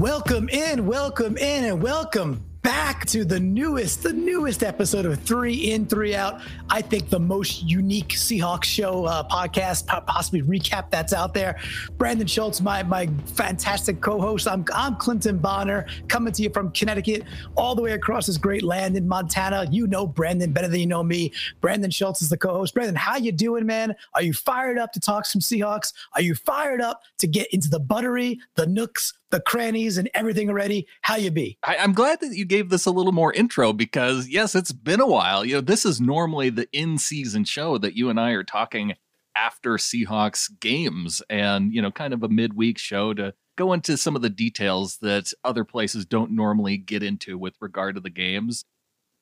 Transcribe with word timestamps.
Welcome 0.00 0.48
in, 0.48 0.86
welcome 0.86 1.36
in, 1.36 1.66
and 1.66 1.82
welcome 1.82 2.42
back 2.62 3.04
to 3.08 3.22
the 3.22 3.38
newest, 3.38 4.02
the 4.02 4.14
newest 4.14 4.62
episode 4.62 5.04
of 5.04 5.20
Three 5.20 5.72
In, 5.72 5.84
Three 5.84 6.14
Out. 6.14 6.40
I 6.70 6.80
think 6.80 7.10
the 7.10 7.20
most 7.20 7.64
unique 7.64 8.08
Seahawks 8.08 8.64
show 8.64 9.04
uh, 9.04 9.28
podcast, 9.28 9.86
possibly 10.06 10.40
recap 10.40 10.90
that's 10.90 11.12
out 11.12 11.34
there. 11.34 11.60
Brandan 11.98 12.28
Schulze, 12.28 12.62
my 12.62 12.82
my 12.82 13.10
fantastic 13.34 14.00
co-host. 14.00 14.48
I'm 14.48 14.64
I'm 14.74 14.96
Clinton 14.96 15.36
Bonner, 15.36 15.86
coming 16.08 16.32
to 16.32 16.42
you 16.42 16.48
from 16.48 16.70
Connecticut, 16.70 17.24
all 17.54 17.74
the 17.74 17.82
way 17.82 17.92
across 17.92 18.26
this 18.26 18.38
great 18.38 18.62
land 18.62 18.96
in 18.96 19.06
Montana. 19.06 19.66
You 19.70 19.86
know 19.86 20.06
Brandan 20.06 20.52
better 20.52 20.68
than 20.68 20.80
you 20.80 20.86
know 20.86 21.02
me. 21.02 21.30
Brandan 21.60 21.90
Schulze 21.90 22.22
is 22.22 22.30
the 22.30 22.38
co-host. 22.38 22.72
Brandan, 22.72 22.94
how 22.94 23.18
you 23.18 23.32
doing, 23.32 23.66
man? 23.66 23.94
Are 24.14 24.22
you 24.22 24.32
fired 24.32 24.78
up 24.78 24.94
to 24.94 25.00
talk 25.00 25.26
some 25.26 25.42
Seahawks? 25.42 25.92
Are 26.14 26.22
you 26.22 26.34
fired 26.34 26.80
up 26.80 27.02
to 27.18 27.26
get 27.26 27.52
into 27.52 27.68
the 27.68 27.80
buttery, 27.80 28.40
the 28.54 28.66
nooks, 28.66 29.12
the 29.30 29.40
crannies 29.40 29.98
and 29.98 30.10
everything 30.14 30.48
already. 30.48 30.86
How 31.02 31.16
you 31.16 31.30
be? 31.30 31.58
I, 31.62 31.76
am 31.76 31.92
glad 31.92 32.20
that 32.20 32.36
you 32.36 32.44
gave 32.44 32.68
this 32.68 32.86
a 32.86 32.90
little 32.90 33.12
more 33.12 33.32
intro 33.32 33.72
because 33.72 34.28
yes, 34.28 34.54
it's 34.54 34.72
been 34.72 35.00
a 35.00 35.06
while. 35.06 35.44
You 35.44 35.54
know, 35.54 35.60
this 35.60 35.84
is 35.86 36.00
normally 36.00 36.50
the 36.50 36.68
in-season 36.72 37.44
show 37.44 37.78
that 37.78 37.96
you 37.96 38.10
and 38.10 38.18
I 38.18 38.32
are 38.32 38.44
talking 38.44 38.94
after 39.36 39.74
Seahawks 39.74 40.50
games 40.60 41.22
and, 41.30 41.72
you 41.72 41.80
know, 41.80 41.90
kind 41.90 42.12
of 42.12 42.22
a 42.22 42.28
midweek 42.28 42.78
show 42.78 43.14
to 43.14 43.34
go 43.56 43.72
into 43.72 43.96
some 43.96 44.16
of 44.16 44.22
the 44.22 44.30
details 44.30 44.98
that 45.02 45.32
other 45.44 45.64
places 45.64 46.06
don't 46.06 46.32
normally 46.32 46.76
get 46.76 47.02
into 47.02 47.38
with 47.38 47.54
regard 47.60 47.94
to 47.94 48.00
the 48.00 48.10
games. 48.10 48.64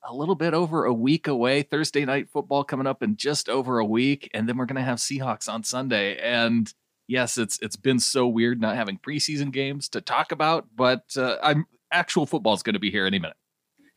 A 0.08 0.14
little 0.14 0.36
bit 0.36 0.54
over 0.54 0.84
a 0.84 0.94
week 0.94 1.26
away, 1.26 1.62
Thursday 1.62 2.04
night 2.04 2.30
football 2.30 2.64
coming 2.64 2.86
up 2.86 3.02
in 3.02 3.16
just 3.16 3.48
over 3.48 3.78
a 3.78 3.84
week, 3.84 4.30
and 4.32 4.48
then 4.48 4.56
we're 4.56 4.64
going 4.64 4.76
to 4.76 4.82
have 4.82 4.98
Seahawks 4.98 5.52
on 5.52 5.64
Sunday. 5.64 6.16
And 6.18 6.72
yes, 7.08 7.38
it's 7.38 7.58
it's 7.60 7.76
been 7.76 7.98
so 7.98 8.28
weird 8.28 8.60
not 8.60 8.76
having 8.76 8.98
preseason 8.98 9.50
games 9.50 9.88
to 9.88 10.00
talk 10.00 10.30
about, 10.30 10.68
but 10.76 11.16
uh, 11.16 11.36
I'm 11.42 11.66
actual 11.90 12.26
football 12.26 12.54
is 12.54 12.62
going 12.62 12.74
to 12.74 12.80
be 12.80 12.90
here 12.90 13.06
any 13.06 13.18
minute. 13.18 13.36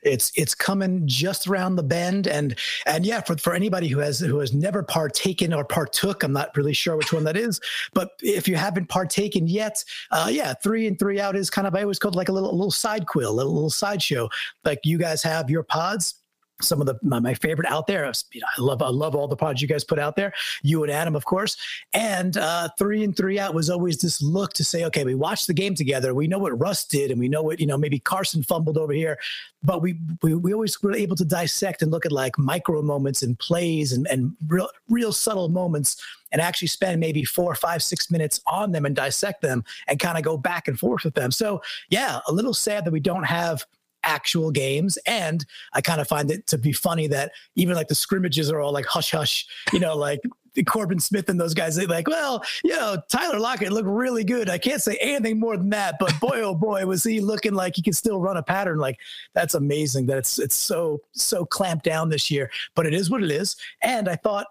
It's 0.04 0.32
it's 0.36 0.56
coming 0.56 1.04
just 1.06 1.48
around 1.48 1.76
the 1.76 1.84
bend, 1.84 2.26
and 2.26 2.58
and 2.88 3.06
yeah, 3.06 3.22
for, 3.22 3.38
for 3.38 3.54
anybody 3.54 3.88
who 3.88 4.00
has 4.00 4.20
who 4.20 4.40
has 4.40 4.52
never 4.52 4.82
partaken 4.82 5.54
or 5.54 5.64
partook, 5.64 6.24
I'm 6.24 6.34
not 6.34 6.58
really 6.58 6.74
sure 6.74 6.98
which 6.98 7.14
one 7.14 7.24
that 7.26 7.38
is, 7.38 7.60
but 7.94 8.10
if 8.24 8.48
you 8.48 8.56
haven't 8.56 8.90
partaken 8.90 9.48
yet, 9.48 9.84
uh, 10.10 10.30
yeah, 10.32 10.56
three 10.56 10.88
and 10.88 10.98
three 10.98 11.20
out 11.20 11.36
is 11.36 11.52
kind 11.52 11.68
of 11.68 11.76
I 11.76 11.84
always 11.84 12.00
called 12.00 12.16
like 12.16 12.30
a 12.30 12.32
little 12.32 12.50
a 12.50 12.56
little 12.56 12.72
side 12.72 13.06
quill, 13.06 13.32
a 13.32 13.36
little, 13.36 13.54
little 13.54 13.70
sideshow. 13.70 14.28
Like 14.66 14.80
you 14.86 14.98
guys 14.98 15.22
have 15.22 15.52
your 15.52 15.62
pods, 15.62 16.16
some 16.62 16.82
of 16.82 16.88
the 16.88 16.98
my, 17.02 17.20
my 17.20 17.34
favorite 17.34 17.68
out 17.70 17.88
there. 17.88 18.12
You 18.32 18.42
know, 18.42 18.48
I 18.58 18.62
love 18.62 18.82
I 18.82 18.90
love 18.90 19.16
all 19.16 19.28
the 19.28 19.36
pods 19.36 19.62
you 19.62 19.68
guys 19.68 19.84
put 19.84 20.00
out 20.00 20.16
there. 20.16 20.34
You 20.64 20.84
and 20.84 20.92
Adam, 20.92 21.16
of 21.16 21.26
course. 21.26 21.58
And 21.94 22.38
uh, 22.38 22.70
three 22.78 23.04
and 23.04 23.16
three 23.16 23.40
out 23.40 23.54
was 23.54 23.70
always 23.70 23.98
this 23.98 24.22
look 24.22 24.54
to 24.54 24.64
say, 24.64 24.86
okay, 24.86 25.04
we 25.04 25.16
watched 25.16 25.48
the 25.48 25.54
game 25.54 25.76
together. 25.76 26.14
We 26.14 26.28
know 26.28 26.40
what 26.40 26.58
Russ 26.60 26.86
did, 26.86 27.12
and 27.12 27.20
we 27.20 27.28
know 27.28 27.42
what 27.44 27.60
you 27.60 27.68
know. 27.68 27.78
Maybe 27.78 28.00
Carson 28.00 28.44
fumbled 28.44 28.78
over 28.78 28.94
here, 28.94 29.18
but 29.64 29.82
we 29.82 29.98
we, 30.22 30.36
we 30.36 30.54
always 30.54 30.82
were 30.82 30.94
able 30.94 31.16
to 31.16 31.26
dissect 31.26 31.82
and 31.82 31.92
look 31.92 32.06
at 32.06 32.12
like 32.12 32.38
micro 32.38 32.82
moments 32.82 33.24
and 33.24 33.38
plays 33.40 33.92
and 33.92 34.08
and 34.08 34.36
real 34.48 34.70
real 34.90 35.12
subtle 35.12 35.50
moments 35.50 36.02
and 36.32 36.42
actually 36.42 36.68
spend 36.68 37.00
maybe 37.00 37.24
four, 37.24 37.54
five, 37.56 37.84
six 37.84 38.10
minutes 38.10 38.42
on 38.48 38.72
them 38.72 38.86
and 38.86 38.96
dissect 38.96 39.42
them 39.42 39.64
and 39.88 40.00
kind 40.00 40.18
of 40.18 40.24
go 40.24 40.38
back 40.38 40.68
and 40.68 40.80
forth 40.80 41.04
with 41.04 41.14
them. 41.14 41.32
So 41.32 41.62
yeah, 41.90 42.20
a 42.28 42.32
little 42.32 42.54
sad 42.54 42.86
that 42.86 42.92
we 42.92 43.00
don't 43.00 43.24
have 43.24 43.66
actual 44.04 44.52
games. 44.52 44.98
And 45.06 45.46
I 45.74 45.82
kind 45.82 46.02
of 46.02 46.08
find 46.08 46.32
it 46.32 46.48
to 46.48 46.58
be 46.58 46.72
funny 46.72 47.08
that 47.08 47.32
even 47.56 47.76
like 47.76 47.88
the 47.88 47.96
scrimmages 47.96 48.52
are 48.52 48.60
all 48.60 48.74
like 48.74 48.86
hush 48.86 49.12
hush, 49.12 49.46
you 49.74 49.80
know, 49.80 49.96
like 49.96 50.22
Corbin 50.66 51.00
Smith 51.00 51.30
and 51.30 51.40
those 51.40 51.54
guys, 51.54 51.76
they 51.76 51.86
like, 51.86 52.08
well, 52.08 52.44
you 52.64 52.72
know, 52.72 52.98
Tyler 53.10 53.40
Lockett 53.40 53.72
looked 53.72 53.88
really 53.88 54.24
good. 54.24 54.50
I 54.50 54.58
can't 54.58 54.82
say 54.82 54.98
anything 55.00 55.40
more 55.40 55.56
than 55.56 55.70
that, 55.70 55.96
but 56.00 56.20
boy, 56.20 56.42
oh 56.42 56.56
boy, 56.56 56.86
was 56.86 57.04
he 57.04 57.22
looking 57.22 57.54
like 57.54 57.76
he 57.76 57.82
can 57.82 57.94
still 57.94 58.20
run 58.20 58.38
a 58.38 58.44
pattern. 58.44 58.78
Like 58.78 59.00
that's 59.34 59.54
amazing 59.54 60.08
that 60.08 60.18
it's 60.18 60.40
it's 60.40 60.56
so 60.56 61.02
so 61.14 61.46
clamped 61.46 61.86
down 61.86 62.10
this 62.10 62.30
year. 62.30 62.52
But 62.76 62.86
it 62.86 62.94
is 62.94 63.10
what 63.10 63.24
it 63.24 63.32
is. 63.32 63.56
And 63.82 64.10
I 64.10 64.16
thought 64.16 64.48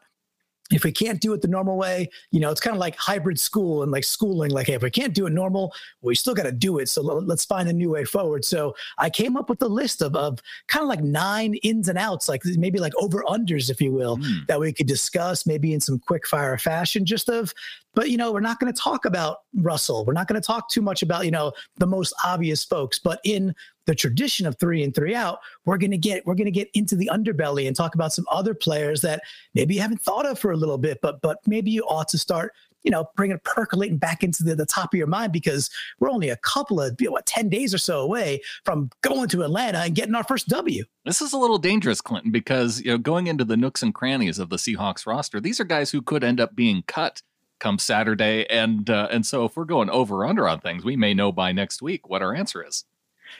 if 0.70 0.84
we 0.84 0.92
can't 0.92 1.20
do 1.20 1.32
it 1.32 1.42
the 1.42 1.48
normal 1.48 1.76
way, 1.76 2.08
you 2.30 2.40
know, 2.40 2.50
it's 2.50 2.60
kind 2.60 2.76
of 2.76 2.80
like 2.80 2.96
hybrid 2.96 3.38
school 3.38 3.82
and 3.82 3.90
like 3.90 4.04
schooling. 4.04 4.50
Like, 4.50 4.68
hey, 4.68 4.74
if 4.74 4.82
we 4.82 4.90
can't 4.90 5.14
do 5.14 5.26
it 5.26 5.32
normal, 5.32 5.74
we 6.00 6.14
still 6.14 6.34
got 6.34 6.44
to 6.44 6.52
do 6.52 6.78
it. 6.78 6.88
So 6.88 7.02
let's 7.02 7.44
find 7.44 7.68
a 7.68 7.72
new 7.72 7.90
way 7.90 8.04
forward. 8.04 8.44
So 8.44 8.74
I 8.98 9.10
came 9.10 9.36
up 9.36 9.50
with 9.50 9.60
a 9.62 9.68
list 9.68 10.00
of, 10.00 10.14
of 10.14 10.40
kind 10.68 10.82
of 10.82 10.88
like 10.88 11.02
nine 11.02 11.54
ins 11.62 11.88
and 11.88 11.98
outs, 11.98 12.28
like 12.28 12.42
maybe 12.44 12.78
like 12.78 12.92
over 12.96 13.22
unders, 13.28 13.70
if 13.70 13.80
you 13.80 13.92
will, 13.92 14.18
mm. 14.18 14.46
that 14.46 14.60
we 14.60 14.72
could 14.72 14.86
discuss 14.86 15.46
maybe 15.46 15.74
in 15.74 15.80
some 15.80 15.98
quick 15.98 16.26
fire 16.26 16.56
fashion, 16.56 17.04
just 17.04 17.28
of, 17.28 17.52
but 17.94 18.08
you 18.08 18.16
know, 18.16 18.32
we're 18.32 18.40
not 18.40 18.60
going 18.60 18.72
to 18.72 18.80
talk 18.80 19.04
about 19.04 19.38
Russell. 19.56 20.04
We're 20.04 20.12
not 20.12 20.28
going 20.28 20.40
to 20.40 20.46
talk 20.46 20.68
too 20.70 20.82
much 20.82 21.02
about, 21.02 21.24
you 21.24 21.32
know, 21.32 21.52
the 21.78 21.86
most 21.86 22.14
obvious 22.24 22.64
folks, 22.64 22.98
but 23.00 23.20
in 23.24 23.54
the 23.86 23.94
tradition 23.94 24.46
of 24.46 24.58
three 24.58 24.82
and 24.82 24.94
three 24.94 25.14
out, 25.14 25.38
we're 25.64 25.78
to 25.78 25.96
get 25.96 26.24
we're 26.26 26.34
to 26.34 26.50
get 26.50 26.68
into 26.74 26.96
the 26.96 27.10
underbelly 27.12 27.66
and 27.66 27.74
talk 27.74 27.94
about 27.94 28.12
some 28.12 28.26
other 28.30 28.54
players 28.54 29.00
that 29.02 29.22
maybe 29.54 29.74
you 29.74 29.80
haven't 29.80 30.02
thought 30.02 30.26
of 30.26 30.38
for 30.38 30.52
a 30.52 30.56
little 30.56 30.78
bit, 30.78 30.98
but 31.02 31.20
but 31.22 31.38
maybe 31.46 31.70
you 31.70 31.82
ought 31.84 32.08
to 32.08 32.18
start 32.18 32.52
you 32.82 32.90
know, 32.90 33.06
bringing 33.16 33.36
it 33.36 33.44
percolating 33.44 33.98
back 33.98 34.22
into 34.22 34.42
the, 34.42 34.54
the 34.54 34.66
top 34.66 34.92
of 34.94 34.98
your 34.98 35.06
mind 35.06 35.32
because 35.32 35.70
we're 35.98 36.10
only 36.10 36.28
a 36.28 36.36
couple 36.36 36.80
of, 36.80 36.98
you 37.00 37.06
know, 37.06 37.12
what, 37.12 37.26
10 37.26 37.48
days 37.48 37.74
or 37.74 37.78
so 37.78 38.00
away 38.00 38.40
from 38.64 38.90
going 39.02 39.28
to 39.28 39.42
Atlanta 39.42 39.78
and 39.78 39.94
getting 39.94 40.14
our 40.14 40.24
first 40.24 40.48
W. 40.48 40.84
This 41.04 41.20
is 41.20 41.32
a 41.32 41.38
little 41.38 41.58
dangerous, 41.58 42.00
Clinton, 42.00 42.30
because, 42.30 42.80
you 42.80 42.92
know, 42.92 42.98
going 42.98 43.26
into 43.26 43.44
the 43.44 43.56
nooks 43.56 43.82
and 43.82 43.94
crannies 43.94 44.38
of 44.38 44.48
the 44.48 44.56
Seahawks 44.56 45.06
roster, 45.06 45.40
these 45.40 45.60
are 45.60 45.64
guys 45.64 45.90
who 45.90 46.02
could 46.02 46.24
end 46.24 46.40
up 46.40 46.54
being 46.54 46.82
cut 46.86 47.22
come 47.58 47.78
Saturday. 47.78 48.46
And, 48.48 48.88
uh, 48.88 49.08
and 49.10 49.26
so 49.26 49.44
if 49.44 49.56
we're 49.56 49.64
going 49.64 49.90
over 49.90 50.24
under 50.24 50.48
on 50.48 50.60
things, 50.60 50.82
we 50.82 50.96
may 50.96 51.12
know 51.12 51.30
by 51.30 51.52
next 51.52 51.82
week 51.82 52.08
what 52.08 52.22
our 52.22 52.34
answer 52.34 52.64
is. 52.66 52.84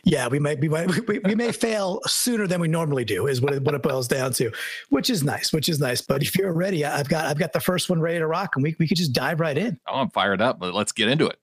Yeah, 0.05 0.29
we 0.29 0.39
might 0.39 0.61
be 0.61 0.69
we, 0.69 1.19
we 1.25 1.35
may 1.35 1.53
fail 1.53 2.01
sooner 2.07 2.47
than 2.47 2.61
we 2.61 2.69
normally 2.69 3.05
do 3.05 3.27
is 3.27 3.41
what 3.41 3.53
it, 3.53 3.63
what 3.63 3.75
it 3.75 3.83
boils 3.83 4.09
down 4.09 4.33
to, 4.35 4.51
which 4.89 5.11
is 5.11 5.23
nice, 5.23 5.53
which 5.53 5.69
is 5.69 5.79
nice. 5.79 6.01
But 6.01 6.23
if 6.23 6.37
you're 6.37 6.53
ready, 6.53 6.85
I've 6.85 7.09
got 7.09 7.27
I've 7.27 7.39
got 7.39 7.53
the 7.53 7.61
first 7.61 7.91
one 7.91 8.01
ready 8.01 8.19
to 8.19 8.27
rock, 8.27 8.57
and 8.57 8.63
we 8.63 8.77
we 8.79 8.89
could 8.89 8.97
just 8.97 9.13
dive 9.13 9.41
right 9.41 9.57
in. 9.57 9.79
Oh, 9.87 10.01
I'm 10.01 10.11
fired 10.11 10.41
up. 10.41 10.59
But 10.59 10.75
let's 10.75 10.93
get 10.93 11.09
into 11.09 11.27
it. 11.27 11.39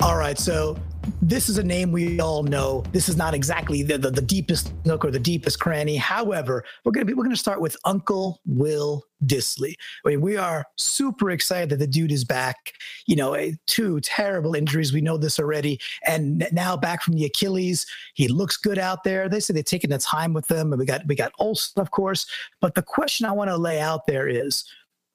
All 0.00 0.16
right, 0.16 0.38
so 0.38 0.78
this 1.22 1.48
is 1.48 1.58
a 1.58 1.62
name 1.62 1.92
we 1.92 2.20
all 2.20 2.42
know. 2.42 2.82
This 2.92 3.08
is 3.08 3.16
not 3.16 3.34
exactly 3.34 3.82
the, 3.82 3.98
the, 3.98 4.10
the, 4.10 4.22
deepest 4.22 4.72
nook 4.84 5.04
or 5.04 5.10
the 5.10 5.18
deepest 5.18 5.60
cranny. 5.60 5.96
However, 5.96 6.64
we're 6.84 6.92
gonna 6.92 7.04
be 7.04 7.14
we're 7.14 7.24
gonna 7.24 7.36
start 7.36 7.60
with 7.60 7.76
Uncle 7.84 8.40
Will 8.46 9.04
Dissly. 9.24 9.74
I 10.04 10.10
mean, 10.10 10.20
we 10.20 10.36
are 10.36 10.64
super 10.76 11.30
excited 11.30 11.70
that 11.70 11.78
the 11.78 11.86
dude 11.86 12.12
is 12.12 12.24
back. 12.24 12.74
You 13.06 13.16
know, 13.16 13.50
two 13.66 14.00
terrible 14.00 14.54
injuries. 14.54 14.92
We 14.92 15.00
know 15.00 15.16
this 15.16 15.38
already, 15.38 15.80
and 16.06 16.46
now 16.52 16.76
back 16.76 17.02
from 17.02 17.14
the 17.14 17.24
Achilles. 17.24 17.86
He 18.14 18.28
looks 18.28 18.56
good 18.56 18.78
out 18.78 19.04
there. 19.04 19.28
They 19.28 19.40
say 19.40 19.54
they're 19.54 19.62
taking 19.62 19.90
the 19.90 19.98
time 19.98 20.32
with 20.32 20.46
them, 20.46 20.72
and 20.72 20.78
we 20.78 20.86
got 20.86 21.06
we 21.06 21.14
got 21.14 21.32
Olsen, 21.38 21.80
of 21.80 21.90
course. 21.90 22.26
But 22.60 22.74
the 22.74 22.82
question 22.82 23.26
I 23.26 23.32
want 23.32 23.50
to 23.50 23.56
lay 23.56 23.80
out 23.80 24.06
there 24.06 24.28
is, 24.28 24.64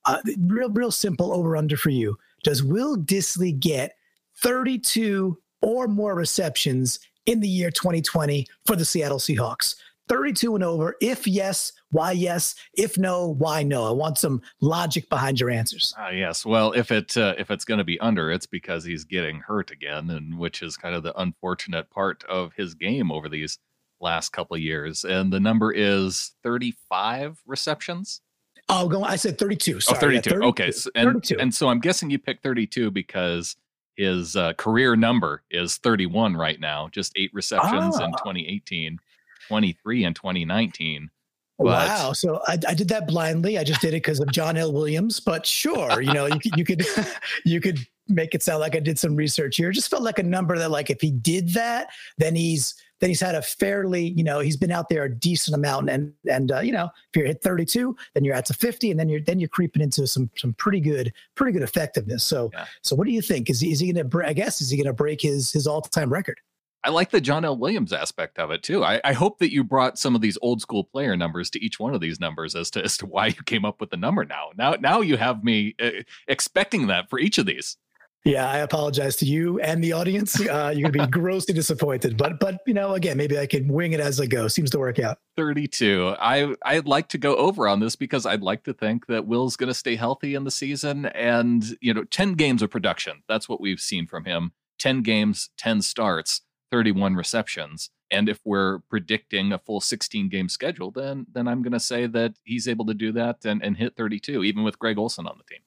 uh, 0.05 0.19
real 0.39 0.69
real 0.69 0.91
simple 0.91 1.33
over 1.33 1.55
under 1.55 1.77
for 1.77 1.89
you. 1.89 2.17
Does 2.43 2.63
Will 2.63 2.97
Dissly 2.97 3.59
get 3.59 3.93
32 4.41 5.37
or 5.65 5.87
more 5.87 6.13
receptions 6.13 6.99
in 7.25 7.39
the 7.39 7.49
year 7.49 7.71
2020 7.71 8.45
for 8.67 8.75
the 8.75 8.85
Seattle 8.85 9.17
Seahawks. 9.17 9.75
32 10.07 10.53
and 10.53 10.63
over. 10.63 10.95
If 11.01 11.25
yes, 11.25 11.71
why 11.89 12.11
yes? 12.11 12.53
If 12.77 12.99
no, 12.99 13.29
why 13.39 13.63
no? 13.63 13.85
I 13.85 13.91
want 13.91 14.19
some 14.19 14.43
logic 14.61 15.09
behind 15.09 15.39
your 15.39 15.49
answers. 15.49 15.95
Uh, 15.99 16.09
yes. 16.09 16.45
Well, 16.45 16.73
if 16.73 16.91
it 16.91 17.17
uh, 17.17 17.33
if 17.39 17.49
it's 17.49 17.65
going 17.65 17.79
to 17.79 17.83
be 17.83 17.99
under, 17.99 18.29
it's 18.31 18.45
because 18.45 18.85
he's 18.85 19.03
getting 19.03 19.39
hurt 19.39 19.71
again, 19.71 20.11
and 20.11 20.37
which 20.37 20.61
is 20.61 20.77
kind 20.77 20.93
of 20.93 21.01
the 21.01 21.19
unfortunate 21.19 21.89
part 21.89 22.23
of 22.25 22.53
his 22.53 22.75
game 22.75 23.11
over 23.11 23.27
these 23.27 23.57
last 23.99 24.29
couple 24.29 24.55
of 24.55 24.61
years. 24.61 25.03
And 25.03 25.33
the 25.33 25.39
number 25.39 25.71
is 25.71 26.33
35 26.43 27.41
receptions. 27.47 28.21
Oh, 28.69 28.87
go. 28.87 29.03
I 29.03 29.15
said 29.15 29.39
32. 29.39 29.79
Sorry. 29.79 29.97
Oh, 29.97 29.99
32. 29.99 30.29
Yeah, 30.29 30.33
32. 30.35 30.47
Okay. 30.49 30.71
So, 30.71 30.91
and, 30.93 31.07
32. 31.07 31.37
and 31.39 31.55
so 31.55 31.69
I'm 31.69 31.79
guessing 31.79 32.11
you 32.11 32.19
picked 32.19 32.43
32 32.43 32.91
because 32.91 33.55
his 33.95 34.35
uh, 34.35 34.53
career 34.53 34.95
number 34.95 35.43
is 35.51 35.77
31 35.77 36.35
right 36.35 36.59
now, 36.59 36.89
just 36.91 37.13
eight 37.15 37.31
receptions 37.33 37.97
in 37.97 38.11
ah. 38.13 38.17
2018, 38.17 38.99
23 39.47 40.03
in 40.03 40.13
2019. 40.13 41.09
But, 41.57 41.65
wow! 41.65 42.11
So 42.11 42.41
I, 42.47 42.57
I, 42.67 42.73
did 42.73 42.89
that 42.89 43.07
blindly. 43.07 43.57
I 43.57 43.63
just 43.63 43.79
did 43.79 43.89
it 43.89 44.03
because 44.03 44.19
of 44.19 44.29
John 44.29 44.57
L. 44.57 44.73
Williams. 44.73 45.21
But 45.21 45.45
sure, 45.45 46.01
you 46.01 46.11
know, 46.11 46.25
you 46.25 46.37
could 46.37 46.57
you 46.57 46.65
could 46.65 46.85
you 47.45 47.61
could 47.61 47.79
make 48.09 48.35
it 48.35 48.43
sound 48.43 48.59
like 48.59 48.75
I 48.75 48.79
did 48.79 48.99
some 48.99 49.15
research 49.15 49.55
here. 49.55 49.69
It 49.69 49.73
just 49.73 49.89
felt 49.89 50.03
like 50.03 50.19
a 50.19 50.23
number 50.23 50.57
that, 50.57 50.69
like, 50.69 50.89
if 50.89 50.99
he 50.99 51.11
did 51.11 51.53
that, 51.53 51.87
then 52.17 52.35
he's 52.35 52.75
then 53.05 53.11
he's 53.11 53.21
had 53.21 53.35
a 53.35 53.41
fairly, 53.43 54.03
you 54.17 54.23
know, 54.23 54.39
he's 54.39 54.57
been 54.57 54.71
out 54.71 54.89
there 54.89 55.03
a 55.03 55.13
decent 55.13 55.55
amount. 55.55 55.91
And 55.91 56.11
and 56.27 56.51
uh, 56.51 56.61
you 56.61 56.71
know, 56.71 56.85
if 56.85 57.15
you're 57.15 57.27
hit 57.27 57.39
32, 57.43 57.95
then 58.15 58.25
you're 58.25 58.33
at 58.33 58.47
to 58.47 58.53
50, 58.55 58.89
and 58.89 58.99
then 58.99 59.09
you're 59.09 59.19
then 59.19 59.39
you're 59.39 59.47
creeping 59.47 59.83
into 59.83 60.07
some 60.07 60.27
some 60.35 60.53
pretty 60.53 60.79
good 60.79 61.13
pretty 61.35 61.51
good 61.51 61.61
effectiveness. 61.61 62.23
So 62.23 62.49
yeah. 62.51 62.65
so 62.81 62.95
what 62.95 63.05
do 63.05 63.13
you 63.13 63.21
think? 63.21 63.51
Is 63.51 63.59
he 63.59 63.71
is 63.71 63.79
he 63.79 63.93
going 63.93 64.09
to? 64.09 64.27
I 64.27 64.33
guess 64.33 64.59
is 64.59 64.71
he 64.71 64.77
going 64.77 64.87
to 64.87 64.93
break 64.93 65.21
his 65.21 65.51
his 65.51 65.67
all 65.67 65.81
time 65.81 66.11
record? 66.11 66.39
I 66.83 66.89
like 66.89 67.11
the 67.11 67.21
John 67.21 67.45
L. 67.45 67.55
Williams 67.55 67.93
aspect 67.93 68.39
of 68.39 68.49
it 68.49 68.63
too. 68.63 68.83
I, 68.83 69.01
I, 69.03 69.13
hope 69.13 69.39
that 69.39 69.51
you 69.51 69.63
brought 69.63 69.97
some 69.97 70.13
of 70.13 70.21
these 70.21 70.37
old 70.43 70.61
school 70.61 70.83
player 70.83 71.17
numbers 71.17 71.49
to 71.51 71.63
each 71.63 71.79
one 71.79 71.95
of 71.95 72.01
these 72.01 72.19
numbers 72.19 72.53
as 72.55 72.71
to 72.71 72.83
as 72.83 72.97
to 72.97 73.05
why 73.05 73.27
you 73.27 73.43
came 73.45 73.65
up 73.65 73.79
with 73.79 73.91
the 73.91 73.97
number 73.97 74.25
now. 74.25 74.49
Now 74.57 74.77
now 74.79 75.01
you 75.01 75.17
have 75.17 75.43
me 75.43 75.75
uh, 75.79 75.91
expecting 76.27 76.87
that 76.87 77.11
for 77.11 77.19
each 77.19 77.37
of 77.37 77.45
these. 77.45 77.77
Yeah, 78.25 78.49
I 78.49 78.57
apologize 78.57 79.15
to 79.17 79.25
you 79.25 79.59
and 79.59 79.83
the 79.83 79.93
audience. 79.93 80.41
Uh, 80.41 80.73
you're 80.75 80.89
gonna 80.89 81.05
be 81.05 81.11
grossly 81.11 81.53
disappointed, 81.53 82.17
but 82.17 82.39
but 82.39 82.57
you 82.65 82.73
know, 82.73 82.95
again, 82.95 83.17
maybe 83.17 83.37
I 83.37 83.45
can 83.45 83.67
wing 83.67 83.93
it 83.93 83.99
as 83.99 84.19
I 84.19 84.25
go. 84.25 84.47
Seems 84.47 84.71
to 84.71 84.79
work 84.79 84.97
out. 84.97 85.19
32. 85.37 86.15
I 86.19 86.55
I'd 86.63 86.87
like 86.87 87.07
to 87.09 87.19
go 87.19 87.35
over 87.35 87.67
on 87.67 87.81
this 87.81 87.95
because 87.95 88.25
I'd 88.25 88.41
like 88.41 88.63
to 88.63 88.73
think 88.73 89.05
that 89.05 89.27
Will's 89.27 89.55
going 89.55 89.67
to 89.67 89.75
stay 89.75 89.95
healthy 89.95 90.33
in 90.33 90.43
the 90.43 90.49
season, 90.49 91.05
and 91.05 91.77
you 91.81 91.93
know, 91.93 92.03
10 92.03 92.33
games 92.33 92.63
of 92.63 92.71
production. 92.71 93.21
That's 93.29 93.47
what 93.47 93.61
we've 93.61 93.79
seen 93.79 94.07
from 94.07 94.25
him. 94.25 94.53
10 94.79 95.03
games, 95.03 95.51
10 95.57 95.83
starts, 95.83 96.41
31 96.71 97.13
receptions. 97.15 97.91
And 98.09 98.27
if 98.27 98.39
we're 98.43 98.79
predicting 98.89 99.53
a 99.53 99.59
full 99.59 99.81
16 99.81 100.29
game 100.29 100.49
schedule, 100.49 100.89
then 100.89 101.27
then 101.31 101.47
I'm 101.47 101.61
going 101.61 101.73
to 101.73 101.79
say 101.79 102.07
that 102.07 102.33
he's 102.43 102.67
able 102.67 102.87
to 102.87 102.95
do 102.95 103.11
that 103.11 103.45
and, 103.45 103.63
and 103.63 103.77
hit 103.77 103.95
32, 103.95 104.43
even 104.43 104.63
with 104.63 104.79
Greg 104.79 104.97
Olsen 104.97 105.27
on 105.27 105.37
the 105.37 105.43
team. 105.43 105.61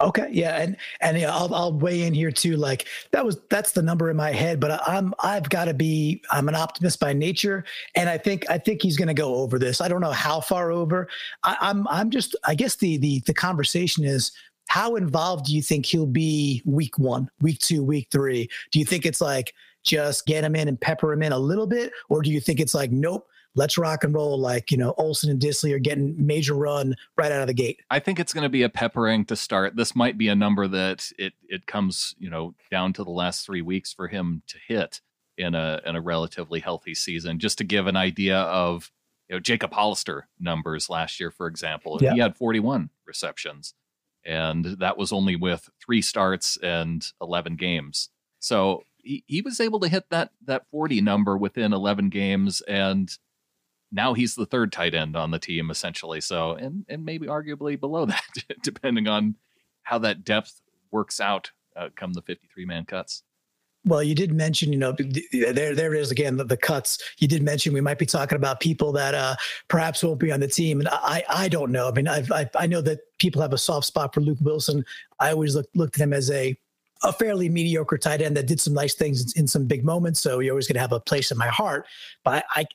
Okay, 0.00 0.28
yeah, 0.30 0.62
and 0.62 0.76
and 1.02 1.18
yeah, 1.18 1.34
I'll 1.34 1.54
I'll 1.54 1.72
weigh 1.72 2.02
in 2.04 2.14
here 2.14 2.30
too. 2.30 2.56
Like 2.56 2.86
that 3.10 3.24
was 3.24 3.38
that's 3.50 3.72
the 3.72 3.82
number 3.82 4.08
in 4.10 4.16
my 4.16 4.30
head, 4.30 4.58
but 4.58 4.80
I'm 4.88 5.12
I've 5.20 5.48
got 5.50 5.66
to 5.66 5.74
be 5.74 6.22
I'm 6.30 6.48
an 6.48 6.54
optimist 6.54 7.00
by 7.00 7.12
nature, 7.12 7.64
and 7.94 8.08
I 8.08 8.16
think 8.16 8.48
I 8.48 8.56
think 8.56 8.80
he's 8.82 8.96
going 8.96 9.08
to 9.08 9.14
go 9.14 9.34
over 9.34 9.58
this. 9.58 9.80
I 9.82 9.88
don't 9.88 10.00
know 10.00 10.10
how 10.10 10.40
far 10.40 10.70
over. 10.70 11.08
I, 11.42 11.56
I'm 11.60 11.86
I'm 11.88 12.10
just 12.10 12.34
I 12.44 12.54
guess 12.54 12.76
the 12.76 12.96
the 12.96 13.20
the 13.26 13.34
conversation 13.34 14.04
is 14.04 14.32
how 14.68 14.96
involved 14.96 15.46
do 15.46 15.54
you 15.54 15.62
think 15.62 15.84
he'll 15.84 16.06
be 16.06 16.62
week 16.64 16.98
one, 16.98 17.28
week 17.42 17.58
two, 17.58 17.82
week 17.82 18.08
three? 18.10 18.48
Do 18.70 18.78
you 18.78 18.86
think 18.86 19.04
it's 19.04 19.20
like 19.20 19.52
just 19.82 20.24
get 20.24 20.44
him 20.44 20.56
in 20.56 20.68
and 20.68 20.80
pepper 20.80 21.12
him 21.12 21.22
in 21.22 21.32
a 21.32 21.38
little 21.38 21.66
bit, 21.66 21.92
or 22.08 22.22
do 22.22 22.30
you 22.30 22.40
think 22.40 22.58
it's 22.58 22.74
like 22.74 22.90
nope? 22.90 23.26
Let's 23.54 23.76
rock 23.76 24.04
and 24.04 24.14
roll 24.14 24.38
like 24.38 24.70
you 24.70 24.76
know 24.76 24.94
Olsen 24.96 25.30
and 25.30 25.40
Dissly 25.40 25.72
are 25.72 25.78
getting 25.78 26.14
major 26.24 26.54
run 26.54 26.94
right 27.16 27.32
out 27.32 27.40
of 27.42 27.46
the 27.48 27.54
gate. 27.54 27.80
I 27.90 27.98
think 27.98 28.20
it's 28.20 28.32
going 28.32 28.42
to 28.42 28.48
be 28.48 28.62
a 28.62 28.68
peppering 28.68 29.24
to 29.26 29.36
start. 29.36 29.76
This 29.76 29.96
might 29.96 30.16
be 30.16 30.28
a 30.28 30.36
number 30.36 30.68
that 30.68 31.10
it 31.18 31.32
it 31.48 31.66
comes 31.66 32.14
you 32.18 32.30
know 32.30 32.54
down 32.70 32.92
to 32.94 33.04
the 33.04 33.10
last 33.10 33.44
three 33.44 33.62
weeks 33.62 33.92
for 33.92 34.08
him 34.08 34.42
to 34.48 34.56
hit 34.66 35.00
in 35.36 35.54
a 35.54 35.80
in 35.84 35.96
a 35.96 36.00
relatively 36.00 36.60
healthy 36.60 36.94
season. 36.94 37.38
Just 37.38 37.58
to 37.58 37.64
give 37.64 37.86
an 37.86 37.96
idea 37.96 38.38
of 38.38 38.90
you 39.28 39.36
know 39.36 39.40
Jacob 39.40 39.72
Hollister 39.72 40.28
numbers 40.38 40.88
last 40.88 41.18
year, 41.18 41.30
for 41.30 41.46
example, 41.46 41.98
yeah. 42.00 42.12
he 42.12 42.20
had 42.20 42.36
41 42.36 42.90
receptions, 43.06 43.74
and 44.24 44.64
that 44.78 44.96
was 44.96 45.12
only 45.12 45.34
with 45.34 45.68
three 45.84 46.02
starts 46.02 46.56
and 46.62 47.04
11 47.20 47.56
games. 47.56 48.10
So 48.38 48.84
he, 49.02 49.24
he 49.26 49.40
was 49.40 49.60
able 49.60 49.80
to 49.80 49.88
hit 49.88 50.04
that 50.10 50.30
that 50.46 50.66
40 50.70 51.00
number 51.00 51.36
within 51.36 51.72
11 51.72 52.10
games 52.10 52.60
and 52.62 53.10
now 53.92 54.14
he's 54.14 54.34
the 54.34 54.46
third 54.46 54.72
tight 54.72 54.94
end 54.94 55.16
on 55.16 55.30
the 55.30 55.38
team 55.38 55.70
essentially. 55.70 56.20
So 56.20 56.52
and 56.52 56.84
and 56.88 57.04
maybe 57.04 57.26
arguably 57.26 57.78
below 57.78 58.06
that, 58.06 58.24
depending 58.62 59.08
on 59.08 59.36
how 59.82 59.98
that 59.98 60.24
depth 60.24 60.60
works 60.90 61.20
out 61.20 61.50
uh, 61.76 61.88
come 61.96 62.12
the 62.12 62.22
53 62.22 62.64
man 62.64 62.84
cuts. 62.84 63.22
Well, 63.86 64.02
you 64.02 64.14
did 64.14 64.32
mention, 64.32 64.72
you 64.74 64.78
know, 64.78 64.94
there 65.32 65.74
there 65.74 65.94
is 65.94 66.10
again 66.10 66.36
the, 66.36 66.44
the, 66.44 66.56
cuts. 66.56 66.98
You 67.18 67.26
did 67.26 67.42
mention 67.42 67.72
we 67.72 67.80
might 67.80 67.98
be 67.98 68.04
talking 68.04 68.36
about 68.36 68.60
people 68.60 68.92
that 68.92 69.14
uh, 69.14 69.36
perhaps 69.68 70.04
won't 70.04 70.20
be 70.20 70.30
on 70.30 70.40
the 70.40 70.48
team, 70.48 70.80
and 70.80 70.88
I 70.90 71.24
I 71.30 71.48
don't 71.48 71.72
know. 71.72 71.88
I 71.88 71.92
mean, 71.92 72.06
I've, 72.06 72.30
I 72.30 72.50
I 72.58 72.66
know 72.66 72.82
that 72.82 72.98
people 73.18 73.40
have 73.40 73.54
a 73.54 73.58
soft 73.58 73.86
spot 73.86 74.12
for 74.12 74.20
Luke 74.20 74.36
Wilson. 74.42 74.84
I 75.18 75.32
always 75.32 75.54
look, 75.54 75.66
looked 75.74 75.96
at 75.96 76.02
him 76.02 76.12
as 76.12 76.30
a 76.30 76.58
a 77.02 77.12
fairly 77.12 77.48
mediocre 77.48 77.96
tight 77.96 78.20
end 78.20 78.36
that 78.36 78.46
did 78.46 78.60
some 78.60 78.74
nice 78.74 78.94
things 78.94 79.32
in, 79.32 79.40
in 79.40 79.46
some 79.46 79.64
big 79.64 79.82
moments. 79.82 80.20
So 80.20 80.40
you're 80.40 80.52
always 80.52 80.66
going 80.66 80.74
to 80.74 80.80
have 80.80 80.92
a 80.92 81.00
place 81.00 81.30
in 81.30 81.38
my 81.38 81.48
heart. 81.48 81.86
But 82.22 82.44
I, 82.50 82.60
I 82.60 82.66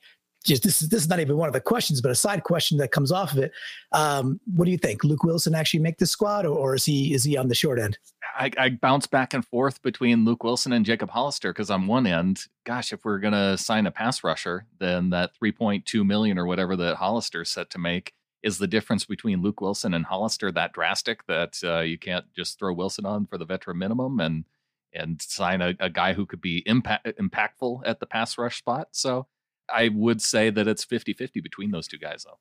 just 0.46 0.62
this 0.62 0.80
is 0.82 0.88
this 0.88 1.02
is 1.02 1.08
not 1.08 1.20
even 1.20 1.36
one 1.36 1.48
of 1.48 1.52
the 1.52 1.60
questions, 1.60 2.00
but 2.00 2.10
a 2.10 2.14
side 2.14 2.44
question 2.44 2.78
that 2.78 2.92
comes 2.92 3.12
off 3.12 3.32
of 3.32 3.38
it. 3.38 3.52
Um, 3.92 4.40
what 4.54 4.64
do 4.64 4.70
you 4.70 4.78
think? 4.78 5.04
Luke 5.04 5.24
Wilson 5.24 5.54
actually 5.54 5.80
make 5.80 5.98
the 5.98 6.06
squad, 6.06 6.46
or, 6.46 6.56
or 6.56 6.74
is 6.74 6.84
he 6.84 7.12
is 7.12 7.24
he 7.24 7.36
on 7.36 7.48
the 7.48 7.54
short 7.54 7.78
end? 7.78 7.98
I, 8.38 8.50
I 8.58 8.68
bounce 8.70 9.06
back 9.06 9.34
and 9.34 9.44
forth 9.44 9.82
between 9.82 10.24
Luke 10.24 10.44
Wilson 10.44 10.72
and 10.72 10.84
Jacob 10.84 11.10
Hollister 11.10 11.52
because 11.52 11.70
on 11.70 11.86
one 11.86 12.06
end, 12.06 12.44
gosh, 12.64 12.92
if 12.92 13.04
we're 13.04 13.18
gonna 13.18 13.58
sign 13.58 13.86
a 13.86 13.90
pass 13.90 14.22
rusher, 14.22 14.66
then 14.78 15.10
that 15.10 15.32
3.2 15.42 16.06
million 16.06 16.38
or 16.38 16.46
whatever 16.46 16.76
that 16.76 16.96
Hollister's 16.96 17.50
set 17.50 17.70
to 17.70 17.78
make 17.78 18.12
is 18.42 18.58
the 18.58 18.66
difference 18.66 19.04
between 19.04 19.42
Luke 19.42 19.60
Wilson 19.60 19.94
and 19.94 20.04
Hollister 20.04 20.52
that 20.52 20.72
drastic 20.72 21.26
that 21.26 21.58
uh, 21.64 21.80
you 21.80 21.98
can't 21.98 22.26
just 22.34 22.58
throw 22.58 22.72
Wilson 22.72 23.04
on 23.04 23.26
for 23.26 23.38
the 23.38 23.44
veteran 23.44 23.78
minimum 23.78 24.20
and 24.20 24.44
and 24.92 25.20
sign 25.20 25.60
a, 25.60 25.74
a 25.80 25.90
guy 25.90 26.14
who 26.14 26.24
could 26.24 26.40
be 26.40 26.62
impact, 26.66 27.06
impactful 27.18 27.82
at 27.84 28.00
the 28.00 28.06
pass 28.06 28.38
rush 28.38 28.58
spot. 28.58 28.88
So 28.92 29.26
I 29.68 29.88
would 29.88 30.22
say 30.22 30.50
that 30.50 30.68
it's 30.68 30.84
50 30.84 31.12
50 31.12 31.40
between 31.40 31.70
those 31.70 31.88
two 31.88 31.98
guys, 31.98 32.24
though. 32.24 32.38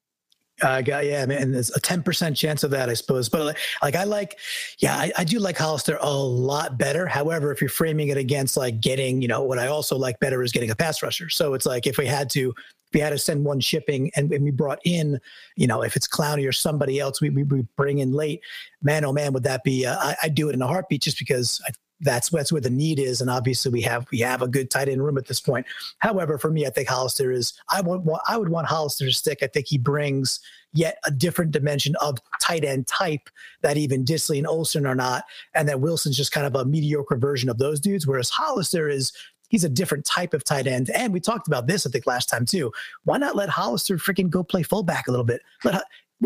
I 0.64 0.80
uh, 0.80 0.82
got 0.82 1.06
yeah, 1.06 1.26
man, 1.26 1.52
there's 1.52 1.76
a 1.76 1.82
10% 1.82 2.36
chance 2.36 2.64
of 2.64 2.72
that, 2.72 2.90
I 2.90 2.94
suppose. 2.94 3.28
But 3.28 3.58
like, 3.82 3.96
I 3.96 4.06
like, 4.06 4.40
yeah, 4.80 4.96
I, 4.96 5.12
I, 5.18 5.24
do 5.26 5.38
like 5.38 5.58
Hollister 5.58 5.98
a 6.00 6.14
lot 6.14 6.78
better. 6.78 7.08
However, 7.08 7.52
if 7.52 7.60
you're 7.60 7.70
framing 7.70 8.08
it 8.08 8.16
against 8.16 8.56
like 8.56 8.80
getting, 8.80 9.22
you 9.22 9.28
know, 9.28 9.44
what 9.44 9.60
I 9.60 9.68
also 9.68 9.98
like 9.98 10.18
better 10.22 10.42
is 10.44 10.54
getting 10.54 10.72
a 10.72 10.76
pass 10.76 11.04
rusher. 11.04 11.30
So 11.30 11.56
it's 11.56 11.66
like 11.66 11.88
if 11.88 11.98
we 11.98 12.06
had 12.06 12.30
to, 12.32 12.54
if 12.58 12.94
we 12.94 13.02
had 13.02 13.10
to 13.10 13.18
send 13.18 13.44
one 13.44 13.60
shipping 13.60 14.12
and, 14.16 14.32
and 14.32 14.46
we 14.46 14.52
brought 14.52 14.80
in, 14.86 15.20
you 15.58 15.68
know, 15.68 15.84
if 15.84 15.98
it's 15.98 16.08
Clowney 16.08 16.48
or 16.48 16.54
somebody 16.54 17.02
else, 17.02 17.20
we, 17.20 17.30
we, 17.32 17.44
we 17.44 17.68
bring 17.76 18.00
in 18.00 18.14
late, 18.14 18.40
man, 18.82 19.04
oh 19.04 19.12
man, 19.12 19.34
would 19.34 19.44
that 19.44 19.62
be, 19.66 19.86
uh, 19.86 19.98
I, 19.98 20.16
I'd 20.24 20.36
do 20.36 20.48
it 20.48 20.54
in 20.54 20.62
a 20.62 20.68
heartbeat 20.68 21.02
just 21.02 21.20
because 21.20 21.60
I 21.68 21.72
that's 22.02 22.30
that's 22.30 22.52
where 22.52 22.62
the 22.62 22.70
need 22.70 23.00
is, 23.00 23.22
and 23.22 23.30
obviously 23.30 23.72
we 23.72 23.82
have 23.82 24.06
we 24.12 24.20
have 24.20 24.42
a 24.42 24.48
good 24.48 24.70
tight 24.70 24.90
end 24.90 25.04
room 25.04 25.18
at 25.18 25.28
this 25.28 25.40
point. 25.40 25.66
However, 26.00 26.38
for 26.38 26.52
me, 26.52 26.66
I 26.66 26.70
think 26.70 26.90
Hollister 26.90 27.32
is 27.32 27.54
I 27.72 27.82
want 27.82 28.08
I 28.28 28.38
would 28.38 28.50
want 28.50 28.68
Hollister 28.68 29.06
to 29.06 29.14
stick. 29.14 29.40
I 29.42 29.48
think 29.48 29.68
he 29.68 29.78
brings 29.78 30.40
yet 30.74 30.98
a 31.06 31.12
different 31.12 31.52
dimension 31.52 31.96
of 32.02 32.20
tight 32.42 32.66
end 32.66 32.86
type 32.88 33.30
that 33.62 33.78
even 33.78 34.04
Dissly 34.04 34.38
and 34.38 34.48
Olsen 34.48 34.86
are 34.86 34.96
not, 34.96 35.24
and 35.54 35.68
that 35.70 35.80
Wilson's 35.80 36.18
just 36.18 36.34
kind 36.34 36.46
of 36.46 36.56
a 36.56 36.66
mediocre 36.66 37.18
version 37.18 37.50
of 37.50 37.58
those 37.58 37.80
dudes. 37.80 38.06
Whereas 38.06 38.30
Hollister 38.30 38.90
is 38.90 39.14
he's 39.50 39.64
a 39.64 39.70
different 39.70 40.06
type 40.06 40.34
of 40.34 40.44
tight 40.44 40.68
end. 40.68 40.90
And 40.90 41.14
we 41.14 41.20
talked 41.20 41.48
about 41.48 41.68
this, 41.68 41.86
I 41.86 41.90
think, 41.90 42.06
last 42.06 42.28
time 42.28 42.46
too. 42.46 42.72
Why 43.04 43.18
not 43.18 43.36
let 43.36 43.50
Hollister 43.50 43.98
freaking 43.98 44.30
go 44.30 44.44
play 44.44 44.64
fullback 44.64 45.08
a 45.08 45.12
little 45.12 45.26
bit? 45.26 45.42
Let 45.64 45.84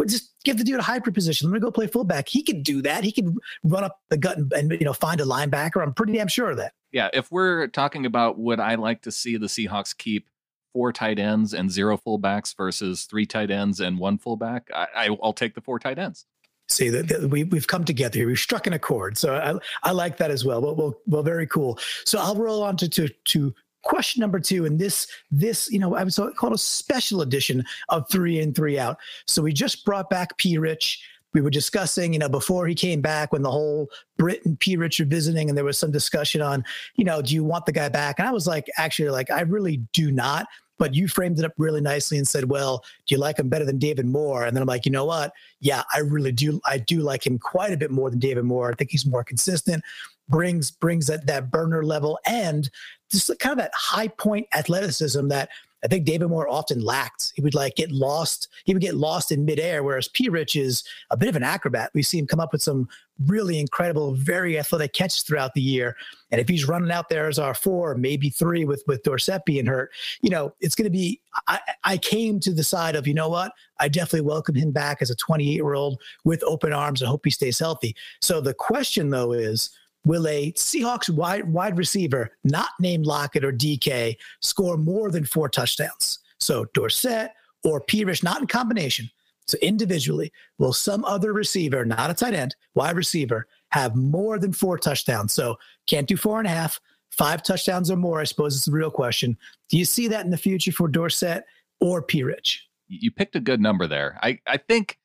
just 0.08 0.36
give 0.44 0.58
the 0.58 0.64
dude 0.64 0.80
a 0.80 0.84
hybrid 0.84 1.16
position. 1.16 1.50
Let 1.50 1.56
me 1.56 1.60
go 1.60 1.72
play 1.72 1.88
fullback. 1.88 2.28
He 2.28 2.44
could 2.44 2.64
do 2.64 2.82
that. 2.84 3.04
He 3.04 3.12
could 3.12 3.36
run 3.64 3.84
up 3.84 4.00
the 4.10 4.18
gut 4.18 4.38
and, 4.38 4.52
and, 4.54 4.72
you 4.72 4.86
know 4.86 4.94
find 4.94 5.20
a 5.20 5.26
linebacker. 5.26 5.82
I'm 5.82 5.94
pretty 5.94 6.14
damn 6.14 6.28
sure 6.28 6.52
of 6.52 6.58
that. 6.58 6.74
Yeah, 6.92 7.10
if 7.14 7.32
we're 7.32 7.68
talking 7.68 8.06
about 8.06 8.38
would 8.40 8.60
I 8.60 8.76
like 8.76 9.02
to 9.04 9.12
see 9.12 9.38
the 9.38 9.48
Seahawks 9.48 9.96
keep 9.96 10.30
four 10.74 10.94
tight 10.94 11.20
ends 11.20 11.54
and 11.54 11.72
zero 11.72 11.98
fullbacks 11.98 12.56
versus 12.56 13.04
three 13.04 13.26
tight 13.26 13.52
ends 13.52 13.80
and 13.80 13.98
one 14.00 14.18
fullback, 14.18 14.70
I, 14.74 15.10
will 15.10 15.34
take 15.34 15.56
the 15.56 15.62
four 15.62 15.80
tight 15.80 15.98
ends. 15.98 16.26
See 16.68 16.90
that 16.90 17.30
we 17.32 17.46
we've 17.46 17.66
come 17.66 17.84
together 17.84 18.20
here. 18.20 18.28
We've 18.28 18.38
struck 18.38 18.68
an 18.68 18.74
accord, 18.74 19.18
so 19.18 19.36
I 19.36 19.90
I 19.90 19.92
like 19.92 20.18
that 20.18 20.30
as 20.30 20.46
well. 20.46 20.62
Well, 20.62 20.76
well, 20.76 20.94
well 21.08 21.24
very 21.24 21.48
cool. 21.48 21.80
So 22.06 22.20
I'll 22.20 22.36
roll 22.36 22.62
on 22.62 22.78
to 22.78 22.88
to 22.90 23.08
to 23.08 23.56
question 23.84 24.20
number 24.20 24.40
two 24.40 24.66
and 24.66 24.78
this 24.78 25.08
this 25.32 25.72
you 25.72 25.80
know 25.80 25.96
i 25.96 26.04
would 26.04 26.36
call 26.36 26.50
it 26.50 26.56
a 26.56 26.58
special 26.58 27.22
edition 27.22 27.64
of 27.90 28.08
three 28.10 28.40
in 28.40 28.54
three 28.54 28.78
out 28.78 28.98
so 29.26 29.42
we 29.42 29.54
just 29.54 29.86
brought 29.86 30.10
back 30.10 30.38
p 30.38 30.58
rich 30.58 31.02
we 31.34 31.42
were 31.42 31.50
discussing 31.50 32.12
you 32.12 32.20
know 32.20 32.28
before 32.28 32.68
he 32.68 32.76
came 32.76 33.02
back 33.02 33.32
when 33.32 33.42
the 33.42 33.52
whole 33.52 33.88
brit 34.18 34.46
and 34.46 34.60
p 34.60 34.76
rich 34.76 35.00
were 35.00 35.06
visiting 35.06 35.48
and 35.48 35.58
there 35.58 35.66
was 35.66 35.78
some 35.78 35.92
discussion 35.92 36.42
on 36.42 36.64
you 36.96 37.06
know 37.06 37.22
do 37.22 37.34
you 37.34 37.44
want 37.44 37.66
the 37.66 37.72
guy 37.72 37.88
back 37.88 38.20
and 38.20 38.28
i 38.28 38.32
was 38.32 38.46
like 38.46 38.68
actually 38.78 39.10
like 39.10 39.32
i 39.32 39.42
really 39.42 39.78
do 39.94 40.12
not 40.12 40.46
but 40.80 40.96
you 40.96 41.08
framed 41.08 41.38
it 41.38 41.46
up 41.46 41.52
really 41.58 41.82
nicely 41.82 42.18
and 42.18 42.28
said, 42.28 42.46
"Well, 42.50 42.86
do 43.06 43.14
you 43.14 43.20
like 43.20 43.38
him 43.38 43.50
better 43.50 43.66
than 43.66 43.78
David 43.78 44.06
Moore?" 44.06 44.46
And 44.46 44.56
then 44.56 44.62
I'm 44.62 44.68
like, 44.68 44.86
you 44.86 44.92
know 44.92 45.06
what? 45.06 45.34
Yeah, 45.60 45.84
I 45.94 46.00
really 46.00 46.32
do. 46.32 46.60
I 46.66 46.78
do 46.78 47.02
like 47.02 47.28
him 47.28 47.38
quite 47.38 47.74
a 47.74 47.78
bit 47.78 47.92
more 47.92 48.10
than 48.10 48.18
David 48.18 48.46
Moore. 48.46 48.72
I 48.72 48.76
think 48.76 48.90
he's 48.90 49.06
more 49.06 49.24
consistent 49.24 49.84
brings 50.30 50.72
brings 50.72 51.08
that 51.08 51.26
that 51.28 51.52
burner 51.52 51.84
level 51.84 52.20
and 52.26 52.70
just 53.12 53.32
kind 53.40 53.54
of 53.54 53.58
that 53.58 53.72
high 53.74 54.08
point 54.08 54.48
athleticism 54.54 55.28
that 55.30 55.50
I 55.84 55.88
think 55.88 56.06
David 56.06 56.28
Moore 56.28 56.50
often 56.50 56.82
lacked. 56.82 57.32
He 57.36 57.42
would 57.42 57.56
like 57.56 57.76
get 57.76 57.92
lost. 57.92 58.50
He 58.66 58.74
would 58.74 58.82
get 58.82 58.96
lost 58.96 59.32
in 59.32 59.46
midair, 59.46 59.82
whereas 59.82 60.10
P. 60.10 60.28
Rich 60.28 60.56
is 60.56 60.84
a 61.10 61.18
bit 61.18 61.30
of 61.30 61.36
an 61.36 61.44
acrobat. 61.44 61.92
We 61.94 62.04
see 62.04 62.20
him 62.20 62.28
come 62.28 62.42
up 62.42 62.52
with 62.52 62.62
some 62.62 62.90
really 63.28 63.60
incredible, 63.60 64.14
very 64.14 64.60
athletic 64.60 64.94
catches 64.94 65.24
throughout 65.24 65.54
the 65.54 65.62
year. 65.62 65.96
And 66.32 66.42
if 66.42 66.50
he's 66.50 66.68
running 66.68 66.92
out 66.92 67.10
there 67.10 67.28
as 67.28 67.40
our 67.40 67.54
four, 67.54 67.96
maybe 67.96 68.30
three 68.30 68.66
with 68.66 68.84
with 68.88 69.04
Dorsett 69.04 69.46
being 69.46 69.66
hurt, 69.66 69.92
you 70.22 70.30
know, 70.30 70.54
it's 70.60 70.76
going 70.76 70.86
to 70.86 70.92
be. 70.92 71.22
I, 71.48 71.60
I 71.86 71.98
came 71.98 72.40
to 72.42 72.52
the 72.52 72.64
side 72.64 72.96
of 72.96 73.08
you 73.08 73.14
know 73.14 73.30
what? 73.30 73.54
I 73.80 73.88
definitely 73.88 74.28
welcome 74.28 74.56
him 74.56 74.72
back 74.72 75.02
as 75.02 75.10
a 75.10 75.16
28 75.16 75.50
year 75.50 75.74
old 75.76 76.02
with 76.26 76.44
open 76.44 76.74
arms 76.74 77.02
and 77.02 77.10
hope 77.10 77.22
he 77.24 77.32
stays 77.32 77.58
healthy. 77.58 77.96
So 78.22 78.42
the 78.42 78.54
question 78.54 79.10
though 79.10 79.32
is 79.32 79.70
will 80.06 80.28
a 80.28 80.52
Seahawks 80.54 81.10
wide 81.10 81.52
wide 81.52 81.78
receiver 81.78 82.32
not 82.44 82.70
named 82.80 83.06
Lockett 83.06 83.44
or 83.44 83.52
DK 83.52 84.18
score 84.42 84.78
more 84.78 85.12
than 85.12 85.26
four 85.26 85.50
touchdowns? 85.50 86.20
So 86.40 86.66
Dorsett 86.74 87.32
or 87.64 87.82
Pierce, 87.82 88.24
not 88.24 88.42
in 88.42 88.48
combination. 88.48 89.10
So 89.48 89.58
individually, 89.62 90.32
will 90.60 90.74
some 90.74 91.04
other 91.06 91.34
receiver, 91.34 91.84
not 91.84 92.12
a 92.12 92.14
tight 92.14 92.36
end, 92.36 92.56
wide 92.76 92.96
receiver, 92.96 93.48
have 93.72 93.96
more 93.96 94.38
than 94.38 94.54
four 94.54 94.78
touchdowns? 94.78 95.34
So 95.34 95.58
can't 95.88 96.08
do 96.08 96.16
four 96.16 96.38
and 96.38 96.48
a 96.48 96.52
half, 96.52 96.80
five 97.10 97.42
touchdowns 97.42 97.90
or 97.90 97.96
more. 97.96 98.20
I 98.20 98.26
suppose 98.26 98.56
is 98.56 98.66
the 98.66 98.72
real 98.72 98.92
question. 98.92 99.38
Do 99.70 99.78
you 99.78 99.86
see 99.86 100.08
that 100.08 100.24
in 100.24 100.32
the 100.32 100.38
future 100.38 100.72
for 100.72 100.88
Dorsett 100.88 101.46
or 101.82 102.02
P. 102.02 102.24
Rich? 102.24 102.68
You 102.88 103.12
picked 103.12 103.36
a 103.36 103.40
good 103.40 103.60
number 103.60 103.88
there. 103.88 104.20
I, 104.22 104.40
I 104.48 104.58
think 104.58 105.00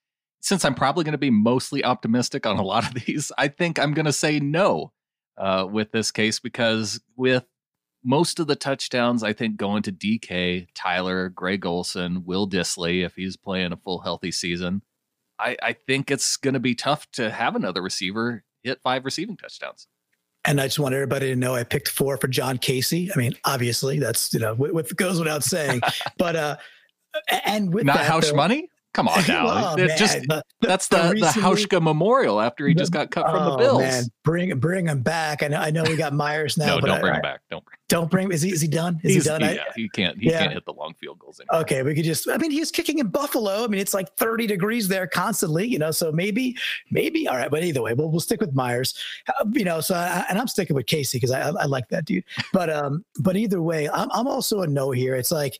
since 0.45 0.63
I'm 0.63 0.75
probably 0.75 1.05
going 1.05 1.13
to 1.13 1.19
be 1.19 1.31
mostly 1.31 1.83
optimistic 1.83 2.45
on 2.45 2.59
a 2.59 2.63
lot 2.63 2.87
of 2.87 2.95
these, 3.07 3.33
I 3.39 3.49
think 3.49 3.79
I'm 3.79 3.95
going 3.95 4.05
to 4.05 4.13
say 4.13 4.41
no. 4.41 4.93
uh, 5.39 5.67
with 5.69 5.91
this 5.91 6.11
case 6.13 6.39
because 6.39 7.01
with 7.17 7.45
most 8.05 8.39
of 8.39 8.47
the 8.47 8.55
touchdowns, 8.55 9.23
I 9.23 9.33
think, 9.33 9.57
going 9.57 9.83
to 9.85 9.93
DK, 9.93 10.69
Tyler, 10.75 11.31
Greg 11.31 11.65
Olsen, 11.65 12.25
Will 12.27 12.47
Dissly, 12.47 13.05
if 13.05 13.15
he's 13.15 13.37
playing 13.37 13.73
a 13.73 13.79
full 13.79 14.01
healthy 14.01 14.31
season. 14.31 14.83
I, 15.39 15.57
I 15.63 15.73
think 15.73 16.11
it's 16.11 16.37
going 16.37 16.55
to 16.55 16.61
be 16.61 16.75
tough 16.75 17.11
to 17.13 17.31
have 17.31 17.57
another 17.57 17.83
receiver 17.83 18.45
hit 18.63 18.81
five 18.85 19.05
receiving 19.05 19.37
touchdowns. 19.37 19.89
And 20.45 20.61
I 20.61 20.67
just 20.67 20.79
want 20.79 20.95
everybody 20.95 21.29
to 21.29 21.37
know 21.37 21.55
I 21.55 21.65
picked 21.65 21.89
four 21.89 22.19
for 22.19 22.29
John 22.29 22.59
Kasay. 22.59 23.11
I 23.13 23.19
mean, 23.19 23.35
obviously 23.47 23.99
that's 23.99 24.35
you 24.35 24.41
know 24.41 24.55
what 24.55 24.95
goes 24.95 25.19
without 25.19 25.43
saying, 25.43 25.81
but 26.19 26.37
uh, 26.37 26.57
and 27.47 27.73
with 27.73 27.87
not 27.87 27.97
that, 27.97 28.07
house 28.07 28.31
though, 28.31 28.37
money. 28.37 28.69
Come 28.95 29.09
on 29.09 29.23
now. 29.29 29.73
Oh, 29.75 29.77
just 29.77 30.21
the- 30.23 30.27
the- 30.61 30.67
that's 30.67 30.89
the, 30.89 30.97
the, 30.97 31.11
recently- 31.11 31.43
Hauschka 31.43 31.83
Memorial 31.83 32.41
after 32.41 32.67
he 32.67 32.75
just 32.75 32.93
got 32.93 33.11
cut 33.11 33.27
from 33.27 33.45
the 33.45 33.51
oh, 33.53 33.57
Bills. 33.59 33.81
Man, 33.81 34.05
bring 34.23 34.59
bring 34.59 34.87
him 34.87 35.03
back. 35.03 35.43
I 35.43 35.49
know 35.49 35.59
I 35.59 35.71
know 35.71 35.83
we 35.83 35.97
got 35.97 36.13
Myers 36.15 36.57
now, 36.59 36.77
no, 36.77 36.81
but 36.81 36.87
don't 36.87 36.97
I- 36.99 37.01
bring 37.01 37.13
I- 37.13 37.17
him 37.17 37.23
back. 37.23 37.41
Don't 37.51 37.65
bring. 37.65 37.77
Don't 37.89 38.11
bring. 38.11 38.33
Is 38.33 38.41
he 38.41 38.51
is 38.51 38.61
he 38.63 38.69
done? 38.69 38.99
Is 39.03 39.15
He's, 39.15 39.25
he 39.25 39.29
done? 39.29 39.43
I- 39.43 39.55
yeah, 39.55 39.63
he 39.77 39.89
can't. 39.91 40.17
He 40.19 40.31
Yeah. 40.31 40.39
can't 40.41 40.53
hit 40.53 40.65
the 40.65 40.73
long 40.73 40.95
field 41.01 41.19
goals 41.19 41.39
anymore. 41.41 41.63
Okay, 41.63 41.83
we 41.83 41.95
could 41.95 42.05
just. 42.05 42.29
I 42.29 42.39
mean, 42.39 42.51
he's 42.51 42.71
kicking 42.71 42.99
in 42.99 43.09
Buffalo. 43.09 43.65
I 43.65 43.67
mean, 43.67 43.81
it's 43.81 43.93
like 43.95 44.15
30 44.17 44.47
degrees 44.47 44.89
there 44.89 45.07
constantly, 45.07 45.67
you 45.67 45.79
know. 45.79 45.91
So 45.91 46.11
maybe, 46.11 46.57
maybe. 46.91 47.29
All 47.29 47.37
right, 47.37 47.51
but 47.51 47.63
either 47.65 47.83
way, 47.83 47.93
we'll 47.95 48.11
we'll 48.11 48.21
stick 48.21 48.41
with 48.41 48.55
Myers. 48.55 48.95
Uh, 49.29 49.45
you 49.53 49.65
know, 49.65 49.81
so 49.81 49.95
I, 49.97 50.25
and 50.31 50.39
I'm 50.39 50.49
sticking 50.49 50.75
with 50.77 50.87
Kasay 50.87 51.15
because 51.15 51.31
I, 51.33 51.49
I 51.51 51.53
I 51.63 51.65
like 51.67 51.89
that 51.89 52.05
dude. 52.05 52.25
But 52.53 52.71
um, 52.71 53.05
but 53.21 53.37
either 53.37 53.61
way, 53.61 53.89
I'm 53.91 54.09
I'm 54.13 54.29
also 54.29 54.63
a 54.63 54.67
no 54.67 54.91
here. 54.93 55.15
It's 55.17 55.31
like, 55.33 55.59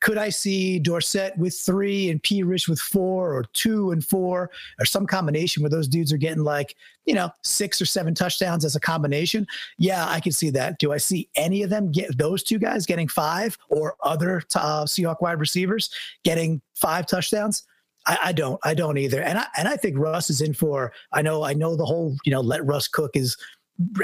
could 0.00 0.18
I 0.18 0.28
see 0.28 0.78
Dorsett 0.78 1.36
with 1.38 1.58
three 1.58 2.10
and 2.10 2.22
P. 2.22 2.42
Rich 2.42 2.68
with 2.68 2.80
four, 2.80 3.32
or 3.32 3.44
two 3.54 3.90
and 3.90 4.04
four, 4.04 4.50
or 4.78 4.84
some 4.84 5.06
combination 5.06 5.62
where 5.62 5.70
those 5.70 5.88
dudes 5.88 6.12
are 6.12 6.18
getting 6.18 6.44
like 6.44 6.76
you 7.06 7.14
know 7.14 7.30
six 7.42 7.80
or 7.80 7.86
seven 7.86 8.14
touchdowns 8.14 8.64
as 8.64 8.76
a 8.76 8.80
combination? 8.80 9.46
Yeah, 9.78 10.06
I 10.06 10.20
can 10.20 10.32
see 10.32 10.50
that. 10.50 10.78
Do 10.78 10.92
I 10.92 10.98
see 10.98 11.28
any 11.36 11.62
of 11.62 11.70
them 11.70 11.90
get 11.90 12.16
those 12.18 12.42
two 12.42 12.58
guys 12.58 12.86
getting 12.86 13.08
five 13.08 13.56
or 13.70 13.96
other 14.02 14.42
uh, 14.54 14.84
Seahawk 14.84 15.20
wide 15.20 15.40
receivers 15.40 15.90
getting 16.24 16.60
five 16.74 17.06
touchdowns? 17.06 17.64
I, 18.06 18.18
I 18.24 18.32
don't. 18.32 18.60
I 18.64 18.74
don't 18.74 18.98
either. 18.98 19.22
And 19.22 19.38
I 19.38 19.46
and 19.56 19.68
I 19.68 19.76
think 19.76 19.98
Russ 19.98 20.30
is 20.30 20.40
in 20.40 20.54
for. 20.54 20.92
I 21.12 21.22
know. 21.22 21.44
I 21.44 21.54
know 21.54 21.76
the 21.76 21.86
whole 21.86 22.16
you 22.24 22.32
know 22.32 22.40
let 22.40 22.64
Russ 22.66 22.88
cook 22.88 23.12
is 23.14 23.36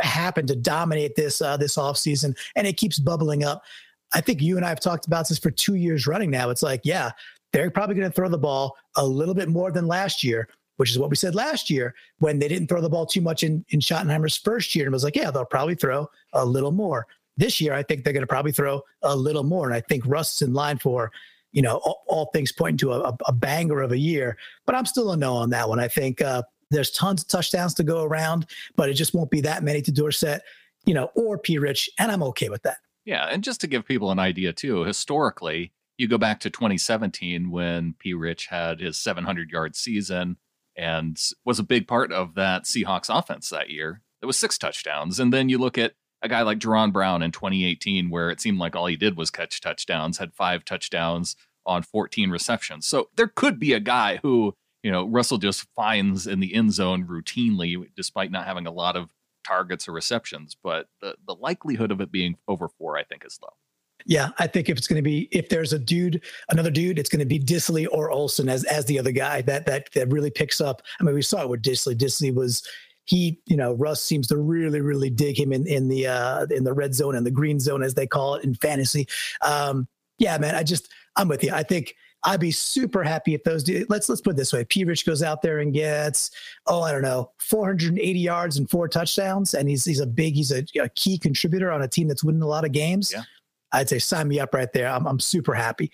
happened 0.00 0.48
to 0.48 0.56
dominate 0.56 1.16
this 1.16 1.42
uh, 1.42 1.56
this 1.56 1.76
offseason 1.76 2.36
and 2.56 2.66
it 2.66 2.76
keeps 2.76 2.98
bubbling 2.98 3.44
up. 3.44 3.62
I 4.12 4.20
think 4.20 4.42
you 4.42 4.56
and 4.56 4.64
I 4.64 4.68
have 4.68 4.80
talked 4.80 5.06
about 5.06 5.28
this 5.28 5.38
for 5.38 5.50
two 5.50 5.74
years 5.74 6.06
running 6.06 6.30
now. 6.30 6.50
It's 6.50 6.62
like, 6.62 6.80
yeah, 6.84 7.10
they're 7.52 7.70
probably 7.70 7.94
going 7.94 8.08
to 8.08 8.14
throw 8.14 8.28
the 8.28 8.38
ball 8.38 8.76
a 8.96 9.06
little 9.06 9.34
bit 9.34 9.48
more 9.48 9.70
than 9.70 9.86
last 9.86 10.22
year, 10.24 10.48
which 10.76 10.90
is 10.90 10.98
what 10.98 11.10
we 11.10 11.16
said 11.16 11.34
last 11.34 11.70
year 11.70 11.94
when 12.18 12.38
they 12.38 12.48
didn't 12.48 12.68
throw 12.68 12.80
the 12.80 12.90
ball 12.90 13.06
too 13.06 13.20
much 13.20 13.42
in, 13.42 13.64
in 13.70 13.80
Schottenheimer's 13.80 14.36
first 14.36 14.74
year. 14.74 14.86
And 14.86 14.92
it 14.92 14.96
was 14.96 15.04
like, 15.04 15.16
yeah, 15.16 15.30
they'll 15.30 15.44
probably 15.44 15.76
throw 15.76 16.08
a 16.32 16.44
little 16.44 16.72
more. 16.72 17.06
This 17.36 17.60
year, 17.60 17.74
I 17.74 17.82
think 17.82 18.04
they're 18.04 18.12
going 18.12 18.22
to 18.22 18.28
probably 18.28 18.52
throw 18.52 18.82
a 19.02 19.14
little 19.14 19.42
more. 19.42 19.66
And 19.66 19.74
I 19.74 19.80
think 19.80 20.04
Russ 20.06 20.36
is 20.36 20.48
in 20.48 20.54
line 20.54 20.78
for, 20.78 21.10
you 21.52 21.62
know, 21.62 21.76
all, 21.84 22.04
all 22.06 22.30
things 22.32 22.52
pointing 22.52 22.78
to 22.78 22.92
a, 22.92 23.16
a 23.26 23.32
banger 23.32 23.80
of 23.80 23.92
a 23.92 23.98
year. 23.98 24.36
But 24.66 24.74
I'm 24.74 24.86
still 24.86 25.12
a 25.12 25.16
no 25.16 25.34
on 25.34 25.50
that 25.50 25.68
one. 25.68 25.80
I 25.80 25.88
think 25.88 26.20
uh, 26.20 26.42
there's 26.70 26.90
tons 26.90 27.22
of 27.22 27.28
touchdowns 27.28 27.74
to 27.74 27.84
go 27.84 28.02
around, 28.02 28.46
but 28.76 28.88
it 28.88 28.94
just 28.94 29.14
won't 29.14 29.30
be 29.30 29.40
that 29.42 29.62
many 29.62 29.82
to 29.82 29.92
Dorsett, 29.92 30.42
you 30.86 30.94
know, 30.94 31.10
or 31.14 31.38
P. 31.38 31.58
Rich. 31.58 31.90
And 31.98 32.10
I'm 32.10 32.22
okay 32.24 32.48
with 32.48 32.62
that. 32.62 32.78
Yeah, 33.04 33.26
and 33.26 33.44
just 33.44 33.60
to 33.60 33.66
give 33.66 33.84
people 33.84 34.10
an 34.10 34.18
idea 34.18 34.52
too, 34.52 34.84
historically, 34.84 35.72
you 35.98 36.08
go 36.08 36.18
back 36.18 36.40
to 36.40 36.50
2017 36.50 37.50
when 37.50 37.94
P. 37.98 38.14
Rich 38.14 38.46
had 38.46 38.80
his 38.80 38.96
700 38.98 39.50
yard 39.50 39.76
season 39.76 40.38
and 40.76 41.18
was 41.44 41.58
a 41.58 41.64
big 41.64 41.86
part 41.86 42.12
of 42.12 42.34
that 42.34 42.64
Seahawks 42.64 43.16
offense 43.16 43.48
that 43.50 43.70
year. 43.70 44.02
There 44.20 44.26
was 44.26 44.38
six 44.38 44.58
touchdowns, 44.58 45.20
and 45.20 45.32
then 45.32 45.48
you 45.48 45.58
look 45.58 45.76
at 45.78 45.92
a 46.22 46.28
guy 46.28 46.42
like 46.42 46.58
Jaron 46.58 46.92
Brown 46.92 47.22
in 47.22 47.30
2018, 47.30 48.08
where 48.10 48.30
it 48.30 48.40
seemed 48.40 48.58
like 48.58 48.74
all 48.74 48.86
he 48.86 48.96
did 48.96 49.16
was 49.16 49.30
catch 49.30 49.60
touchdowns, 49.60 50.18
had 50.18 50.32
five 50.32 50.64
touchdowns 50.64 51.36
on 51.66 51.82
14 51.82 52.30
receptions. 52.30 52.86
So 52.86 53.10
there 53.16 53.28
could 53.28 53.58
be 53.58 53.72
a 53.74 53.80
guy 53.80 54.18
who 54.22 54.54
you 54.82 54.90
know 54.90 55.06
Russell 55.06 55.38
just 55.38 55.66
finds 55.76 56.26
in 56.26 56.40
the 56.40 56.54
end 56.54 56.72
zone 56.72 57.06
routinely, 57.06 57.86
despite 57.94 58.30
not 58.30 58.46
having 58.46 58.66
a 58.66 58.72
lot 58.72 58.96
of 58.96 59.10
targets 59.44 59.88
or 59.88 59.92
receptions, 59.92 60.56
but 60.62 60.86
the, 61.00 61.14
the 61.26 61.34
likelihood 61.34 61.90
of 61.90 62.00
it 62.00 62.10
being 62.10 62.36
over 62.48 62.68
four, 62.68 62.96
I 62.96 63.04
think, 63.04 63.24
is 63.24 63.38
low. 63.42 63.50
Yeah, 64.06 64.30
I 64.38 64.46
think 64.46 64.68
if 64.68 64.76
it's 64.76 64.86
going 64.86 64.98
to 64.98 65.02
be 65.02 65.28
if 65.30 65.48
there's 65.48 65.72
a 65.72 65.78
dude, 65.78 66.22
another 66.50 66.70
dude, 66.70 66.98
it's 66.98 67.08
going 67.08 67.20
to 67.20 67.26
be 67.26 67.38
Dissly 67.38 67.86
or 67.90 68.10
Olsen 68.10 68.48
as 68.48 68.64
as 68.64 68.84
the 68.84 68.98
other 68.98 69.12
guy 69.12 69.40
that 69.42 69.66
that 69.66 69.88
that 69.94 70.12
really 70.12 70.30
picks 70.30 70.60
up. 70.60 70.82
I 71.00 71.04
mean, 71.04 71.14
we 71.14 71.22
saw 71.22 71.42
it 71.42 71.48
with 71.48 71.62
Dissly. 71.62 71.94
Dissly 71.94 72.34
was 72.34 72.66
he, 73.04 73.40
you 73.46 73.56
know, 73.56 73.72
Russ 73.74 74.02
seems 74.02 74.26
to 74.28 74.36
really 74.36 74.80
really 74.80 75.10
dig 75.10 75.38
him 75.38 75.52
in 75.52 75.66
in 75.66 75.88
the 75.88 76.06
uh 76.06 76.46
in 76.50 76.64
the 76.64 76.74
red 76.74 76.94
zone 76.94 77.16
and 77.16 77.24
the 77.24 77.30
green 77.30 77.60
zone 77.60 77.82
as 77.82 77.94
they 77.94 78.06
call 78.06 78.34
it 78.34 78.44
in 78.44 78.54
fantasy. 78.54 79.06
Um, 79.40 79.88
yeah, 80.18 80.36
man, 80.38 80.54
I 80.54 80.64
just 80.64 80.92
I'm 81.16 81.28
with 81.28 81.42
you. 81.42 81.52
I 81.52 81.62
think 81.62 81.94
I'd 82.24 82.40
be 82.40 82.50
super 82.50 83.02
happy 83.02 83.34
if 83.34 83.44
those 83.44 83.62
dudes, 83.62 83.86
let's 83.88 84.08
let's 84.08 84.20
put 84.20 84.30
it 84.30 84.36
this 84.36 84.52
way. 84.52 84.64
P 84.64 84.84
Rich 84.84 85.04
goes 85.04 85.22
out 85.22 85.42
there 85.42 85.58
and 85.58 85.72
gets, 85.72 86.30
oh, 86.66 86.82
I 86.82 86.90
don't 86.90 87.02
know, 87.02 87.30
480 87.38 88.18
yards 88.18 88.56
and 88.56 88.68
four 88.68 88.88
touchdowns. 88.88 89.54
And 89.54 89.68
he's 89.68 89.84
he's 89.84 90.00
a 90.00 90.06
big, 90.06 90.34
he's 90.34 90.50
a, 90.50 90.64
a 90.80 90.88
key 90.90 91.18
contributor 91.18 91.70
on 91.70 91.82
a 91.82 91.88
team 91.88 92.08
that's 92.08 92.24
winning 92.24 92.42
a 92.42 92.46
lot 92.46 92.64
of 92.64 92.72
games. 92.72 93.12
Yeah. 93.14 93.22
I'd 93.72 93.88
say 93.88 93.98
sign 93.98 94.28
me 94.28 94.40
up 94.40 94.54
right 94.54 94.72
there. 94.72 94.88
I'm 94.88 95.06
I'm 95.06 95.20
super 95.20 95.54
happy. 95.54 95.90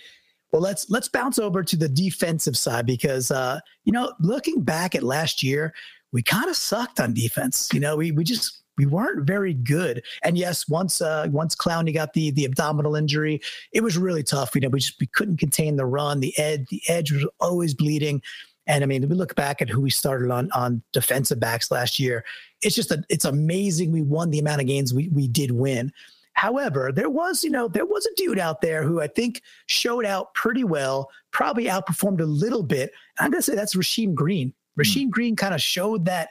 Well, 0.53 0.63
let's 0.63 0.89
let's 0.91 1.09
bounce 1.09 1.39
over 1.39 1.63
to 1.63 1.77
the 1.77 1.89
defensive 1.89 2.57
side 2.57 2.87
because 2.87 3.31
uh, 3.31 3.61
you 3.85 3.93
know, 3.93 4.13
looking 4.21 4.63
back 4.63 4.95
at 4.95 5.03
last 5.03 5.43
year, 5.43 5.75
we 6.13 6.23
kind 6.23 6.49
of 6.49 6.57
sucked 6.57 7.01
on 7.01 7.15
defense. 7.15 7.69
You 7.73 7.81
know, 7.81 7.97
we 7.97 8.13
we 8.13 8.25
just 8.25 8.60
we 8.81 8.87
weren't 8.87 9.27
very 9.27 9.53
good. 9.53 10.03
And 10.23 10.39
yes, 10.39 10.67
once 10.67 11.03
uh, 11.03 11.29
once 11.31 11.55
Clowney 11.55 11.93
got 11.93 12.15
the 12.15 12.31
the 12.31 12.47
abdominal 12.47 12.97
injury, 12.97 13.43
it 13.73 13.83
was 13.83 13.99
really 13.99 14.23
tough. 14.23 14.55
You 14.55 14.63
know, 14.63 14.71
we 14.71 14.81
just 14.81 14.99
we 14.99 15.07
couldn't 15.07 15.37
contain 15.37 15.77
the 15.77 15.85
run. 15.85 16.21
The 16.21 16.37
edge 16.39 16.67
the 16.71 16.81
edge 16.89 17.13
was 17.13 17.27
always 17.41 17.75
bleeding. 17.75 18.23
And 18.67 18.83
I 18.83 18.87
mean, 18.87 19.07
we 19.07 19.15
look 19.15 19.35
back 19.35 19.61
at 19.61 19.69
who 19.69 19.83
we 19.83 19.91
started 19.91 20.31
on 20.31 20.51
on 20.53 20.83
defensive 20.95 21.39
backs 21.39 21.71
last 21.71 21.99
year. 21.99 22.25
It's 22.63 22.75
just 22.75 22.91
a, 22.91 23.05
it's 23.11 23.27
amazing 23.27 23.93
we 23.93 24.01
won 24.01 24.31
the 24.31 24.39
amount 24.39 24.63
of 24.63 24.67
games 24.67 24.95
we 24.95 25.09
we 25.09 25.29
did 25.29 25.51
win. 25.51 25.93
However, 26.33 26.91
there 26.91 27.11
was, 27.11 27.45
you 27.45 27.51
know, 27.51 27.69
there 27.69 27.85
was 27.85 28.07
a 28.07 28.15
dude 28.17 28.39
out 28.39 28.63
there 28.63 28.83
who 28.83 29.03
I 29.03 29.09
think 29.09 29.43
showed 29.67 30.07
out 30.07 30.33
pretty 30.33 30.65
well, 30.65 31.11
probably 31.33 31.65
outperformed 31.65 32.23
a 32.23 32.25
little 32.25 32.63
bit. 32.63 32.93
I'm 33.19 33.31
gonna 33.31 33.43
say 33.43 33.55
that's 33.55 33.75
Rasheem 33.75 34.15
Green. 34.15 34.55
Rasheem 34.79 35.11
Green 35.11 35.37
kind 35.37 35.53
of 35.53 35.61
showed 35.61 36.07
that 36.07 36.31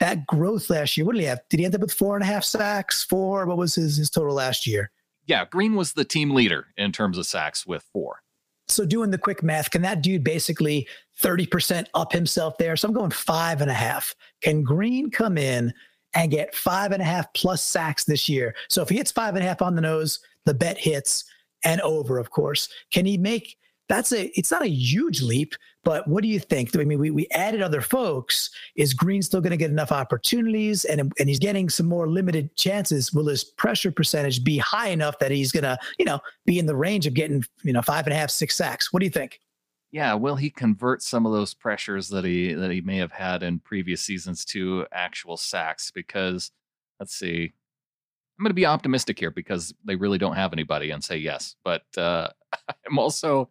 that 0.00 0.26
growth 0.26 0.68
last 0.70 0.96
year. 0.96 1.06
What 1.06 1.14
did 1.14 1.20
he 1.20 1.26
have? 1.26 1.40
Did 1.48 1.60
he 1.60 1.66
end 1.66 1.74
up 1.74 1.82
with 1.82 1.92
four 1.92 2.16
and 2.16 2.22
a 2.22 2.26
half 2.26 2.44
sacks? 2.44 3.04
Four? 3.04 3.46
What 3.46 3.58
was 3.58 3.74
his 3.74 3.96
his 3.96 4.10
total 4.10 4.34
last 4.34 4.66
year? 4.66 4.90
Yeah, 5.26 5.44
Green 5.44 5.76
was 5.76 5.92
the 5.92 6.04
team 6.04 6.30
leader 6.30 6.66
in 6.76 6.90
terms 6.90 7.16
of 7.16 7.26
sacks 7.26 7.66
with 7.66 7.84
four. 7.92 8.22
So 8.68 8.84
doing 8.84 9.10
the 9.10 9.18
quick 9.18 9.42
math, 9.42 9.70
can 9.70 9.82
that 9.82 10.02
dude 10.02 10.24
basically 10.24 10.88
30% 11.20 11.86
up 11.94 12.12
himself 12.12 12.56
there? 12.56 12.76
So 12.76 12.88
I'm 12.88 12.94
going 12.94 13.10
five 13.10 13.60
and 13.60 13.70
a 13.70 13.74
half. 13.74 14.14
Can 14.42 14.62
Green 14.62 15.10
come 15.10 15.36
in 15.36 15.72
and 16.14 16.30
get 16.30 16.54
five 16.54 16.92
and 16.92 17.02
a 17.02 17.04
half 17.04 17.32
plus 17.34 17.62
sacks 17.62 18.04
this 18.04 18.28
year? 18.28 18.54
So 18.68 18.82
if 18.82 18.88
he 18.88 18.96
hits 18.96 19.10
five 19.10 19.34
and 19.34 19.44
a 19.44 19.48
half 19.48 19.60
on 19.60 19.74
the 19.74 19.80
nose, 19.80 20.20
the 20.46 20.54
bet 20.54 20.78
hits 20.78 21.24
and 21.64 21.80
over, 21.82 22.18
of 22.18 22.30
course. 22.30 22.68
Can 22.90 23.06
he 23.06 23.18
make 23.18 23.56
that's 23.90 24.12
a 24.12 24.26
it's 24.38 24.52
not 24.52 24.62
a 24.62 24.68
huge 24.68 25.20
leap, 25.20 25.54
but 25.82 26.06
what 26.06 26.22
do 26.22 26.28
you 26.28 26.38
think? 26.38 26.76
I 26.76 26.84
mean, 26.84 27.00
we, 27.00 27.10
we 27.10 27.26
added 27.32 27.60
other 27.60 27.80
folks. 27.80 28.48
Is 28.76 28.94
Green 28.94 29.20
still 29.20 29.40
going 29.40 29.50
to 29.50 29.56
get 29.56 29.70
enough 29.70 29.90
opportunities 29.90 30.84
and, 30.84 31.12
and 31.18 31.28
he's 31.28 31.40
getting 31.40 31.68
some 31.68 31.86
more 31.86 32.08
limited 32.08 32.54
chances? 32.56 33.12
Will 33.12 33.26
his 33.26 33.42
pressure 33.42 33.90
percentage 33.90 34.44
be 34.44 34.58
high 34.58 34.88
enough 34.88 35.18
that 35.18 35.32
he's 35.32 35.50
going 35.50 35.64
to, 35.64 35.76
you 35.98 36.04
know, 36.04 36.20
be 36.46 36.60
in 36.60 36.66
the 36.66 36.76
range 36.76 37.08
of 37.08 37.14
getting, 37.14 37.42
you 37.64 37.72
know, 37.72 37.82
five 37.82 38.06
and 38.06 38.14
a 38.14 38.16
half, 38.16 38.30
six 38.30 38.54
sacks? 38.54 38.92
What 38.92 39.00
do 39.00 39.06
you 39.06 39.10
think? 39.10 39.40
Yeah, 39.90 40.14
will 40.14 40.36
he 40.36 40.50
convert 40.50 41.02
some 41.02 41.26
of 41.26 41.32
those 41.32 41.52
pressures 41.52 42.08
that 42.10 42.24
he 42.24 42.54
that 42.54 42.70
he 42.70 42.80
may 42.82 42.98
have 42.98 43.12
had 43.12 43.42
in 43.42 43.58
previous 43.58 44.02
seasons 44.02 44.44
to 44.46 44.86
actual 44.92 45.36
sacks? 45.36 45.90
Because 45.90 46.52
let's 47.00 47.14
see, 47.14 47.52
I'm 48.38 48.44
going 48.44 48.50
to 48.50 48.54
be 48.54 48.66
optimistic 48.66 49.18
here 49.18 49.32
because 49.32 49.74
they 49.84 49.96
really 49.96 50.18
don't 50.18 50.36
have 50.36 50.52
anybody 50.52 50.92
and 50.92 51.02
say 51.02 51.16
yes. 51.16 51.56
But 51.64 51.82
uh, 51.98 52.28
I'm 52.86 53.00
also 53.00 53.50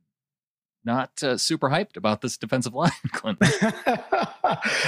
not 0.83 1.21
uh, 1.23 1.37
super 1.37 1.69
hyped 1.69 1.97
about 1.97 2.21
this 2.21 2.37
defensive 2.37 2.73
line, 2.75 2.91
Clinton. 3.11 3.47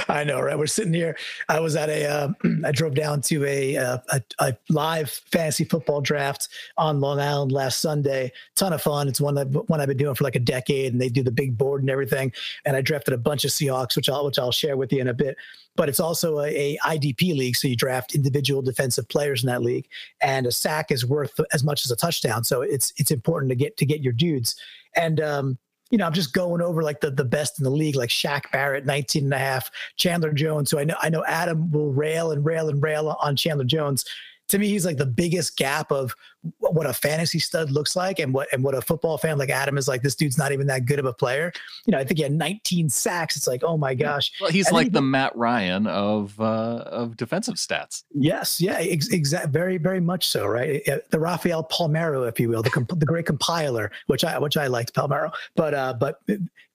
I 0.08 0.24
know, 0.26 0.40
right? 0.40 0.58
We're 0.58 0.66
sitting 0.66 0.94
here. 0.94 1.16
I 1.48 1.60
was 1.60 1.76
at 1.76 1.88
a. 1.88 2.06
Uh, 2.06 2.28
I 2.64 2.72
drove 2.72 2.94
down 2.94 3.20
to 3.22 3.44
a, 3.44 3.76
uh, 3.76 3.98
a 4.10 4.22
a 4.40 4.56
live 4.68 5.10
fantasy 5.10 5.64
football 5.64 6.00
draft 6.00 6.48
on 6.76 7.00
Long 7.00 7.20
Island 7.20 7.52
last 7.52 7.80
Sunday. 7.80 8.32
Ton 8.56 8.72
of 8.72 8.82
fun. 8.82 9.08
It's 9.08 9.20
one 9.20 9.34
that 9.34 9.48
one 9.68 9.80
I've 9.80 9.88
been 9.88 9.96
doing 9.96 10.14
for 10.14 10.24
like 10.24 10.36
a 10.36 10.40
decade, 10.40 10.92
and 10.92 11.00
they 11.00 11.08
do 11.08 11.22
the 11.22 11.30
big 11.30 11.56
board 11.56 11.82
and 11.82 11.90
everything. 11.90 12.32
And 12.64 12.76
I 12.76 12.80
drafted 12.80 13.14
a 13.14 13.18
bunch 13.18 13.44
of 13.44 13.50
Seahawks, 13.50 13.96
which 13.96 14.08
I'll 14.08 14.24
which 14.24 14.38
I'll 14.38 14.52
share 14.52 14.76
with 14.76 14.92
you 14.92 15.00
in 15.00 15.08
a 15.08 15.14
bit. 15.14 15.36
But 15.76 15.88
it's 15.88 16.00
also 16.00 16.38
a, 16.40 16.76
a 16.76 16.78
IDP 16.84 17.36
league, 17.36 17.56
so 17.56 17.66
you 17.66 17.76
draft 17.76 18.14
individual 18.14 18.62
defensive 18.62 19.08
players 19.08 19.42
in 19.42 19.48
that 19.48 19.62
league, 19.62 19.88
and 20.20 20.46
a 20.46 20.52
sack 20.52 20.92
is 20.92 21.04
worth 21.04 21.38
as 21.52 21.64
much 21.64 21.84
as 21.84 21.90
a 21.90 21.96
touchdown. 21.96 22.44
So 22.44 22.62
it's 22.62 22.92
it's 22.96 23.10
important 23.10 23.50
to 23.50 23.56
get 23.56 23.76
to 23.78 23.86
get 23.86 24.00
your 24.00 24.12
dudes. 24.12 24.56
And 24.96 25.20
um, 25.20 25.58
you 25.94 25.98
know, 25.98 26.06
I'm 26.06 26.12
just 26.12 26.32
going 26.32 26.60
over 26.60 26.82
like 26.82 27.00
the, 27.00 27.12
the 27.12 27.24
best 27.24 27.60
in 27.60 27.62
the 27.62 27.70
league, 27.70 27.94
like 27.94 28.10
Shaq 28.10 28.50
Barrett, 28.50 28.84
19 28.84 29.22
and 29.22 29.32
a 29.32 29.38
half, 29.38 29.70
Chandler 29.94 30.32
Jones. 30.32 30.68
So 30.68 30.76
I 30.76 30.82
know, 30.82 30.96
I 31.00 31.08
know 31.08 31.24
Adam 31.24 31.70
will 31.70 31.92
rail 31.92 32.32
and 32.32 32.44
rail 32.44 32.68
and 32.68 32.82
rail 32.82 33.16
on 33.22 33.36
Chandler 33.36 33.64
Jones 33.64 34.04
to 34.48 34.58
me, 34.58 34.68
he's 34.68 34.84
like 34.84 34.98
the 34.98 35.06
biggest 35.06 35.56
gap 35.56 35.90
of 35.90 36.14
what 36.58 36.86
a 36.86 36.92
fantasy 36.92 37.38
stud 37.38 37.70
looks 37.70 37.96
like 37.96 38.18
and 38.18 38.34
what 38.34 38.52
and 38.52 38.62
what 38.62 38.74
a 38.74 38.82
football 38.82 39.16
fan 39.16 39.38
like 39.38 39.48
Adam 39.48 39.78
is 39.78 39.88
like. 39.88 40.02
This 40.02 40.14
dude's 40.14 40.36
not 40.36 40.52
even 40.52 40.66
that 40.66 40.84
good 40.84 40.98
of 40.98 41.06
a 41.06 41.12
player. 41.12 41.52
You 41.86 41.92
know, 41.92 41.98
I 41.98 42.04
think 42.04 42.18
he 42.18 42.22
had 42.22 42.32
19 42.32 42.90
sacks. 42.90 43.36
It's 43.36 43.46
like, 43.46 43.64
oh 43.64 43.78
my 43.78 43.94
gosh. 43.94 44.32
Well, 44.40 44.50
he's 44.50 44.66
and 44.66 44.76
like 44.76 44.92
the 44.92 45.00
Matt 45.00 45.34
Ryan 45.34 45.86
of 45.86 46.38
uh, 46.38 46.84
of 46.86 47.16
defensive 47.16 47.54
stats. 47.54 48.04
Yes, 48.12 48.60
yeah, 48.60 48.78
exactly. 48.80 49.50
Very, 49.50 49.78
very 49.78 50.00
much 50.00 50.28
so. 50.28 50.46
Right, 50.46 50.84
the 51.10 51.18
Rafael 51.18 51.64
Palmeiro, 51.64 52.28
if 52.28 52.38
you 52.38 52.48
will, 52.48 52.62
the 52.62 52.70
comp- 52.70 52.98
the 52.98 53.06
great 53.06 53.26
compiler, 53.26 53.90
which 54.08 54.24
I 54.24 54.38
which 54.38 54.56
I 54.56 54.66
liked 54.66 54.94
Palmeiro, 54.94 55.32
but 55.56 55.72
uh, 55.72 55.94
but 55.94 56.20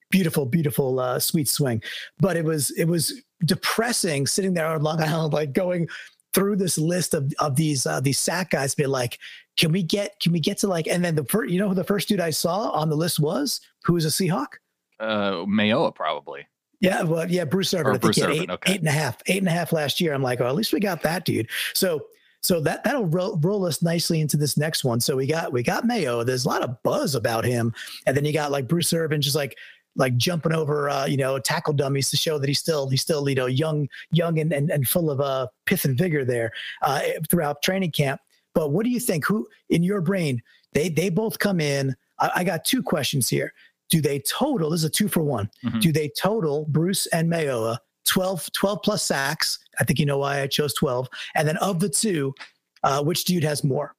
beautiful, 0.09 0.45
beautiful, 0.45 0.99
uh, 0.99 1.19
sweet 1.19 1.47
swing. 1.47 1.83
But 2.19 2.35
it 2.35 2.45
was 2.45 2.71
it 2.71 2.85
was 2.85 3.21
depressing 3.45 4.27
sitting 4.27 4.53
there 4.53 4.67
on 4.67 4.81
Long 4.81 5.01
Island, 5.01 5.33
like 5.33 5.53
going 5.53 5.87
through 6.33 6.57
this 6.57 6.77
list 6.77 7.13
of 7.13 7.33
of 7.39 7.55
these 7.55 7.85
uh, 7.85 7.99
these 7.99 8.19
sack 8.19 8.51
guys, 8.51 8.75
be 8.75 8.85
like, 8.85 9.19
can 9.57 9.71
we 9.71 9.83
get 9.83 10.19
can 10.19 10.31
we 10.31 10.39
get 10.39 10.57
to 10.59 10.67
like? 10.67 10.87
And 10.87 11.03
then 11.03 11.15
the 11.15 11.25
first, 11.25 11.51
you 11.51 11.59
know, 11.59 11.69
who 11.69 11.75
the 11.75 11.83
first 11.83 12.07
dude 12.07 12.19
I 12.19 12.29
saw 12.29 12.69
on 12.71 12.89
the 12.89 12.95
list 12.95 13.19
was 13.19 13.61
who 13.83 13.93
was 13.93 14.05
a 14.05 14.09
Seahawk? 14.09 14.53
Uh, 14.99 15.45
Mayowa 15.45 15.93
probably. 15.93 16.47
Yeah, 16.81 17.03
well, 17.03 17.29
yeah, 17.29 17.43
Bruce 17.43 17.73
Irvin. 17.73 17.87
I 17.87 17.91
think 17.93 18.01
Bruce 18.03 18.15
he 18.15 18.21
had 18.21 18.31
eight, 18.31 18.49
okay. 18.49 18.73
eight 18.73 18.79
and 18.79 18.87
a 18.87 18.91
half, 18.91 19.17
eight 19.27 19.39
and 19.39 19.47
a 19.47 19.51
half 19.51 19.73
last 19.73 19.99
year. 19.99 20.13
I'm 20.13 20.23
like, 20.23 20.39
oh, 20.39 20.47
at 20.47 20.55
least 20.55 20.71
we 20.71 20.79
got 20.79 21.01
that 21.03 21.25
dude. 21.25 21.49
So 21.73 22.05
so 22.41 22.61
that 22.61 22.83
that'll 22.85 23.05
roll, 23.05 23.37
roll, 23.37 23.65
us 23.65 23.81
nicely 23.81 24.21
into 24.21 24.37
this 24.37 24.55
next 24.55 24.85
one. 24.85 25.01
So 25.01 25.17
we 25.17 25.27
got 25.27 25.51
we 25.51 25.61
got 25.61 25.85
Mayo. 25.85 26.23
There's 26.23 26.45
a 26.45 26.49
lot 26.49 26.61
of 26.61 26.81
buzz 26.83 27.15
about 27.15 27.43
him, 27.43 27.73
and 28.05 28.15
then 28.15 28.23
you 28.23 28.31
got 28.31 28.51
like 28.51 28.67
Bruce 28.67 28.93
Irvin, 28.93 29.21
just 29.21 29.35
like 29.35 29.57
like 29.99 30.17
jumping 30.17 30.53
over 30.53 30.89
uh, 30.89 31.05
you 31.05 31.17
know 31.17 31.37
tackle 31.37 31.73
dummies 31.73 32.09
to 32.09 32.17
show 32.17 32.39
that 32.39 32.47
he's 32.47 32.59
still 32.59 32.89
he's 32.89 33.01
still 33.01 33.29
you 33.29 33.35
know 33.35 33.45
young 33.45 33.87
young 34.11 34.39
and 34.39 34.51
and, 34.51 34.71
and 34.71 34.87
full 34.87 35.11
of 35.11 35.21
uh, 35.21 35.45
pith 35.65 35.85
and 35.85 35.97
vigor 35.97 36.25
there 36.25 36.51
uh, 36.81 37.01
throughout 37.29 37.61
training 37.61 37.91
camp. 37.91 38.19
But 38.55 38.71
what 38.71 38.83
do 38.85 38.89
you 38.89 38.99
think? 38.99 39.25
Who 39.25 39.47
in 39.69 39.83
your 39.83 40.01
brain? 40.01 40.41
They 40.73 40.89
they 40.89 41.09
both 41.09 41.37
come 41.37 41.59
in. 41.59 41.95
I, 42.17 42.31
I 42.37 42.43
got 42.43 42.65
two 42.65 42.81
questions 42.81 43.29
here. 43.29 43.53
Do 43.89 44.01
they 44.01 44.19
total? 44.19 44.69
This 44.69 44.81
is 44.81 44.85
a 44.85 44.89
two 44.89 45.07
for 45.07 45.21
one. 45.21 45.49
Mm-hmm. 45.63 45.79
Do 45.79 45.91
they 45.91 46.09
total 46.09 46.65
Bruce 46.69 47.07
and 47.07 47.29
Mayowa 47.31 47.77
12, 48.05 48.51
12 48.51 48.79
plus 48.83 49.03
sacks? 49.03 49.59
I 49.79 49.83
think 49.83 49.99
you 49.99 50.05
know 50.05 50.19
why 50.19 50.41
I 50.41 50.47
chose 50.47 50.73
12. 50.75 51.09
And 51.35 51.47
then 51.47 51.57
of 51.57 51.79
the 51.79 51.89
two, 51.89 52.35
uh, 52.83 53.03
which 53.03 53.25
dude 53.25 53.43
has 53.43 53.63
more? 53.63 53.95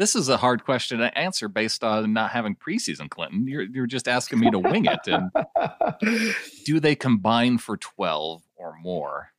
This 0.00 0.16
is 0.16 0.30
a 0.30 0.38
hard 0.38 0.64
question 0.64 0.98
to 0.98 1.16
answer 1.16 1.46
based 1.46 1.84
on 1.84 2.14
not 2.14 2.30
having 2.30 2.56
preseason, 2.56 3.10
Clinton. 3.10 3.46
You're 3.46 3.64
you're 3.64 3.86
just 3.86 4.08
asking 4.08 4.40
me 4.40 4.50
to 4.50 4.58
wing 4.58 4.86
it. 4.86 5.00
And 5.06 5.30
do 6.64 6.80
they 6.80 6.94
combine 6.96 7.58
for 7.58 7.76
12 7.76 8.42
or 8.56 8.76
more? 8.80 9.32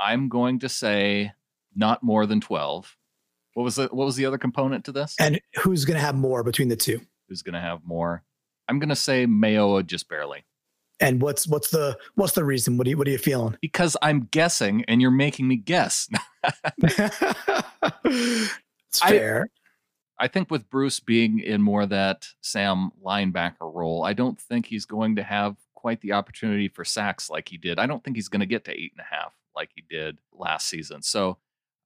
I'm 0.00 0.30
going 0.30 0.60
to 0.60 0.70
say 0.70 1.32
not 1.76 2.02
more 2.02 2.24
than 2.24 2.40
12. 2.40 2.96
What 3.52 3.64
was 3.64 3.76
the 3.76 3.88
what 3.88 4.06
was 4.06 4.16
the 4.16 4.24
other 4.24 4.38
component 4.38 4.86
to 4.86 4.92
this? 4.92 5.14
And 5.20 5.38
who's 5.56 5.84
going 5.84 5.98
to 5.98 6.04
have 6.04 6.14
more 6.14 6.42
between 6.42 6.68
the 6.68 6.76
two? 6.76 7.02
Who's 7.28 7.42
going 7.42 7.52
to 7.52 7.60
have 7.60 7.84
more? 7.84 8.24
I'm 8.68 8.78
going 8.78 8.88
to 8.88 8.96
say 8.96 9.26
Mayo 9.26 9.82
just 9.82 10.08
barely. 10.08 10.46
And 11.00 11.20
what's 11.20 11.46
what's 11.46 11.68
the 11.68 11.98
what's 12.14 12.32
the 12.32 12.44
reason? 12.46 12.78
What 12.78 12.86
are 12.86 12.90
you 12.90 12.96
what 12.96 13.06
are 13.06 13.10
you 13.10 13.18
feeling? 13.18 13.58
Because 13.60 13.94
I'm 14.00 14.28
guessing, 14.30 14.86
and 14.88 15.02
you're 15.02 15.10
making 15.10 15.48
me 15.48 15.56
guess. 15.56 16.08
it's 18.04 19.00
fair. 19.00 19.48
I, 19.54 19.61
I 20.22 20.28
think 20.28 20.52
with 20.52 20.70
Bruce 20.70 21.00
being 21.00 21.40
in 21.40 21.60
more 21.60 21.84
that 21.84 22.28
Sam 22.42 22.92
linebacker 23.04 23.74
role, 23.74 24.04
I 24.04 24.12
don't 24.12 24.40
think 24.40 24.66
he's 24.66 24.84
going 24.84 25.16
to 25.16 25.24
have 25.24 25.56
quite 25.74 26.00
the 26.00 26.12
opportunity 26.12 26.68
for 26.68 26.84
sacks 26.84 27.28
like 27.28 27.48
he 27.48 27.56
did. 27.56 27.80
I 27.80 27.86
don't 27.86 28.04
think 28.04 28.16
he's 28.16 28.28
going 28.28 28.38
to 28.38 28.46
get 28.46 28.64
to 28.66 28.70
eight 28.70 28.92
and 28.96 29.04
a 29.04 29.14
half 29.14 29.34
like 29.56 29.70
he 29.74 29.82
did 29.90 30.18
last 30.32 30.68
season. 30.68 31.02
So, 31.02 31.38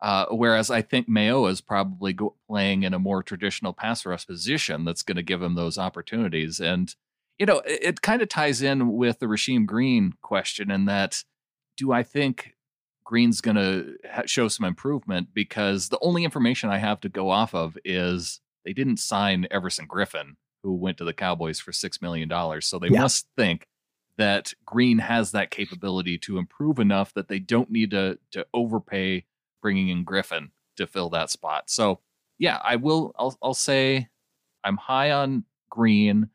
uh, 0.03 0.27
whereas 0.31 0.71
I 0.71 0.83
think 0.83 1.09
Mayo 1.09 1.47
is 1.47 1.63
probably 1.63 2.13
go- 2.13 2.35
playing 2.47 2.83
in 2.83 2.93
a 2.93 2.99
more 2.99 3.23
traditional 3.23 3.73
pass 3.73 4.05
rush 4.05 4.27
position 4.27 4.85
that's 4.85 5.03
going 5.03 5.17
to 5.17 5.23
give 5.23 5.41
him 5.41 5.55
those 5.55 5.79
opportunities. 5.79 6.61
And, 6.61 6.95
you 7.39 7.47
know, 7.47 7.61
it, 7.61 7.83
it 7.83 8.03
kind 8.03 8.21
of 8.21 8.29
ties 8.29 8.61
in 8.61 8.93
with 8.93 9.19
the 9.19 9.27
Rasheem 9.27 9.65
Green 9.65 10.13
question 10.21 10.71
in 10.71 10.85
that 10.85 11.25
do 11.79 11.91
I 11.91 12.03
think 12.03 12.55
Green's 13.07 13.41
going 13.41 13.57
to 13.57 13.97
ha- 14.11 14.25
show 14.27 14.49
some 14.49 14.67
improvement 14.67 15.29
because 15.33 15.89
the 15.89 15.99
only 16.03 16.25
information 16.25 16.69
I 16.71 16.79
have 16.79 17.01
to 17.03 17.09
go 17.09 17.31
off 17.31 17.55
of 17.55 17.79
is 17.85 18.41
they 18.65 18.73
didn't 18.73 18.99
sign 18.99 19.47
Everson 19.51 19.87
Griffen, 19.87 20.35
who 20.65 20.75
went 20.75 20.99
to 20.99 21.05
the 21.05 21.13
Cowboys 21.13 21.61
for 21.61 21.71
$6 21.71 22.03
million. 22.03 22.29
So 22.61 22.81
they 22.81 22.89
yeah. 22.89 23.03
must 23.03 23.29
think 23.37 23.69
that 24.19 24.55
Green 24.65 24.99
has 24.99 25.31
that 25.31 25.53
capability 25.53 26.19
to 26.19 26.37
improve 26.37 26.81
enough 26.81 27.15
that 27.15 27.29
they 27.29 27.39
don't 27.39 27.71
need 27.71 27.93
to, 27.93 28.19
to 28.33 28.45
overpay 28.53 29.25
bringing 29.63 29.89
in 29.89 30.05
Griffen 30.05 30.51
to 30.77 30.87
fill 30.89 31.09
that 31.11 31.31
spot. 31.31 31.71
So, 31.71 32.01
yeah, 32.39 32.59
I 32.65 32.75
will, 32.75 33.15
I'll, 33.17 33.39
I'll 33.41 33.55
say 33.55 34.09
I'm 34.65 34.79
high 34.79 35.13
on 35.13 35.45
Green 35.71 36.31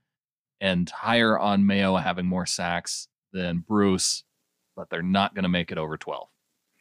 and 0.62 0.90
higher 0.90 1.38
on 1.38 1.66
Mayo 1.66 1.98
having 1.98 2.28
more 2.28 2.46
sacks 2.46 3.10
than 3.34 3.66
Bruce, 3.68 4.24
but 4.74 4.90
they're 4.90 5.02
not 5.02 5.36
going 5.36 5.44
to 5.44 5.50
make 5.50 5.70
it 5.70 5.78
over 5.78 5.98
12. 5.98 6.31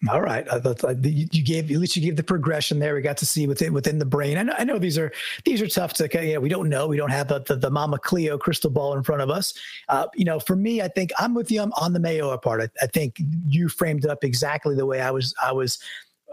All 0.09 0.23
right, 0.23 0.51
I 0.51 0.59
thought 0.59 1.05
you 1.05 1.43
gave 1.45 1.71
at 1.71 1.77
least 1.77 1.95
you 1.95 2.01
gave 2.01 2.17
the 2.17 2.23
progression 2.23 2.79
there. 2.79 2.95
We 2.95 3.03
got 3.03 3.19
to 3.19 3.27
see 3.27 3.47
within 3.47 3.75
within 3.75 3.99
the 3.99 4.07
brain. 4.07 4.39
I 4.39 4.43
know, 4.43 4.55
I 4.57 4.65
know 4.65 4.79
these 4.79 4.97
are 4.97 5.13
these 5.45 5.61
are 5.61 5.67
tough 5.67 5.93
to 5.95 6.09
you 6.27 6.35
know 6.35 6.41
we 6.41 6.49
don't 6.49 6.71
know 6.71 6.87
we 6.87 6.97
don't 6.97 7.11
have 7.11 7.29
the 7.29 7.41
the, 7.41 7.57
the 7.57 7.71
Mama 7.71 7.99
Cleo 7.99 8.39
crystal 8.39 8.71
ball 8.71 8.97
in 8.97 9.03
front 9.03 9.21
of 9.21 9.29
us. 9.29 9.53
Uh, 9.91 10.07
you 10.15 10.25
know, 10.25 10.41
for 10.41 10.57
me, 10.57 10.81
I 10.81 10.89
think 10.89 11.11
I'm 11.19 11.35
with 11.35 11.51
you 11.51 11.61
on 11.61 11.93
the 11.93 12.01
Mayo 12.01 12.35
part. 12.39 12.63
I, 12.63 12.69
I 12.83 12.87
think 12.87 13.21
you 13.47 13.69
framed 13.69 14.07
it 14.07 14.11
up 14.11 14.25
exactly 14.25 14.75
the 14.75 14.87
way 14.87 15.03
I 15.03 15.11
was 15.11 15.35
I 15.43 15.53
was 15.53 15.79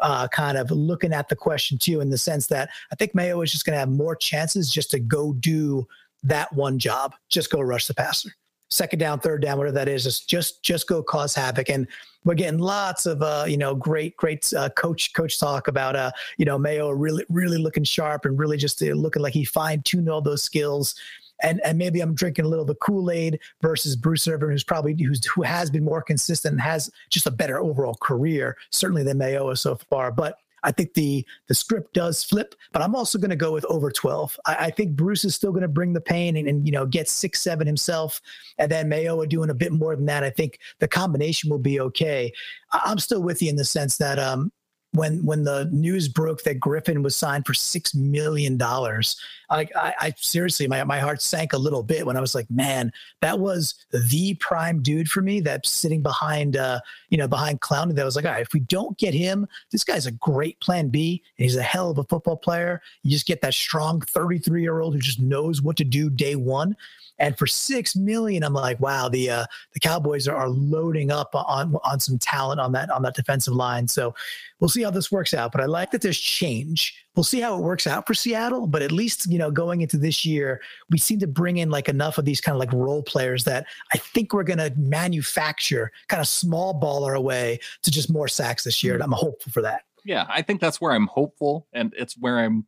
uh, 0.01 0.29
kind 0.29 0.57
of 0.57 0.71
looking 0.71 1.11
at 1.11 1.27
the 1.27 1.35
question 1.35 1.77
too, 1.77 1.99
in 1.99 2.09
the 2.09 2.17
sense 2.17 2.47
that 2.47 2.69
I 2.93 2.95
think 2.95 3.13
Mayo 3.15 3.41
is 3.41 3.51
just 3.51 3.65
going 3.65 3.75
to 3.75 3.79
have 3.79 3.89
more 3.89 4.15
chances 4.15 4.71
just 4.71 4.91
to 4.91 4.99
go 4.99 5.33
do 5.33 5.85
that 6.23 6.53
one 6.53 6.79
job, 6.79 7.15
just 7.27 7.51
go 7.51 7.59
rush 7.59 7.87
the 7.87 7.93
passer 7.93 8.31
second 8.69 8.99
down, 8.99 9.19
third 9.19 9.41
down, 9.41 9.57
whatever 9.57 9.73
that 9.73 9.87
is, 9.87 10.03
just 10.03 10.29
just 10.29 10.63
just 10.63 10.87
go 10.87 11.01
cause 11.01 11.33
havoc. 11.33 11.69
And 11.69 11.87
we're 12.23 12.35
getting 12.35 12.59
lots 12.59 13.05
of 13.05 13.21
uh, 13.21 13.45
you 13.47 13.57
know 13.57 13.75
great 13.75 14.15
great 14.17 14.51
uh, 14.53 14.69
coach 14.69 15.13
coach 15.13 15.39
talk 15.39 15.67
about 15.67 15.95
uh, 15.95 16.11
you 16.37 16.45
know 16.45 16.57
Mayo 16.57 16.89
really 16.89 17.25
really 17.29 17.57
looking 17.57 17.83
sharp 17.83 18.25
and 18.25 18.37
really 18.37 18.57
just 18.57 18.81
uh, 18.81 18.87
looking 18.87 19.21
like 19.21 19.33
he 19.33 19.45
fine 19.45 19.81
tuned 19.83 20.09
all 20.09 20.21
those 20.21 20.43
skills. 20.43 20.95
And, 21.43 21.61
and 21.63 21.77
maybe 21.77 21.99
I'm 21.99 22.15
drinking 22.15 22.45
a 22.45 22.47
little 22.47 22.63
of 22.63 22.67
the 22.67 22.73
Kool 22.73 23.11
Aid 23.11 23.39
versus 23.61 23.95
Bruce 23.95 24.27
Irvin, 24.27 24.49
who's 24.49 24.63
probably 24.63 24.95
who's 24.95 25.23
who 25.27 25.43
has 25.43 25.69
been 25.69 25.83
more 25.83 26.01
consistent 26.01 26.53
and 26.53 26.61
has 26.61 26.89
just 27.11 27.27
a 27.27 27.31
better 27.31 27.59
overall 27.59 27.95
career, 28.01 28.57
certainly 28.71 29.03
than 29.03 29.19
Mayo 29.19 29.53
so 29.53 29.75
far. 29.87 30.11
But 30.11 30.39
I 30.63 30.71
think 30.71 30.93
the 30.93 31.25
the 31.47 31.53
script 31.53 31.93
does 31.93 32.23
flip, 32.23 32.55
but 32.71 32.81
I'm 32.81 32.95
also 32.95 33.17
going 33.17 33.29
to 33.29 33.35
go 33.35 33.51
with 33.51 33.65
over 33.65 33.91
12. 33.91 34.39
I, 34.45 34.55
I, 34.55 34.69
think 34.71 34.95
Bruce 34.95 35.23
is 35.23 35.35
still 35.35 35.51
going 35.51 35.61
to 35.61 35.67
bring 35.67 35.93
the 35.93 36.01
pain 36.01 36.35
and, 36.35 36.47
and, 36.47 36.65
you 36.65 36.71
know 36.71 36.85
get 36.85 37.07
six 37.07 37.41
seven 37.41 37.67
himself, 37.67 38.21
and 38.57 38.71
then 38.71 38.89
Mayo 38.89 39.19
are 39.21 39.27
doing 39.27 39.49
a 39.49 39.55
bit 39.55 39.71
more 39.71 39.95
than 39.95 40.05
that. 40.05 40.23
I 40.23 40.29
think 40.29 40.59
the 40.79 40.87
combination 40.87 41.49
will 41.49 41.59
be 41.59 41.79
okay. 41.79 42.31
I, 42.73 42.91
am 42.91 42.99
still 42.99 43.21
with 43.21 43.41
you 43.41 43.49
in 43.49 43.55
the 43.55 43.65
sense 43.65 43.97
that 43.97 44.19
um, 44.19 44.51
when 44.93 45.23
when 45.25 45.43
the 45.43 45.69
news 45.71 46.07
broke 46.07 46.43
that 46.43 46.59
Griffen 46.59 47.03
was 47.03 47.15
signed 47.15 47.45
for 47.45 47.53
six 47.53 47.93
million 47.93 48.57
dollars, 48.57 49.19
I, 49.49 49.67
I, 49.75 49.93
I, 49.99 50.13
seriously 50.17 50.67
my 50.67 50.83
my 50.83 50.99
heart 50.99 51.21
sank 51.21 51.53
a 51.53 51.57
little 51.57 51.83
bit 51.83 52.05
when 52.05 52.17
I 52.17 52.21
was 52.21 52.33
like, 52.33 52.49
man, 52.49 52.91
that 53.21 53.39
was 53.39 53.75
the 53.91 54.35
prime 54.35 54.81
dude 54.81 55.09
for 55.09 55.21
me. 55.21 55.39
That's 55.39 55.69
sitting 55.69 56.01
behind 56.01 56.57
uh, 56.57 56.79
you 57.09 57.17
know 57.17 57.27
behind 57.27 57.61
Clowney. 57.61 57.95
That 57.95 58.05
was 58.05 58.15
like, 58.15 58.25
all 58.25 58.31
right, 58.31 58.41
if 58.41 58.53
we 58.53 58.61
don't 58.61 58.97
get 58.97 59.13
him, 59.13 59.47
this 59.71 59.83
guy's 59.83 60.05
a 60.05 60.11
great 60.11 60.59
plan 60.61 60.87
B, 60.87 61.21
and 61.37 61.43
he's 61.43 61.57
a 61.57 61.63
hell 61.63 61.91
of 61.91 61.97
a 61.97 62.03
football 62.03 62.37
player. 62.37 62.81
You 63.03 63.11
just 63.11 63.27
get 63.27 63.41
that 63.41 63.53
strong 63.53 64.01
33 64.01 64.61
year 64.61 64.79
old 64.79 64.93
who 64.93 64.99
just 64.99 65.19
knows 65.19 65.61
what 65.61 65.77
to 65.77 65.83
do 65.83 66.09
day 66.09 66.35
one. 66.35 66.75
And 67.19 67.37
for 67.37 67.47
six 67.47 67.95
million, 67.95 68.43
I'm 68.43 68.53
like, 68.53 68.79
wow, 68.79 69.09
the 69.09 69.29
uh, 69.29 69.45
the 69.73 69.79
Cowboys 69.79 70.27
are, 70.27 70.35
are 70.35 70.49
loading 70.49 71.11
up 71.11 71.31
on 71.33 71.75
on 71.83 71.99
some 71.99 72.17
talent 72.17 72.59
on 72.59 72.71
that 72.73 72.89
on 72.89 73.01
that 73.03 73.15
defensive 73.15 73.53
line. 73.53 73.87
So 73.87 74.13
we'll 74.59 74.69
see 74.69 74.83
how 74.83 74.91
this 74.91 75.11
works 75.11 75.33
out. 75.33 75.51
But 75.51 75.61
I 75.61 75.65
like 75.65 75.91
that 75.91 76.01
there's 76.01 76.19
change. 76.19 77.03
We'll 77.15 77.23
see 77.23 77.41
how 77.41 77.57
it 77.57 77.61
works 77.61 77.87
out 77.87 78.05
for 78.05 78.13
Seattle. 78.13 78.67
But 78.67 78.81
at 78.81 78.91
least 78.91 79.31
you 79.31 79.39
know 79.39 79.49
going 79.49 79.81
into 79.81 79.97
this 79.97 80.25
year, 80.25 80.61
we 80.89 80.97
seem 80.97 81.19
to 81.19 81.27
bring 81.27 81.57
in 81.57 81.69
like 81.69 81.89
enough 81.89 82.17
of 82.17 82.25
these 82.25 82.41
kind 82.41 82.55
of 82.55 82.59
like 82.59 82.73
role 82.73 83.03
players 83.03 83.43
that 83.45 83.65
I 83.93 83.97
think 83.97 84.33
we're 84.33 84.43
going 84.43 84.59
to 84.59 84.73
manufacture 84.77 85.91
kind 86.07 86.21
of 86.21 86.27
small 86.27 86.79
baller 86.79 87.17
away 87.17 87.59
to 87.83 87.91
just 87.91 88.11
more 88.11 88.27
sacks 88.27 88.63
this 88.63 88.83
year. 88.83 88.93
And 88.93 89.03
I'm 89.03 89.11
hopeful 89.11 89.51
for 89.51 89.61
that. 89.63 89.83
Yeah, 90.05 90.25
I 90.29 90.41
think 90.41 90.61
that's 90.61 90.79
where 90.79 90.93
I'm 90.93 91.07
hopeful, 91.07 91.67
and 91.73 91.93
it's 91.97 92.15
where 92.17 92.39
I'm 92.39 92.65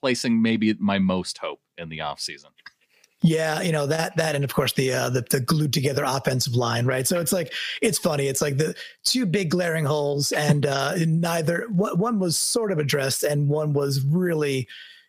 placing 0.00 0.40
maybe 0.40 0.74
my 0.78 0.98
most 0.98 1.36
hope 1.36 1.60
in 1.76 1.90
the 1.90 1.98
offseason. 1.98 2.46
Yeah, 3.20 3.62
you 3.62 3.72
know 3.72 3.86
that 3.86 4.16
that 4.16 4.36
and 4.36 4.44
of 4.44 4.54
course 4.54 4.72
the 4.74 4.92
uh, 4.92 5.10
the, 5.10 5.22
the 5.22 5.40
glued 5.40 5.72
together 5.72 6.04
offensive 6.06 6.54
line, 6.54 6.86
right? 6.86 7.06
So 7.06 7.18
it's 7.18 7.32
like 7.32 7.52
it's 7.82 7.98
funny. 7.98 8.28
It's 8.28 8.40
like 8.40 8.58
the 8.58 8.76
two 9.04 9.26
big 9.26 9.50
glaring 9.50 9.84
holes, 9.84 10.30
and 10.30 10.64
uh, 10.64 10.94
neither 11.04 11.66
one 11.68 12.20
was 12.20 12.38
sort 12.38 12.70
of 12.70 12.78
addressed, 12.78 13.24
and 13.24 13.48
one 13.48 13.72
was 13.72 14.04
really 14.04 14.68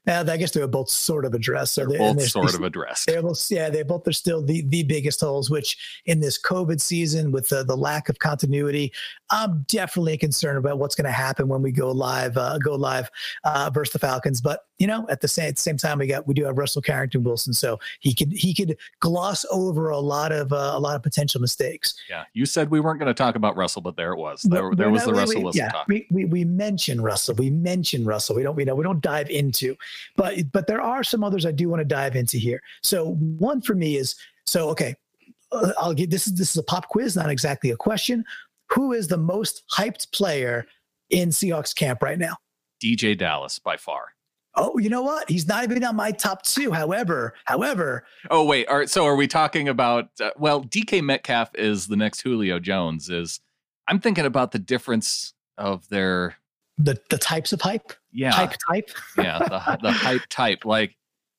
Uh, 0.10 0.26
I 0.28 0.38
guess 0.38 0.52
they 0.52 0.62
were 0.62 0.68
both 0.68 0.90
sort 0.90 1.24
of 1.24 1.34
addressed. 1.34 1.76
So 1.76 1.86
they're, 1.86 2.00
both 2.00 2.22
sort 2.24 2.56
of 2.56 2.64
addressed. 2.64 3.08
They're 3.08 3.22
both, 3.22 3.46
yeah, 3.52 3.70
they 3.70 3.84
both 3.84 4.08
are 4.08 4.14
still 4.14 4.42
the, 4.42 4.62
the 4.62 4.84
biggest 4.84 5.22
holes. 5.22 5.50
Which 5.50 6.02
in 6.06 6.20
this 6.20 6.42
COVID 6.42 6.82
season, 6.82 7.32
with 7.32 7.50
the, 7.50 7.64
the 7.64 7.78
lack 7.78 8.10
of 8.10 8.20
continuity, 8.20 8.92
I'm 9.30 9.66
definitely 9.68 10.18
concerned 10.18 10.58
about 10.58 10.80
what's 10.80 10.96
going 10.96 11.06
to 11.06 11.12
happen 11.12 11.48
when 11.48 11.62
we 11.62 11.72
go 11.72 11.92
live, 11.92 12.38
uh, 12.38 12.58
go 12.58 12.76
live 12.76 13.10
uh, 13.44 13.70
versus 13.74 13.94
the 13.94 14.00
Falcons. 14.00 14.42
But 14.42 14.62
you 14.80 14.88
know, 14.88 15.06
at 15.10 15.22
the 15.22 15.28
same 15.28 15.50
at 15.50 15.58
the 15.58 15.62
same 15.62 15.78
time, 15.78 16.00
we 16.00 16.08
got 16.08 16.26
we 16.26 16.34
do 16.34 16.46
have 16.46 16.58
Russell 16.58 16.82
Carrington 16.82 17.24
Wilson, 17.24 17.54
so 17.54 17.80
he 18.00 18.14
could 18.14 18.32
he 18.32 18.54
could 18.54 18.78
gloss 19.02 19.46
over 19.52 19.90
a 19.90 20.00
lot 20.00 20.32
of 20.32 20.52
uh, 20.54 20.72
a 20.74 20.80
lot 20.80 20.96
of 20.96 21.04
potential 21.04 21.42
mistakes. 21.42 21.96
Yeah, 22.10 22.24
you 22.34 22.46
said 22.46 22.72
we 22.72 22.80
weren't 22.80 22.98
going 22.98 23.08
to 23.08 23.14
talk 23.14 23.36
about 23.36 23.58
Russell, 23.58 23.82
but 23.82 23.98
there 23.98 24.14
it 24.14 24.18
was. 24.18 24.42
There, 24.44 24.74
there 24.74 24.90
was 24.90 25.04
the 25.04 25.12
we, 25.12 25.18
Russell 25.18 25.44
Wilson 25.44 25.60
yeah, 25.60 25.70
talk. 25.70 25.88
We, 25.88 26.08
we 26.10 26.26
we 26.26 26.46
mention 26.46 27.02
Russell. 27.02 27.36
We 27.36 27.50
mention 27.50 28.06
Russell. 28.06 28.38
We 28.38 28.44
don't 28.44 28.56
we 28.56 28.64
know 28.64 28.74
we 28.74 28.84
don't 28.84 29.02
dive 29.02 29.30
into, 29.30 29.76
but 30.16 30.52
but 30.52 30.68
there 30.68 30.82
are 30.82 31.04
some 31.04 31.24
others 31.24 31.46
I 31.46 31.52
do 31.52 31.70
want 31.70 31.82
to 31.82 31.86
dive 31.86 32.16
into 32.16 32.38
here. 32.38 32.62
So 32.84 33.14
one 33.16 33.62
for 33.62 33.76
me 33.76 33.98
is 33.98 34.16
so 34.46 34.70
okay. 34.70 34.96
Uh, 35.52 35.72
I'll 35.80 35.94
give 35.94 36.10
this 36.10 36.28
is 36.28 36.34
this 36.36 36.52
is 36.52 36.58
a 36.58 36.64
pop 36.64 36.88
quiz, 36.90 37.16
not 37.16 37.30
exactly 37.30 37.72
a 37.72 37.78
question. 37.78 38.24
Who 38.72 38.94
is 38.94 39.08
the 39.08 39.18
most 39.18 39.64
hyped 39.76 40.12
player 40.12 40.66
in 41.10 41.30
Seahawks 41.30 41.74
camp 41.74 42.04
right 42.04 42.20
now? 42.20 42.38
DeeJay 42.84 43.18
Dallas 43.18 43.60
by 43.60 43.78
far. 43.78 44.14
Oh, 44.56 44.78
you 44.78 44.90
know 44.90 45.04
what? 45.04 45.30
He's 45.30 45.48
not 45.48 45.64
even 45.64 45.84
on 45.84 45.96
my 45.96 46.12
top 46.12 46.44
two. 46.44 46.72
However, 46.72 47.34
however. 47.46 48.06
Oh 48.30 48.44
wait. 48.44 48.68
All 48.68 48.78
right. 48.78 48.90
So 48.90 49.06
are 49.06 49.16
we 49.16 49.28
talking 49.28 49.70
about? 49.70 50.10
Uh, 50.20 50.32
well, 50.38 50.64
DK 50.64 51.02
Metcalf 51.02 51.52
is 51.56 51.88
the 51.88 51.96
next 51.96 52.22
Julio 52.22 52.60
Jones. 52.60 53.10
Is 53.10 53.40
I'm 53.88 54.00
thinking 54.00 54.26
about 54.26 54.52
the 54.52 54.60
difference 54.60 55.34
of 55.58 55.88
their 55.90 56.36
the 56.78 57.00
the 57.10 57.18
types 57.18 57.54
of 57.54 57.62
hype. 57.62 57.94
Yeah. 58.12 58.32
Type 58.32 58.54
type. 58.70 58.90
yeah. 59.18 59.40
The 59.40 59.78
the 59.82 59.92
hype 59.92 60.28
type. 60.30 60.66
Like 60.66 60.96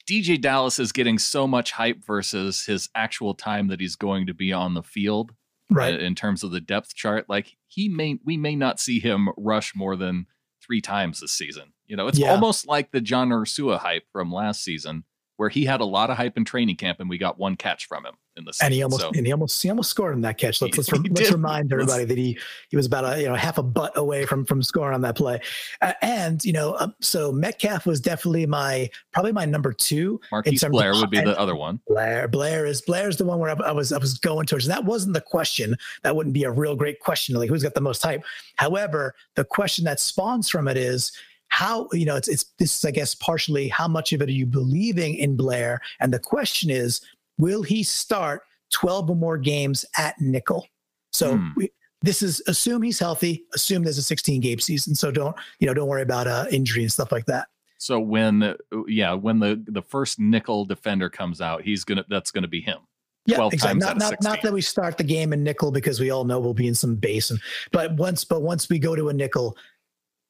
DeeJay 0.08 0.40
Dallas 0.40 0.78
is 0.78 0.92
getting 0.92 1.18
so 1.18 1.46
much 1.46 1.72
hype 1.72 2.04
versus 2.04 2.64
his 2.64 2.88
actual 2.94 3.34
time 3.34 3.68
that 3.68 3.80
he's 3.80 3.96
going 3.96 4.26
to 4.26 4.34
be 4.34 4.52
on 4.52 4.74
the 4.74 4.82
field. 4.82 5.32
Uh, 5.70 5.74
right. 5.74 6.00
In 6.00 6.14
terms 6.14 6.42
of 6.42 6.50
the 6.50 6.60
depth 6.60 6.94
chart, 6.94 7.26
like 7.28 7.56
he 7.68 7.88
may 7.88 8.18
we 8.24 8.36
may 8.36 8.56
not 8.56 8.80
see 8.80 8.98
him 9.00 9.28
rush 9.36 9.74
more 9.74 9.96
than 9.96 10.26
three 10.60 10.80
times 10.80 11.20
this 11.20 11.32
season. 11.32 11.72
You 11.86 11.96
know, 11.96 12.06
it's 12.06 12.18
yeah. 12.18 12.30
almost 12.30 12.66
like 12.66 12.92
the 12.92 13.00
John 13.00 13.30
Ursua 13.30 13.78
hype 13.78 14.04
from 14.12 14.32
last 14.32 14.62
season, 14.62 15.04
where 15.40 15.48
he 15.48 15.64
had 15.64 15.80
a 15.80 15.84
lot 15.86 16.10
of 16.10 16.18
hype 16.18 16.36
in 16.36 16.44
training 16.44 16.76
camp, 16.76 17.00
and 17.00 17.08
we 17.08 17.16
got 17.16 17.38
one 17.38 17.56
catch 17.56 17.88
from 17.88 18.04
him 18.04 18.12
in 18.36 18.44
the 18.44 18.52
season. 18.52 18.66
And 18.66 18.74
he 18.74 18.82
almost 18.82 19.00
so, 19.00 19.10
and 19.16 19.24
he 19.24 19.32
almost 19.32 19.62
he 19.62 19.70
almost 19.70 19.88
scored 19.88 20.12
on 20.12 20.20
that 20.20 20.36
catch. 20.36 20.60
Let's 20.60 20.76
let's, 20.76 20.92
let's 21.10 21.32
remind 21.32 21.72
everybody 21.72 22.04
that 22.04 22.18
he 22.18 22.38
he 22.68 22.76
was 22.76 22.84
about 22.84 23.06
a 23.06 23.18
you 23.18 23.26
know 23.26 23.34
half 23.34 23.56
a 23.56 23.62
butt 23.62 23.96
away 23.96 24.26
from 24.26 24.44
from 24.44 24.62
scoring 24.62 24.94
on 24.94 25.00
that 25.00 25.16
play. 25.16 25.40
Uh, 25.80 25.94
and 26.02 26.44
you 26.44 26.52
know, 26.52 26.72
uh, 26.72 26.88
so 27.00 27.32
Metcalf 27.32 27.86
was 27.86 28.02
definitely 28.02 28.44
my 28.44 28.90
probably 29.14 29.32
my 29.32 29.46
number 29.46 29.72
two. 29.72 30.20
Marquise 30.30 30.62
Blair 30.62 30.92
would 30.92 31.08
be 31.08 31.22
the 31.22 31.40
other 31.40 31.56
one. 31.56 31.80
Blair 31.88 32.28
Blair 32.28 32.66
is 32.66 32.82
Blair's 32.82 33.16
the 33.16 33.24
one 33.24 33.38
where 33.38 33.48
I, 33.48 33.68
I 33.68 33.72
was 33.72 33.94
I 33.94 33.98
was 33.98 34.18
going 34.18 34.44
towards. 34.44 34.66
And 34.66 34.76
that 34.76 34.84
wasn't 34.84 35.14
the 35.14 35.22
question. 35.22 35.74
That 36.02 36.14
wouldn't 36.14 36.34
be 36.34 36.44
a 36.44 36.50
real 36.50 36.76
great 36.76 37.00
question. 37.00 37.34
Like 37.34 37.48
who's 37.48 37.62
got 37.62 37.72
the 37.72 37.80
most 37.80 38.02
hype. 38.02 38.22
However, 38.56 39.14
the 39.36 39.44
question 39.46 39.86
that 39.86 40.00
spawns 40.00 40.50
from 40.50 40.68
it 40.68 40.76
is 40.76 41.12
how 41.50 41.88
you 41.92 42.04
know 42.04 42.16
it's 42.16 42.28
it's 42.28 42.46
this 42.58 42.76
is 42.76 42.84
i 42.84 42.90
guess 42.90 43.14
partially 43.14 43.68
how 43.68 43.86
much 43.86 44.12
of 44.12 44.22
it 44.22 44.28
are 44.28 44.32
you 44.32 44.46
believing 44.46 45.14
in 45.14 45.36
blair 45.36 45.80
and 46.00 46.12
the 46.12 46.18
question 46.18 46.70
is 46.70 47.00
will 47.38 47.62
he 47.62 47.82
start 47.82 48.42
12 48.72 49.10
or 49.10 49.16
more 49.16 49.36
games 49.36 49.84
at 49.98 50.14
nickel 50.20 50.66
so 51.12 51.36
hmm. 51.36 51.48
we, 51.56 51.70
this 52.02 52.22
is 52.22 52.40
assume 52.46 52.82
he's 52.82 52.98
healthy 52.98 53.44
assume 53.54 53.82
there's 53.82 53.98
a 53.98 54.02
16 54.02 54.40
game 54.40 54.60
season 54.60 54.94
so 54.94 55.10
don't 55.10 55.36
you 55.58 55.66
know 55.66 55.74
don't 55.74 55.88
worry 55.88 56.02
about 56.02 56.26
uh 56.26 56.46
injury 56.50 56.82
and 56.82 56.92
stuff 56.92 57.12
like 57.12 57.26
that 57.26 57.48
so 57.78 57.98
when 57.98 58.54
yeah 58.86 59.12
when 59.12 59.38
the 59.38 59.62
the 59.68 59.82
first 59.82 60.18
nickel 60.18 60.64
defender 60.64 61.10
comes 61.10 61.40
out 61.40 61.62
he's 61.62 61.84
gonna 61.84 62.04
that's 62.08 62.30
gonna 62.30 62.48
be 62.48 62.60
him 62.60 62.78
yeah, 63.26 63.48
exactly. 63.52 63.80
Not, 63.80 63.98
not, 63.98 64.22
not, 64.22 64.42
that 64.42 64.52
we 64.52 64.62
start 64.62 64.96
the 64.96 65.04
game 65.04 65.32
in 65.32 65.44
nickel 65.44 65.70
because 65.70 66.00
we 66.00 66.10
all 66.10 66.24
know 66.24 66.40
we'll 66.40 66.54
be 66.54 66.66
in 66.66 66.74
some 66.74 66.96
base, 66.96 67.30
and 67.30 67.38
but 67.70 67.92
once 67.96 68.24
but 68.24 68.40
once 68.40 68.68
we 68.70 68.78
go 68.78 68.96
to 68.96 69.10
a 69.10 69.12
nickel, 69.12 69.56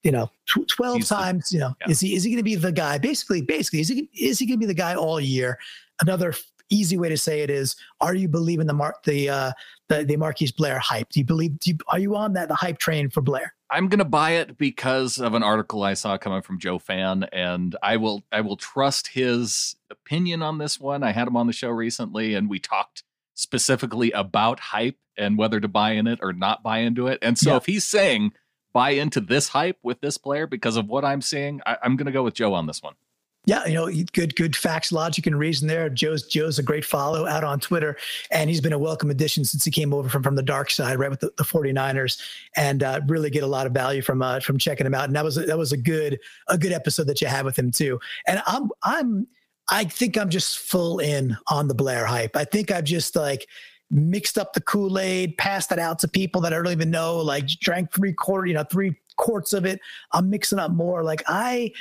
you 0.02 0.10
know, 0.10 0.30
tw- 0.46 0.68
12 0.68 0.96
He's 0.96 1.08
times, 1.08 1.50
the, 1.50 1.56
you 1.56 1.60
know, 1.60 1.74
yeah. 1.80 1.90
is 1.90 2.00
he, 2.00 2.14
is 2.14 2.24
he 2.24 2.30
going 2.30 2.38
to 2.38 2.44
be 2.44 2.54
the 2.54 2.72
guy? 2.72 2.98
Basically, 2.98 3.42
basically, 3.42 3.80
is 3.80 3.88
he, 3.88 4.08
is 4.14 4.38
he 4.38 4.46
going 4.46 4.58
to 4.58 4.60
be 4.60 4.66
the 4.66 4.74
guy 4.74 4.94
all 4.94 5.20
year? 5.20 5.58
Another 6.00 6.34
easy 6.70 6.96
way 6.96 7.08
to 7.08 7.16
say 7.16 7.40
it 7.40 7.50
is, 7.50 7.76
are 8.00 8.14
you 8.14 8.28
believing 8.28 8.66
the 8.66 8.72
Mark, 8.72 9.02
the, 9.04 9.28
uh, 9.28 9.52
the, 9.88 10.04
the 10.04 10.16
Marquise 10.16 10.52
Blair 10.52 10.78
hype? 10.78 11.10
Do 11.10 11.20
you 11.20 11.26
believe, 11.26 11.58
do 11.58 11.70
you, 11.70 11.78
are 11.88 11.98
you 11.98 12.16
on 12.16 12.32
that, 12.34 12.48
the 12.48 12.54
hype 12.54 12.78
train 12.78 13.10
for 13.10 13.20
Blair? 13.20 13.54
I'm 13.70 13.88
going 13.88 13.98
to 13.98 14.04
buy 14.04 14.32
it 14.32 14.56
because 14.56 15.18
of 15.18 15.34
an 15.34 15.42
article 15.42 15.82
I 15.82 15.94
saw 15.94 16.16
coming 16.16 16.42
from 16.42 16.58
Joe 16.58 16.78
Fann, 16.78 17.24
and 17.32 17.76
I 17.82 17.98
will, 17.98 18.24
I 18.32 18.40
will 18.40 18.56
trust 18.56 19.08
his 19.08 19.76
opinion 19.90 20.42
on 20.42 20.58
this 20.58 20.80
one. 20.80 21.02
I 21.02 21.12
had 21.12 21.28
him 21.28 21.36
on 21.36 21.46
the 21.46 21.52
show 21.52 21.70
recently 21.70 22.34
and 22.34 22.48
we 22.48 22.58
talked 22.58 23.04
specifically 23.34 24.10
about 24.12 24.60
hype 24.60 24.96
and 25.16 25.38
whether 25.38 25.60
to 25.60 25.68
buy 25.68 25.92
in 25.92 26.06
it 26.06 26.18
or 26.22 26.32
not 26.32 26.62
buy 26.62 26.78
into 26.78 27.06
it. 27.06 27.18
And 27.22 27.38
so 27.38 27.50
yeah. 27.50 27.56
if 27.56 27.66
he's 27.66 27.84
saying, 27.84 28.32
buy 28.72 28.90
into 28.90 29.20
this 29.20 29.48
hype 29.48 29.78
with 29.82 30.00
this 30.00 30.18
player 30.18 30.46
because 30.46 30.76
of 30.76 30.88
what 30.88 31.04
I'm 31.04 31.22
seeing, 31.22 31.60
I, 31.66 31.76
am 31.82 31.96
going 31.96 32.06
to 32.06 32.12
go 32.12 32.22
with 32.22 32.34
Joe 32.34 32.54
on 32.54 32.66
this 32.66 32.82
one. 32.82 32.94
Yeah, 33.46 33.64
you 33.64 33.72
know, 33.72 33.90
good, 34.12 34.36
good 34.36 34.54
facts, 34.54 34.92
logic, 34.92 35.26
and 35.26 35.38
reason 35.38 35.66
there. 35.66 35.88
Joe's 35.88 36.24
Joe's 36.26 36.58
a 36.58 36.62
great 36.62 36.84
follow 36.84 37.26
out 37.26 37.42
on 37.42 37.58
Twitter, 37.58 37.96
and 38.30 38.50
he's 38.50 38.60
been 38.60 38.74
a 38.74 38.78
welcome 38.78 39.08
addition 39.08 39.46
since 39.46 39.64
he 39.64 39.70
came 39.70 39.94
over 39.94 40.10
from, 40.10 40.22
from 40.22 40.36
the 40.36 40.42
dark 40.42 40.70
side, 40.70 40.98
right 40.98 41.08
with 41.08 41.20
the, 41.20 41.32
the 41.38 41.42
49ers, 41.42 42.20
and 42.54 42.82
uh, 42.82 43.00
really 43.06 43.30
get 43.30 43.42
a 43.42 43.46
lot 43.46 43.66
of 43.66 43.72
value 43.72 44.02
from 44.02 44.20
uh, 44.20 44.40
from 44.40 44.58
checking 44.58 44.86
him 44.86 44.94
out. 44.94 45.04
And 45.04 45.16
that 45.16 45.24
was 45.24 45.36
that 45.36 45.56
was 45.56 45.72
a 45.72 45.78
good 45.78 46.20
a 46.48 46.58
good 46.58 46.72
episode 46.72 47.06
that 47.06 47.22
you 47.22 47.28
had 47.28 47.46
with 47.46 47.58
him 47.58 47.70
too. 47.70 47.98
And 48.26 48.42
I'm 48.46 48.68
I'm 48.82 49.26
I 49.70 49.84
think 49.84 50.18
I'm 50.18 50.28
just 50.28 50.58
full 50.58 50.98
in 50.98 51.36
on 51.46 51.68
the 51.68 51.74
Blair 51.74 52.04
hype. 52.04 52.36
I 52.36 52.44
think 52.44 52.70
I've 52.70 52.84
just 52.84 53.16
like 53.16 53.48
mixed 53.90 54.38
up 54.38 54.52
the 54.52 54.60
Kool-Aid, 54.60 55.36
passed 55.36 55.72
it 55.72 55.78
out 55.78 55.98
to 56.00 56.08
people 56.08 56.40
that 56.42 56.52
I 56.52 56.56
don't 56.56 56.72
even 56.72 56.90
know, 56.90 57.18
like 57.18 57.46
drank 57.46 57.92
three 57.92 58.12
quarter, 58.12 58.46
you 58.46 58.54
know, 58.54 58.64
three 58.64 58.94
quarts 59.16 59.52
of 59.52 59.64
it. 59.64 59.80
I'm 60.12 60.30
mixing 60.30 60.58
up 60.58 60.70
more. 60.70 61.02
Like 61.02 61.22
I 61.26 61.72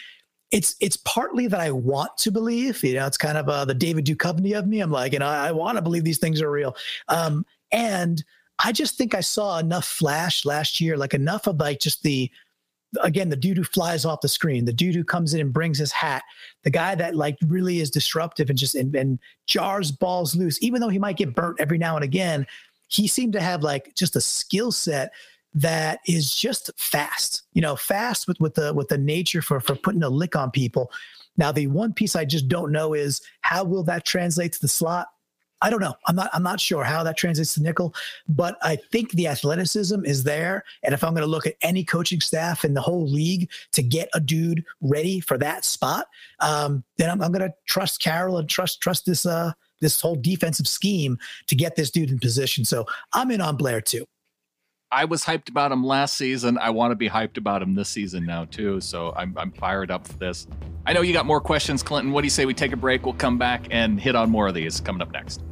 it's 0.52 0.76
it's 0.80 0.98
partly 0.98 1.48
that 1.48 1.60
I 1.60 1.72
want 1.72 2.18
to 2.18 2.32
believe, 2.32 2.84
you 2.84 2.96
know, 2.96 3.06
it's 3.06 3.18
kind 3.18 3.38
of 3.38 3.48
uh, 3.48 3.66
the 3.66 3.74
David 3.74 4.06
Duchovny 4.06 4.58
of 4.58 4.68
me. 4.68 4.80
I'm 4.80 4.92
like, 4.92 5.14
you 5.14 5.20
know, 5.20 5.28
I, 5.28 5.50
I 5.50 5.52
want 5.52 5.78
to 5.78 5.82
believe 5.82 6.04
these 6.04 6.18
things 6.18 6.42
are 6.42 6.50
real. 6.50 6.76
Um, 7.08 7.46
and 7.72 8.24
I 8.64 8.72
just 8.72 8.98
think 8.98 9.14
I 9.14 9.22
saw 9.22 9.60
enough 9.60 9.86
flash 9.86 10.46
last 10.46 10.82
year, 10.82 10.98
like 10.98 11.14
enough 11.14 11.48
of 11.48 11.60
like 11.60 11.80
just 11.80 12.04
the 12.04 12.32
again, 13.02 13.30
the 13.30 13.36
dude 13.36 13.58
who 13.58 13.64
flies 13.64 14.06
off 14.06 14.22
the 14.22 14.28
screen, 14.28 14.66
the 14.66 14.74
dude 14.74 14.96
who 14.96 15.04
comes 15.04 15.34
in 15.34 15.42
and 15.42 15.54
brings 15.54 15.78
his 15.78 15.92
hat, 15.92 16.24
the 16.64 16.70
guy 16.70 16.96
that 16.96 17.16
like 17.16 17.38
really 17.48 17.80
is 17.80 17.92
disruptive 17.92 18.50
and 18.50 18.58
just 18.58 18.76
and, 18.76 18.96
and 18.96 19.20
jars 19.48 19.92
balls 19.92 20.36
loose, 20.36 20.58
even 20.62 20.82
though 20.82 20.90
he 20.90 21.00
might 21.00 21.18
get 21.18 21.36
burnt 21.36 21.60
every 21.60 21.78
now 21.78 21.96
and 21.96 22.04
again, 22.04 22.46
he 22.88 23.08
seemed 23.08 23.34
to 23.34 23.42
have 23.42 23.62
like 23.62 23.94
just 23.96 24.16
a 24.16 24.22
skill 24.22 24.72
set 24.72 25.12
that 25.54 26.00
is 26.08 26.34
just 26.34 26.70
fast, 26.78 27.44
you 27.54 27.62
know, 27.62 27.76
fast 27.76 28.28
with 28.28 28.40
with 28.40 28.56
the 28.56 28.74
with 28.74 28.88
the 28.88 28.98
nature 28.98 29.42
for 29.42 29.60
for 29.60 29.76
putting 29.76 30.04
a 30.04 30.10
lick 30.10 30.36
on 30.36 30.52
people. 30.52 30.92
Now, 31.38 31.52
the 31.52 31.68
one 31.68 31.94
piece 31.94 32.16
I 32.16 32.26
just 32.26 32.48
don't 32.48 32.72
know 32.72 32.94
is 32.94 33.22
how 33.42 33.64
will 33.64 33.84
that 33.84 34.06
translate 34.06 34.54
to 34.54 34.60
the 34.60 34.68
slot? 34.68 35.08
I 35.62 35.70
don't 35.70 35.82
know. 35.82 35.96
I'm 36.08 36.16
not. 36.16 36.30
I'm 36.34 36.44
not 36.44 36.60
sure 36.60 36.84
how 36.84 37.04
that 37.04 37.18
translates 37.18 37.54
to 37.56 37.62
nickel, 37.62 37.94
but 38.28 38.58
I 38.62 38.78
think 38.78 39.12
the 39.12 39.28
athleticism 39.28 40.06
is 40.06 40.24
there. 40.24 40.64
And 40.84 40.94
if 40.94 41.04
I'm 41.04 41.14
going 41.14 41.26
to 41.26 41.30
look 41.32 41.46
at 41.46 41.56
any 41.62 41.84
coaching 41.84 42.22
staff 42.22 42.64
in 42.64 42.74
the 42.74 42.82
whole 42.82 43.06
league 43.06 43.50
to 43.74 43.84
get 43.84 44.10
a 44.14 44.20
dude 44.20 44.64
ready 44.82 45.20
for 45.20 45.38
that 45.38 45.66
spot, 45.66 46.08
um, 46.40 46.84
then 46.98 47.10
I'm, 47.10 47.22
I'm 47.22 47.32
going 47.32 47.48
to 47.50 47.54
trust 47.66 48.02
Carroll 48.02 48.38
and 48.38 48.50
trust 48.50 48.82
trust 48.82 49.06
this 49.06 49.26
uh, 49.26 49.52
this 49.82 50.00
whole 50.00 50.16
defensive 50.16 50.68
scheme 50.68 51.18
to 51.48 51.56
get 51.56 51.76
this 51.76 51.92
dude 51.92 52.12
in 52.12 52.20
position. 52.20 52.64
So 52.66 52.86
I'm 53.14 53.32
in 53.32 53.42
on 53.42 53.58
Blair 53.58 53.82
too. 53.82 54.06
I 54.92 55.06
was 55.06 55.24
hyped 55.24 55.50
about 55.50 55.72
him 55.72 55.84
last 55.84 56.18
season. 56.18 56.58
I 56.58 56.72
want 56.72 56.92
to 56.92 56.96
be 56.96 57.08
hyped 57.08 57.38
about 57.38 57.62
him 57.62 57.76
this 57.76 57.90
season 57.90 58.26
now 58.26 58.46
too. 58.46 58.82
So 58.82 59.14
I'm 59.16 59.38
I'm 59.38 59.52
fired 59.52 59.92
up 59.92 60.08
for 60.08 60.18
this. 60.18 60.48
I 60.86 60.94
know 60.94 61.02
you 61.02 61.14
got 61.14 61.28
more 61.28 61.42
questions, 61.42 61.84
Clinton. 61.84 62.12
What 62.12 62.22
do 62.22 62.26
you 62.26 62.32
say 62.32 62.46
we 62.46 62.56
take 62.56 62.72
a 62.72 62.78
break? 62.78 63.06
We'll 63.06 63.14
come 63.14 63.38
back 63.38 63.68
and 63.70 64.00
hit 64.00 64.16
on 64.16 64.32
more 64.32 64.48
of 64.48 64.56
these 64.56 64.80
coming 64.80 65.02
up 65.02 65.12
next. 65.12 65.44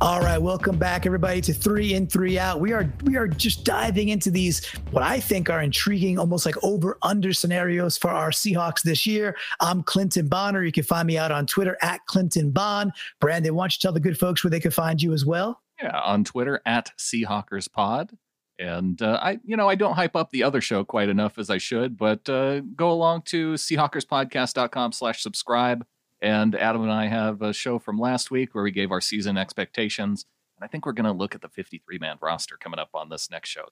All 0.00 0.20
right, 0.20 0.38
welcome 0.38 0.78
back, 0.78 1.06
everybody, 1.06 1.40
to 1.40 1.52
three 1.52 1.94
in, 1.94 2.06
three 2.06 2.38
out. 2.38 2.60
We 2.60 2.72
are 2.72 2.88
we 3.02 3.16
are 3.16 3.26
just 3.26 3.64
diving 3.64 4.10
into 4.10 4.30
these 4.30 4.64
what 4.92 5.02
I 5.02 5.18
think 5.18 5.50
are 5.50 5.60
intriguing, 5.60 6.20
almost 6.20 6.46
like 6.46 6.54
over 6.62 6.98
under 7.02 7.32
scenarios 7.32 7.98
for 7.98 8.08
our 8.08 8.30
Seahawks 8.30 8.82
this 8.82 9.06
year. 9.06 9.36
I'm 9.58 9.82
Clinton 9.82 10.28
Bonner. 10.28 10.62
You 10.62 10.70
can 10.70 10.84
find 10.84 11.04
me 11.04 11.18
out 11.18 11.32
on 11.32 11.46
Twitter 11.46 11.76
at 11.82 12.06
Clinton 12.06 12.52
Bon. 12.52 12.92
Brandan, 13.18 13.56
why 13.56 13.64
don't 13.64 13.74
you 13.74 13.80
tell 13.80 13.92
the 13.92 13.98
good 13.98 14.16
folks 14.16 14.44
where 14.44 14.52
they 14.52 14.60
can 14.60 14.70
find 14.70 15.02
you 15.02 15.12
as 15.12 15.26
well? 15.26 15.62
Yeah, 15.82 15.98
on 15.98 16.22
Twitter 16.22 16.62
at 16.64 16.92
Seahawkers 16.96 17.70
Pod. 17.70 18.16
And 18.60 19.02
uh, 19.02 19.18
I, 19.20 19.40
you 19.44 19.56
know, 19.56 19.68
I 19.68 19.74
don't 19.74 19.94
hype 19.94 20.14
up 20.14 20.30
the 20.30 20.44
other 20.44 20.60
show 20.60 20.84
quite 20.84 21.08
enough 21.08 21.38
as 21.38 21.50
I 21.50 21.58
should, 21.58 21.96
but 21.96 22.28
uh, 22.28 22.60
go 22.60 22.92
along 22.92 23.22
to 23.22 23.54
Seahawkerspodcast.com 23.54 24.92
slash 24.92 25.22
subscribe 25.22 25.84
and 26.20 26.54
Adam 26.54 26.82
and 26.82 26.92
I 26.92 27.06
have 27.06 27.42
a 27.42 27.52
show 27.52 27.78
from 27.78 27.98
last 27.98 28.30
week 28.30 28.54
where 28.54 28.64
we 28.64 28.70
gave 28.70 28.90
our 28.90 29.00
season 29.00 29.36
expectations. 29.36 30.26
And 30.56 30.64
I 30.64 30.68
think 30.68 30.86
we're 30.86 30.92
going 30.92 31.04
to 31.04 31.12
look 31.12 31.34
at 31.34 31.40
the 31.40 31.48
53 31.48 31.98
man 31.98 32.16
roster 32.20 32.56
coming 32.56 32.80
up 32.80 32.90
on 32.94 33.08
this 33.08 33.30
next 33.30 33.48
show. 33.48 33.66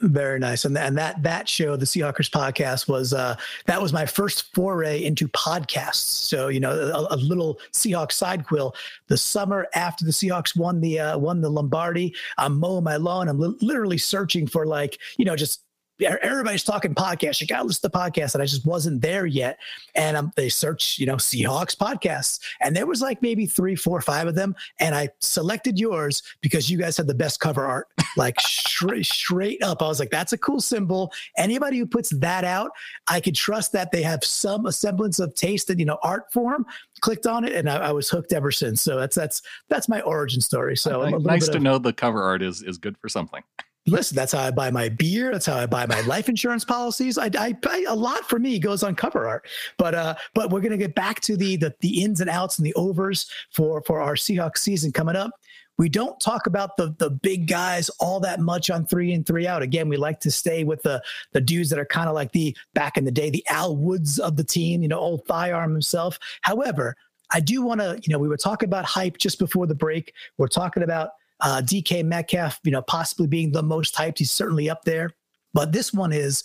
Very 0.00 0.38
nice, 0.38 0.66
and 0.66 0.76
and 0.76 0.98
that 0.98 1.22
that 1.22 1.48
show, 1.48 1.74
the 1.74 1.86
Seahawkers 1.86 2.28
podcast, 2.30 2.86
was 2.86 3.14
uh, 3.14 3.34
that 3.64 3.80
was 3.80 3.94
my 3.94 4.04
first 4.04 4.54
foray 4.54 5.02
into 5.02 5.26
podcasts. 5.28 6.04
So 6.28 6.48
you 6.48 6.60
know, 6.60 6.70
a, 6.70 7.14
a 7.14 7.16
little 7.16 7.58
Seahawks 7.72 8.12
side 8.12 8.44
quill. 8.44 8.74
The 9.06 9.16
summer 9.16 9.66
after 9.74 10.04
the 10.04 10.10
Seahawks 10.10 10.54
won 10.54 10.82
the 10.82 11.00
uh, 11.00 11.18
won 11.18 11.40
the 11.40 11.48
Lombardi, 11.48 12.14
I'm 12.36 12.60
mowing 12.60 12.84
my 12.84 12.96
lawn. 12.96 13.26
I'm 13.26 13.38
li- 13.38 13.56
literally 13.62 13.96
searching 13.96 14.46
for 14.46 14.66
like 14.66 14.98
you 15.16 15.24
know 15.24 15.34
just 15.34 15.62
everybody's 16.00 16.64
talking 16.64 16.94
podcasts. 16.94 17.40
You 17.40 17.46
got 17.46 17.62
to 17.62 17.64
listen 17.64 17.90
to 17.90 17.96
podcasts, 17.96 18.34
and 18.34 18.42
I 18.42 18.46
just 18.46 18.66
wasn't 18.66 19.00
there 19.00 19.26
yet. 19.26 19.58
And 19.94 20.16
um, 20.16 20.32
they 20.36 20.48
search, 20.48 20.98
you 20.98 21.06
know, 21.06 21.16
Seahawks 21.16 21.76
podcasts, 21.76 22.40
and 22.60 22.76
there 22.76 22.86
was 22.86 23.00
like 23.00 23.22
maybe 23.22 23.46
three, 23.46 23.76
four, 23.76 24.00
five 24.00 24.26
of 24.26 24.34
them. 24.34 24.54
And 24.80 24.94
I 24.94 25.08
selected 25.20 25.78
yours 25.78 26.22
because 26.40 26.70
you 26.70 26.78
guys 26.78 26.96
had 26.96 27.06
the 27.06 27.14
best 27.14 27.40
cover 27.40 27.64
art, 27.64 27.88
like 28.16 28.38
straight, 28.40 29.06
straight 29.06 29.62
up. 29.62 29.82
I 29.82 29.88
was 29.88 29.98
like, 29.98 30.10
that's 30.10 30.32
a 30.32 30.38
cool 30.38 30.60
symbol. 30.60 31.12
Anybody 31.36 31.78
who 31.78 31.86
puts 31.86 32.10
that 32.10 32.44
out, 32.44 32.70
I 33.08 33.20
could 33.20 33.34
trust 33.34 33.72
that 33.72 33.90
they 33.92 34.02
have 34.02 34.24
some 34.24 34.70
semblance 34.70 35.18
of 35.18 35.34
taste 35.34 35.70
and 35.70 35.80
you 35.80 35.86
know 35.86 35.98
art 36.02 36.32
form. 36.32 36.66
Clicked 37.00 37.26
on 37.26 37.44
it, 37.44 37.52
and 37.52 37.68
I, 37.68 37.88
I 37.88 37.92
was 37.92 38.08
hooked 38.08 38.32
ever 38.32 38.50
since. 38.50 38.82
So 38.82 38.98
that's 38.98 39.16
that's 39.16 39.42
that's 39.68 39.88
my 39.88 40.00
origin 40.02 40.40
story. 40.40 40.76
So 40.76 41.08
nice 41.08 41.48
to 41.48 41.56
of, 41.56 41.62
know 41.62 41.78
the 41.78 41.92
cover 41.92 42.22
art 42.22 42.42
is 42.42 42.62
is 42.62 42.78
good 42.78 42.96
for 42.98 43.08
something 43.08 43.42
listen, 43.86 44.16
that's 44.16 44.32
how 44.32 44.40
I 44.40 44.50
buy 44.50 44.70
my 44.70 44.88
beer. 44.88 45.32
That's 45.32 45.46
how 45.46 45.56
I 45.56 45.66
buy 45.66 45.86
my 45.86 46.00
life 46.02 46.28
insurance 46.28 46.64
policies. 46.64 47.18
I, 47.18 47.30
I 47.38 47.52
pay 47.52 47.84
a 47.84 47.94
lot 47.94 48.28
for 48.28 48.38
me 48.38 48.58
goes 48.58 48.82
on 48.82 48.94
cover 48.94 49.26
art. 49.26 49.46
But 49.78 49.94
uh, 49.94 50.14
but 50.34 50.50
we're 50.50 50.60
gonna 50.60 50.76
get 50.76 50.94
back 50.94 51.20
to 51.22 51.36
the, 51.36 51.56
the 51.56 51.74
the 51.80 52.02
ins 52.02 52.20
and 52.20 52.30
outs 52.30 52.58
and 52.58 52.66
the 52.66 52.74
overs 52.74 53.30
for 53.52 53.82
for 53.86 54.00
our 54.00 54.14
Seahawks 54.14 54.58
season 54.58 54.92
coming 54.92 55.16
up. 55.16 55.30
We 55.78 55.88
don't 55.88 56.18
talk 56.20 56.46
about 56.46 56.76
the 56.76 56.94
the 56.98 57.10
big 57.10 57.48
guys 57.48 57.90
all 58.00 58.20
that 58.20 58.40
much 58.40 58.70
on 58.70 58.86
three 58.86 59.12
and 59.12 59.26
three 59.26 59.46
out. 59.46 59.62
Again, 59.62 59.88
we 59.88 59.96
like 59.96 60.20
to 60.20 60.30
stay 60.30 60.64
with 60.64 60.82
the 60.82 61.02
the 61.32 61.40
dudes 61.40 61.70
that 61.70 61.78
are 61.78 61.86
kind 61.86 62.08
of 62.08 62.14
like 62.14 62.32
the 62.32 62.56
back 62.74 62.96
in 62.96 63.04
the 63.04 63.10
day, 63.10 63.30
the 63.30 63.44
Al 63.48 63.76
Woods 63.76 64.18
of 64.18 64.36
the 64.36 64.44
team, 64.44 64.82
you 64.82 64.88
know, 64.88 64.98
old 64.98 65.26
thigh 65.26 65.52
arm 65.52 65.72
himself. 65.72 66.18
However, 66.42 66.96
I 67.32 67.40
do 67.40 67.62
want 67.62 67.80
to, 67.80 67.98
you 68.02 68.12
know, 68.12 68.18
we 68.18 68.28
were 68.28 68.36
talking 68.36 68.68
about 68.68 68.84
hype 68.84 69.18
just 69.18 69.38
before 69.38 69.66
the 69.66 69.74
break. 69.74 70.12
We're 70.38 70.48
talking 70.48 70.82
about 70.82 71.10
uh, 71.40 71.62
DK 71.64 72.04
Metcalf, 72.04 72.60
you 72.64 72.72
know, 72.72 72.82
possibly 72.82 73.26
being 73.26 73.52
the 73.52 73.62
most 73.62 73.94
hyped. 73.94 74.18
He's 74.18 74.30
certainly 74.30 74.70
up 74.70 74.84
there. 74.84 75.10
But 75.52 75.72
this 75.72 75.92
one 75.92 76.12
is 76.12 76.44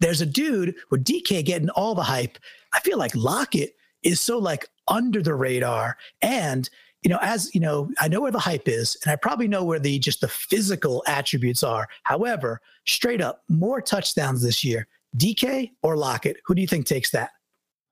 there's 0.00 0.20
a 0.20 0.26
dude 0.26 0.74
with 0.90 1.04
DK 1.04 1.44
getting 1.44 1.70
all 1.70 1.94
the 1.94 2.02
hype. 2.02 2.38
I 2.74 2.80
feel 2.80 2.98
like 2.98 3.14
Lockett 3.14 3.74
is 4.02 4.20
so 4.20 4.38
like 4.38 4.68
under 4.88 5.22
the 5.22 5.34
radar. 5.34 5.96
And, 6.22 6.68
you 7.02 7.08
know, 7.08 7.18
as 7.22 7.54
you 7.54 7.60
know, 7.60 7.90
I 8.00 8.08
know 8.08 8.20
where 8.20 8.30
the 8.30 8.38
hype 8.38 8.68
is, 8.68 8.96
and 9.02 9.12
I 9.12 9.16
probably 9.16 9.48
know 9.48 9.64
where 9.64 9.78
the 9.78 9.98
just 9.98 10.20
the 10.20 10.28
physical 10.28 11.02
attributes 11.06 11.62
are. 11.62 11.88
However, 12.04 12.60
straight 12.86 13.20
up, 13.20 13.42
more 13.48 13.80
touchdowns 13.80 14.42
this 14.42 14.64
year. 14.64 14.86
DK 15.16 15.70
or 15.82 15.96
Lockett? 15.96 16.38
Who 16.46 16.54
do 16.54 16.62
you 16.62 16.68
think 16.68 16.86
takes 16.86 17.10
that? 17.10 17.30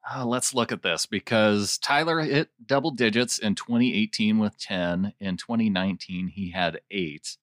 Uh, 0.09 0.25
let's 0.25 0.55
look 0.55 0.73
at 0.73 0.83
this 0.83 1.07
because 1.07 1.79
Tyler 1.79 2.21
hit 2.21 2.49
double 2.65 2.91
digits 2.91 3.39
in 3.39 3.55
2018 3.55 4.39
with 4.39 4.59
10. 4.59 5.13
In 5.21 5.37
2019, 5.37 6.29
he 6.29 6.51
had 6.51 6.81
eight. 6.91 7.37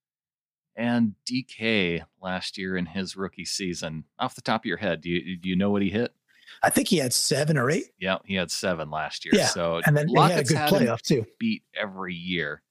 And 0.75 1.15
DK 1.29 2.03
last 2.21 2.57
year 2.57 2.77
in 2.77 2.87
his 2.87 3.15
rookie 3.15 3.45
season, 3.45 4.05
off 4.19 4.35
the 4.35 4.41
top 4.41 4.61
of 4.61 4.65
your 4.65 4.77
head, 4.77 5.01
do 5.01 5.09
you, 5.09 5.37
do 5.37 5.49
you 5.49 5.55
know 5.55 5.69
what 5.69 5.81
he 5.81 5.89
hit? 5.89 6.13
I 6.63 6.69
think 6.69 6.87
he 6.87 6.97
had 6.97 7.13
seven 7.13 7.57
or 7.57 7.69
eight. 7.69 7.85
Yeah, 7.99 8.17
he 8.25 8.35
had 8.35 8.51
seven 8.51 8.89
last 8.89 9.25
year. 9.25 9.33
Yeah, 9.35 9.47
so 9.47 9.81
and 9.85 9.95
then 9.95 10.07
Lockett's 10.07 10.49
he 10.49 10.55
had 10.55 10.69
a 10.69 10.71
good 10.71 10.87
playoff 10.87 11.01
too. 11.01 11.25
Beat 11.39 11.63
every 11.79 12.15
year. 12.15 12.61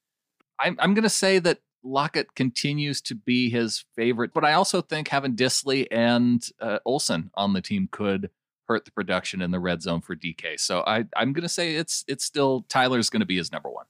I'm 0.58 0.76
I'm 0.80 0.94
going 0.94 1.04
to 1.04 1.10
say 1.10 1.38
that 1.40 1.60
Lockett 1.84 2.34
continues 2.34 3.00
to 3.02 3.14
be 3.14 3.50
his 3.50 3.84
favorite, 3.94 4.32
but 4.34 4.44
I 4.44 4.54
also 4.54 4.80
think 4.80 5.08
having 5.08 5.36
Dissly 5.36 5.86
and 5.90 6.44
uh, 6.60 6.78
Olsen 6.84 7.30
on 7.34 7.52
the 7.52 7.60
team 7.60 7.88
could 7.90 8.30
hurt 8.68 8.84
the 8.84 8.90
production 8.90 9.42
in 9.42 9.50
the 9.50 9.60
red 9.60 9.82
zone 9.82 10.00
for 10.00 10.14
DK. 10.14 10.58
So 10.58 10.82
I 10.86 11.04
I'm 11.16 11.32
going 11.32 11.42
to 11.42 11.48
say 11.48 11.74
it's 11.74 12.04
it's 12.08 12.24
still 12.24 12.64
Tyler's 12.68 13.10
going 13.10 13.20
to 13.20 13.26
be 13.26 13.36
his 13.36 13.52
number 13.52 13.70
one. 13.70 13.86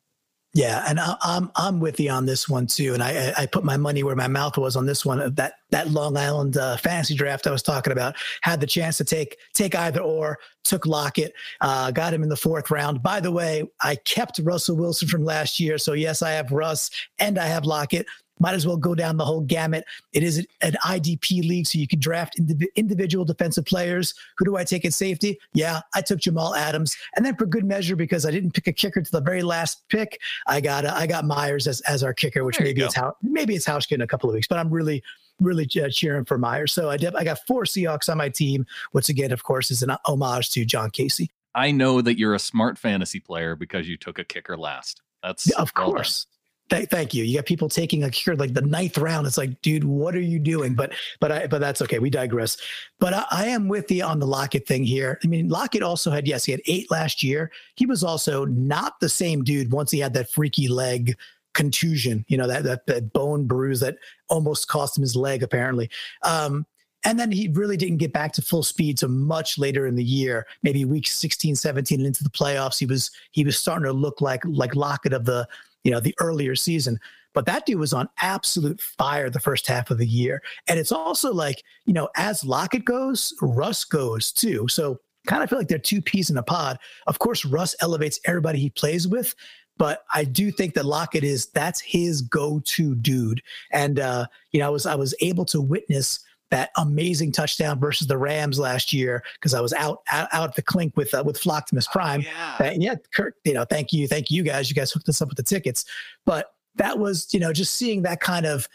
Yeah, 0.56 0.84
and 0.88 0.98
I, 0.98 1.16
I'm 1.20 1.50
I'm 1.54 1.80
with 1.80 2.00
you 2.00 2.10
on 2.10 2.24
this 2.24 2.48
one 2.48 2.66
too. 2.66 2.94
And 2.94 3.02
I 3.02 3.34
I 3.36 3.44
put 3.44 3.62
my 3.62 3.76
money 3.76 4.02
where 4.02 4.16
my 4.16 4.26
mouth 4.26 4.56
was 4.56 4.74
on 4.74 4.86
this 4.86 5.04
one. 5.04 5.34
That 5.34 5.54
that 5.68 5.90
Long 5.90 6.16
Island 6.16 6.56
uh, 6.56 6.78
fantasy 6.78 7.14
draft 7.14 7.46
I 7.46 7.50
was 7.50 7.62
talking 7.62 7.92
about 7.92 8.16
had 8.40 8.60
the 8.60 8.66
chance 8.66 8.96
to 8.96 9.04
take 9.04 9.36
take 9.52 9.74
either 9.74 10.00
or. 10.00 10.38
Took 10.64 10.84
Lockett, 10.84 11.32
uh, 11.60 11.92
got 11.92 12.12
him 12.12 12.24
in 12.24 12.28
the 12.28 12.36
fourth 12.36 12.72
round. 12.72 13.00
By 13.00 13.20
the 13.20 13.30
way, 13.30 13.62
I 13.80 13.94
kept 13.94 14.40
Russell 14.40 14.76
Wilson 14.76 15.06
from 15.06 15.24
last 15.24 15.60
year, 15.60 15.78
so 15.78 15.92
yes, 15.92 16.22
I 16.22 16.30
have 16.30 16.50
Russ 16.50 16.90
and 17.20 17.38
I 17.38 17.46
have 17.46 17.64
Lockett 17.64 18.06
might 18.38 18.54
as 18.54 18.66
well 18.66 18.76
go 18.76 18.94
down 18.94 19.16
the 19.16 19.24
whole 19.24 19.40
gamut. 19.40 19.84
It 20.12 20.22
is 20.22 20.46
an 20.62 20.76
IDP 20.84 21.46
league, 21.48 21.66
so 21.66 21.78
you 21.78 21.88
can 21.88 22.00
draft 22.00 22.38
indiv- 22.38 22.66
individual 22.74 23.24
defensive 23.24 23.64
players. 23.64 24.14
Who 24.38 24.44
do 24.44 24.56
I 24.56 24.64
take 24.64 24.84
at 24.84 24.94
safety? 24.94 25.38
Yeah, 25.52 25.80
I 25.94 26.00
took 26.00 26.20
Jamal 26.20 26.54
Adams, 26.54 26.96
and 27.16 27.24
then 27.24 27.36
for 27.36 27.46
good 27.46 27.64
measure, 27.64 27.96
because 27.96 28.26
I 28.26 28.30
didn't 28.30 28.52
pick 28.52 28.66
a 28.66 28.72
kicker 28.72 29.02
to 29.02 29.10
the 29.10 29.20
very 29.20 29.42
last 29.42 29.88
pick, 29.88 30.20
I 30.46 30.60
got 30.60 30.84
uh, 30.84 30.92
I 30.94 31.06
got 31.06 31.24
Myers 31.24 31.66
as, 31.66 31.80
as 31.82 32.02
our 32.02 32.14
kicker, 32.14 32.44
which 32.44 32.60
maybe 32.60 32.82
it's 32.82 32.94
how 32.94 33.16
maybe 33.22 33.54
it's 33.54 33.66
Hauschka 33.66 33.92
in 33.92 34.00
a 34.00 34.06
couple 34.06 34.28
of 34.28 34.34
weeks, 34.34 34.46
but 34.46 34.58
I'm 34.58 34.70
really 34.70 35.02
really 35.40 35.68
uh, 35.82 35.88
cheering 35.90 36.24
for 36.24 36.38
Myers. 36.38 36.72
So 36.72 36.88
I 36.88 36.96
did, 36.96 37.14
I 37.14 37.22
got 37.24 37.38
four 37.46 37.64
Seahawks 37.64 38.08
on 38.08 38.18
my 38.18 38.28
team, 38.28 38.66
which 38.92 39.08
again, 39.08 39.32
of 39.32 39.42
course, 39.42 39.70
is 39.70 39.82
an 39.82 39.90
homage 40.06 40.50
to 40.50 40.64
John 40.64 40.90
Kasay. 40.90 41.28
I 41.54 41.72
know 41.72 42.02
that 42.02 42.18
you're 42.18 42.34
a 42.34 42.38
smart 42.38 42.78
fantasy 42.78 43.20
player 43.20 43.56
because 43.56 43.88
you 43.88 43.96
took 43.96 44.18
a 44.18 44.24
kicker 44.24 44.56
last. 44.56 45.00
That's 45.22 45.50
yeah, 45.50 45.60
of 45.60 45.74
course. 45.74 46.26
Th- 46.68 46.88
thank 46.88 47.14
you. 47.14 47.22
You 47.22 47.38
got 47.38 47.46
people 47.46 47.68
taking 47.68 48.04
a 48.04 48.10
kicker 48.10 48.34
like 48.34 48.52
the 48.52 48.62
ninth 48.62 48.98
round. 48.98 49.26
It's 49.26 49.38
like, 49.38 49.60
dude, 49.62 49.84
what 49.84 50.16
are 50.16 50.20
you 50.20 50.38
doing? 50.38 50.74
But 50.74 50.92
but 51.20 51.30
I 51.30 51.46
but 51.46 51.60
that's 51.60 51.80
okay. 51.82 51.98
We 51.98 52.10
digress. 52.10 52.56
But 52.98 53.14
I, 53.14 53.24
I, 53.30 53.46
am 53.46 53.68
with 53.68 53.90
you 53.90 54.02
on 54.02 54.18
the 54.18 54.26
Lockett 54.26 54.66
thing 54.66 54.84
here. 54.84 55.20
I 55.22 55.28
mean, 55.28 55.48
Lockett 55.48 55.82
also 55.82 56.10
had 56.10 56.26
yes, 56.26 56.44
he 56.44 56.52
had 56.52 56.62
eight 56.66 56.90
last 56.90 57.22
year. 57.22 57.52
He 57.76 57.86
was 57.86 58.02
also 58.02 58.44
not 58.46 58.98
the 59.00 59.08
same 59.08 59.44
dude 59.44 59.70
once 59.70 59.90
he 59.92 60.00
had 60.00 60.14
that 60.14 60.30
freaky 60.30 60.66
leg 60.66 61.16
contusion. 61.54 62.24
You 62.28 62.36
know 62.36 62.48
that 62.48 62.64
that, 62.64 62.86
that 62.86 63.12
bone 63.12 63.46
bruise 63.46 63.80
that 63.80 63.98
almost 64.28 64.66
cost 64.66 64.98
him 64.98 65.02
his 65.02 65.14
leg 65.14 65.44
apparently. 65.44 65.88
Um, 66.22 66.66
and 67.04 67.20
then 67.20 67.30
he 67.30 67.46
really 67.48 67.76
didn't 67.76 67.98
get 67.98 68.12
back 68.12 68.32
to 68.32 68.42
full 68.42 68.64
speed 68.64 68.98
so 68.98 69.06
much 69.06 69.58
later 69.58 69.86
in 69.86 69.94
the 69.94 70.02
year, 70.02 70.44
maybe 70.64 70.84
week 70.84 71.06
16, 71.06 71.54
17 71.54 72.04
into 72.04 72.24
the 72.24 72.30
playoffs. 72.30 72.80
He 72.80 72.86
was 72.86 73.12
he 73.30 73.44
was 73.44 73.56
starting 73.56 73.84
to 73.84 73.92
look 73.92 74.20
like 74.20 74.42
like 74.44 74.74
Lockett 74.74 75.12
of 75.12 75.24
the 75.24 75.46
you 75.86 75.92
know, 75.92 76.00
the 76.00 76.16
earlier 76.18 76.56
season. 76.56 76.98
But 77.32 77.46
that 77.46 77.64
dude 77.64 77.78
was 77.78 77.92
on 77.92 78.08
absolute 78.20 78.80
fire 78.80 79.30
the 79.30 79.38
first 79.38 79.68
half 79.68 79.92
of 79.92 79.98
the 79.98 80.06
year. 80.06 80.42
And 80.66 80.80
it's 80.80 80.90
also 80.90 81.32
like, 81.32 81.62
you 81.84 81.92
know, 81.92 82.08
as 82.16 82.44
Lockett 82.44 82.84
goes, 82.84 83.32
Russ 83.40 83.84
goes 83.84 84.32
too. 84.32 84.66
So 84.66 84.98
kind 85.28 85.44
of 85.44 85.48
feel 85.48 85.58
like 85.58 85.68
they're 85.68 85.78
two 85.78 86.02
peas 86.02 86.28
in 86.28 86.38
a 86.38 86.42
pod. 86.42 86.78
Of 87.06 87.20
course, 87.20 87.44
Russ 87.44 87.76
elevates 87.80 88.18
everybody 88.24 88.58
he 88.58 88.70
plays 88.70 89.06
with, 89.06 89.34
but 89.76 90.02
I 90.12 90.24
do 90.24 90.50
think 90.50 90.74
that 90.74 90.86
Lockett 90.86 91.22
is 91.22 91.46
that's 91.46 91.80
his 91.80 92.20
go-to 92.20 92.96
dude. 92.96 93.42
And 93.70 94.00
uh, 94.00 94.26
you 94.50 94.58
know, 94.58 94.66
I 94.66 94.70
was 94.70 94.86
I 94.86 94.96
was 94.96 95.14
able 95.20 95.44
to 95.46 95.60
witness 95.60 96.20
that 96.50 96.70
amazing 96.76 97.32
touchdown 97.32 97.80
versus 97.80 98.06
the 98.06 98.16
Rams 98.16 98.58
last 98.58 98.92
year 98.92 99.22
because 99.34 99.54
I 99.54 99.60
was 99.60 99.72
out 99.72 100.02
out, 100.10 100.28
out 100.32 100.50
at 100.50 100.56
the 100.56 100.62
clink 100.62 100.96
with 100.96 101.12
uh, 101.14 101.22
with 101.24 101.40
Flocktimus 101.40 101.86
oh, 101.88 101.92
Prime. 101.92 102.20
Oh, 102.24 102.30
yeah. 102.30 102.56
That, 102.58 102.80
yeah, 102.80 102.94
Kirk, 103.14 103.34
you 103.44 103.54
know, 103.54 103.64
thank 103.64 103.92
you, 103.92 104.06
thank 104.06 104.30
you 104.30 104.42
guys. 104.42 104.68
You 104.68 104.76
guys 104.76 104.92
hooked 104.92 105.08
us 105.08 105.20
up 105.20 105.28
with 105.28 105.36
the 105.36 105.42
tickets, 105.42 105.84
but 106.24 106.52
that 106.76 106.98
was 106.98 107.32
you 107.32 107.40
know 107.40 107.52
just 107.52 107.74
seeing 107.74 108.02
that 108.02 108.20
kind 108.20 108.46
of 108.46 108.68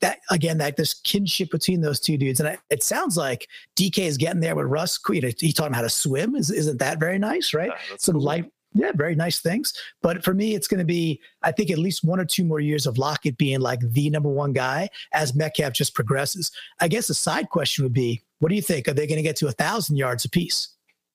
that 0.00 0.18
again 0.30 0.58
that 0.58 0.76
this 0.76 0.94
kinship 0.94 1.50
between 1.50 1.80
those 1.80 2.00
two 2.00 2.16
dudes 2.16 2.40
and 2.40 2.48
I, 2.48 2.58
it 2.70 2.82
sounds 2.82 3.16
like 3.16 3.48
dk 3.76 3.98
is 3.98 4.16
getting 4.16 4.40
there 4.40 4.56
with 4.56 4.66
russ 4.66 4.98
he 5.08 5.52
taught 5.52 5.66
him 5.66 5.72
how 5.72 5.82
to 5.82 5.90
swim 5.90 6.34
is, 6.34 6.50
isn't 6.50 6.78
that 6.78 6.98
very 6.98 7.18
nice 7.18 7.52
right 7.52 7.68
yeah, 7.70 7.96
some 7.98 8.14
cool. 8.14 8.22
life 8.22 8.46
yeah, 8.74 8.92
very 8.94 9.14
nice 9.14 9.40
things. 9.40 9.72
But 10.02 10.22
for 10.24 10.32
me, 10.32 10.54
it's 10.54 10.68
going 10.68 10.78
to 10.78 10.84
be, 10.84 11.20
I 11.42 11.52
think, 11.52 11.70
at 11.70 11.78
least 11.78 12.04
one 12.04 12.20
or 12.20 12.24
two 12.24 12.44
more 12.44 12.60
years 12.60 12.86
of 12.86 12.98
Lockett 12.98 13.36
being 13.36 13.60
like 13.60 13.80
the 13.80 14.10
number 14.10 14.28
one 14.28 14.52
guy 14.52 14.88
as 15.12 15.34
Metcalf 15.34 15.72
just 15.72 15.94
progresses. 15.94 16.52
I 16.80 16.88
guess 16.88 17.10
a 17.10 17.14
side 17.14 17.48
question 17.50 17.84
would 17.84 17.92
be, 17.92 18.22
what 18.38 18.48
do 18.48 18.54
you 18.54 18.62
think? 18.62 18.86
Are 18.88 18.94
they 18.94 19.06
going 19.06 19.18
to 19.18 19.22
get 19.22 19.36
to 19.36 19.48
a 19.48 19.52
thousand 19.52 19.96
yards 19.96 20.24
apiece? 20.24 20.68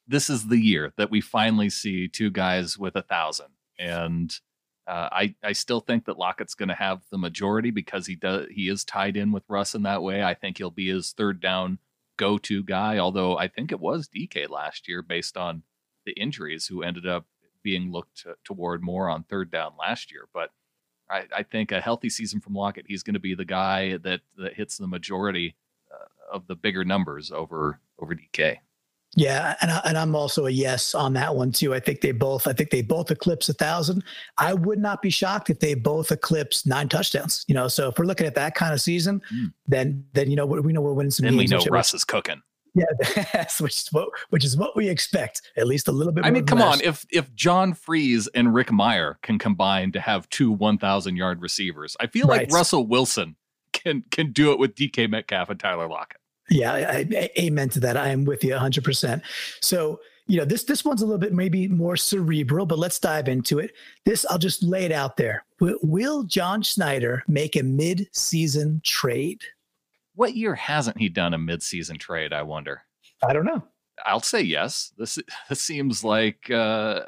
This 0.08 0.30
is 0.30 0.48
the 0.48 0.60
year 0.60 0.94
that 0.98 1.10
we 1.10 1.22
finally 1.22 1.70
see 1.70 2.08
two 2.08 2.30
guys 2.30 2.78
with 2.78 2.96
a 2.96 3.02
thousand, 3.02 3.48
and 3.80 4.32
uh, 4.86 5.10
I 5.12 5.34
I 5.44 5.54
still 5.54 5.80
think 5.80 6.06
that 6.06 6.20
Lockett's 6.20 6.54
going 6.54 6.70
to 6.70 6.76
have 6.76 7.02
the 7.10 7.18
majority 7.18 7.72
because 7.72 8.06
he 8.06 8.16
does 8.16 8.46
he 8.52 8.70
is 8.70 8.84
tied 8.84 9.18
in 9.18 9.32
with 9.32 9.44
Russ 9.48 9.74
in 9.74 9.82
that 9.84 10.04
way. 10.04 10.24
I 10.24 10.36
think 10.36 10.60
he'll 10.60 10.70
be 10.70 10.90
his 10.90 11.14
third 11.14 11.42
down 11.42 11.80
go 12.18 12.38
to 12.38 12.64
guy. 12.64 13.00
Although 13.00 13.38
I 13.38 13.48
think 13.48 13.72
it 13.72 13.80
was 13.80 14.08
DK 14.08 14.48
last 14.48 14.88
year 14.88 15.02
based 15.02 15.38
on 15.38 15.64
the 16.06 16.14
injuries 16.14 16.68
who 16.68 16.84
ended 16.84 17.08
up 17.08 17.26
being 17.66 17.92
looked 17.92 18.22
to, 18.22 18.36
toward 18.46 18.84
more 18.84 19.10
on 19.10 19.24
third 19.24 19.52
down 19.52 19.74
last 19.78 20.12
year. 20.12 20.30
But 20.34 20.52
I, 21.10 21.24
I, 21.36 21.44
think 21.44 21.72
a 21.72 21.82
healthy 21.82 22.10
season 22.10 22.40
from 22.40 22.54
Lockett, 22.54 22.86
he's 22.88 23.02
going 23.02 23.16
to 23.16 23.20
be 23.20 23.34
the 23.34 23.44
guy 23.44 23.98
that 23.98 24.22
that 24.38 24.54
hits 24.54 24.78
the 24.78 24.88
majority 24.88 25.56
uh, 25.92 26.36
of 26.36 26.48
the 26.48 26.56
bigger 26.56 26.86
numbers 26.86 27.32
over 27.32 27.80
over 28.00 28.16
DK. 28.16 28.58
Yeah, 29.18 29.56
and 29.62 29.72
I, 29.72 29.82
and 29.86 29.98
I'm 29.98 30.14
also 30.14 30.46
a 30.46 30.50
yes 30.50 30.94
on 30.94 31.14
that 31.14 31.36
one 31.36 31.52
too. 31.52 31.74
I 31.74 31.80
think 31.80 32.02
they 32.02 32.12
both. 32.12 32.48
I 32.48 32.54
think 32.54 32.70
they 32.70 32.82
both 32.82 33.10
eclipse 33.12 33.50
a 33.50 33.54
thousand. 33.54 34.04
I 34.38 34.54
would 34.54 34.80
not 34.80 35.02
be 35.02 35.10
shocked 35.10 35.50
if 35.50 35.60
they 35.60 35.74
both 35.74 36.12
eclipse 36.12 36.66
nine 36.66 36.90
touchdowns. 36.90 37.46
You 37.48 37.56
know, 37.56 37.68
so 37.68 37.90
if 37.90 37.98
we're 37.98 38.06
looking 38.06 38.28
at 38.28 38.36
that 38.36 38.56
kind 38.56 38.74
of 38.74 38.82
season, 38.82 39.22
mm. 39.34 39.54
then 39.68 40.06
then 40.14 40.30
you 40.30 40.36
know 40.36 40.46
we 40.46 40.72
know 40.72 40.82
we're 40.82 40.94
winning 40.94 41.12
some. 41.12 41.24
Then 41.24 41.38
games, 41.38 41.52
we 41.52 41.58
know 41.58 41.66
Russ 41.72 41.94
is 41.94 42.04
cooking. 42.04 42.42
Yeah, 42.76 43.46
which 43.60 43.78
is 43.78 43.88
what 43.92 44.10
which 44.30 44.44
is 44.44 44.58
what 44.58 44.76
we 44.76 44.90
expect. 44.90 45.42
At 45.56 45.66
least 45.66 45.88
a 45.88 45.94
little 45.94 46.12
bit. 46.12 46.26
I 46.26 46.30
mean, 46.30 46.46
come 46.46 46.62
on. 46.62 46.82
If 46.82 47.06
if 47.10 47.34
John 47.34 47.74
Friesz 47.74 48.28
and 48.36 48.54
Rick 48.54 48.68
Mirer 48.68 49.16
can 49.22 49.40
combine 49.40 49.94
to 49.94 50.02
have 50.02 50.30
two 50.30 50.52
1,000 50.52 51.16
yard 51.16 51.42
receivers, 51.42 51.96
I 52.00 52.08
feel 52.08 52.28
right. 52.28 52.42
like 52.42 52.52
Russell 52.52 52.86
Wilson 52.86 53.38
can 53.72 54.04
can 54.12 54.34
do 54.34 54.52
it 54.52 54.60
with 54.60 54.76
DK 54.76 55.10
Metcalf 55.10 55.50
and 55.50 55.60
Tyler 55.60 55.88
Lockett. 55.88 56.20
Yeah, 56.50 56.74
I, 56.74 57.08
I, 57.12 57.30
amen 57.40 57.70
to 57.70 57.80
that. 57.82 57.98
I 57.98 58.10
am 58.10 58.24
with 58.24 58.44
you 58.44 58.54
100%. 58.54 59.22
So, 59.62 60.00
you 60.28 60.38
know, 60.38 60.46
this 60.46 60.64
this 60.64 60.84
one's 60.84 61.02
a 61.02 61.06
little 61.06 61.20
bit 61.20 61.34
maybe 61.34 61.68
more 61.68 61.98
cerebral, 61.98 62.66
but 62.66 62.78
let's 62.78 63.00
dive 63.00 63.28
into 63.28 63.60
it. 63.60 63.72
This 64.06 64.26
I'll 64.30 64.38
just 64.38 64.64
lay 64.64 64.86
it 64.86 64.92
out 64.92 65.18
there. 65.18 65.46
Will, 65.60 65.80
will 65.82 66.24
John 66.24 66.62
Schneider 66.62 67.24
make 67.28 67.56
a 67.56 67.64
mid-season 67.64 68.82
trade? 68.84 69.42
What 70.16 70.36
year 70.36 70.56
hasn't 70.56 71.00
he 71.00 71.10
done 71.10 71.34
a 71.34 71.38
mid-season 71.38 71.98
trade? 71.98 72.34
I 72.34 72.42
wonder. 72.42 72.82
I 73.24 73.34
don't 73.34 73.46
know. 73.46 73.64
I'll 74.06 74.22
say 74.22 74.42
yes. 74.42 74.92
This 74.98 75.20
this 75.50 75.62
seems 75.62 76.04
like 76.04 76.50
uh, 76.50 77.02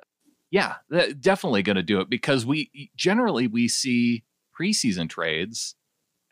yeah, 0.52 0.76
definitely 1.20 1.64
going 1.64 1.76
to 1.76 1.84
do 1.84 2.00
it 2.00 2.10
because 2.10 2.46
we 2.46 2.92
generally 2.96 3.48
we 3.48 3.68
see 3.68 4.24
preseason 4.60 5.10
trades 5.10 5.76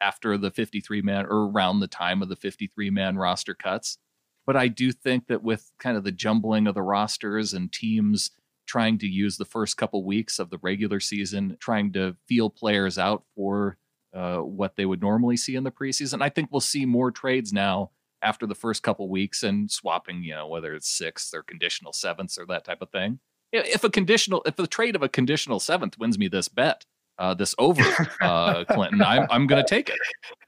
after 0.01 0.38
the 0.38 0.51
53 0.51 1.01
man 1.01 1.25
or 1.25 1.49
around 1.49 1.79
the 1.79 1.88
time 1.88 2.21
of 2.21 2.29
the 2.29 2.35
53 2.35 2.89
man 2.89 3.17
roster 3.17 3.53
cuts. 3.53 3.97
But 4.45 4.55
I 4.55 4.67
do 4.67 4.91
think 4.91 5.27
that 5.27 5.43
with 5.43 5.71
kind 5.79 5.97
of 5.97 6.03
the 6.03 6.11
jumbling 6.11 6.67
of 6.67 6.75
the 6.75 6.81
rosters 6.81 7.53
and 7.53 7.71
teams 7.71 8.31
trying 8.67 8.97
to 8.99 9.07
use 9.07 9.38
the 9.38 9.45
first 9.45 9.77
couple 9.77 10.03
weeks 10.03 10.39
of 10.39 10.49
the 10.49 10.59
regular 10.61 10.99
season, 10.99 11.57
trying 11.59 11.93
to 11.93 12.15
feel 12.27 12.49
players 12.49 12.97
out 12.97 13.23
for 13.35 13.77
uh, 14.15 14.38
what 14.38 14.75
they 14.75 14.86
would 14.86 15.01
normally 15.01 15.38
see 15.38 15.56
in 15.56 15.63
the 15.63 15.71
preseason, 15.71 16.21
I 16.21 16.30
think 16.30 16.49
we'll 16.51 16.62
see 16.62 16.86
more 16.86 17.12
trades 17.12 17.51
now 17.51 17.91
after 18.21 18.47
the 18.47 18.56
first 18.56 18.82
couple 18.82 19.10
weeks 19.10 19.43
and 19.43 19.69
swapping, 19.69 20.23
you 20.23 20.34
know, 20.34 20.47
whether 20.47 20.73
it's 20.73 20.89
sixth 20.89 21.34
or 21.34 21.43
conditional 21.43 21.93
sevenths 21.93 22.38
or 22.38 22.45
that 22.47 22.63
type 22.63 22.82
of 22.82 22.89
thing. 22.89 23.19
If 23.51 23.84
a 23.84 23.89
conditional, 23.89 24.41
if 24.45 24.56
the 24.56 24.67
trade 24.67 24.95
of 24.95 25.04
a 25.04 25.10
conditional 25.10 25.60
seventh 25.60 25.97
wins 25.97 26.17
me 26.17 26.28
this 26.28 26.47
bet, 26.47 26.86
uh, 27.17 27.34
this 27.34 27.56
over, 27.58 27.84
uh, 28.21 28.65
Clinton. 28.65 29.01
I'm, 29.01 29.28
I'm 29.30 29.47
going 29.47 29.63
to 29.63 29.69
take 29.69 29.89
it. 29.89 29.97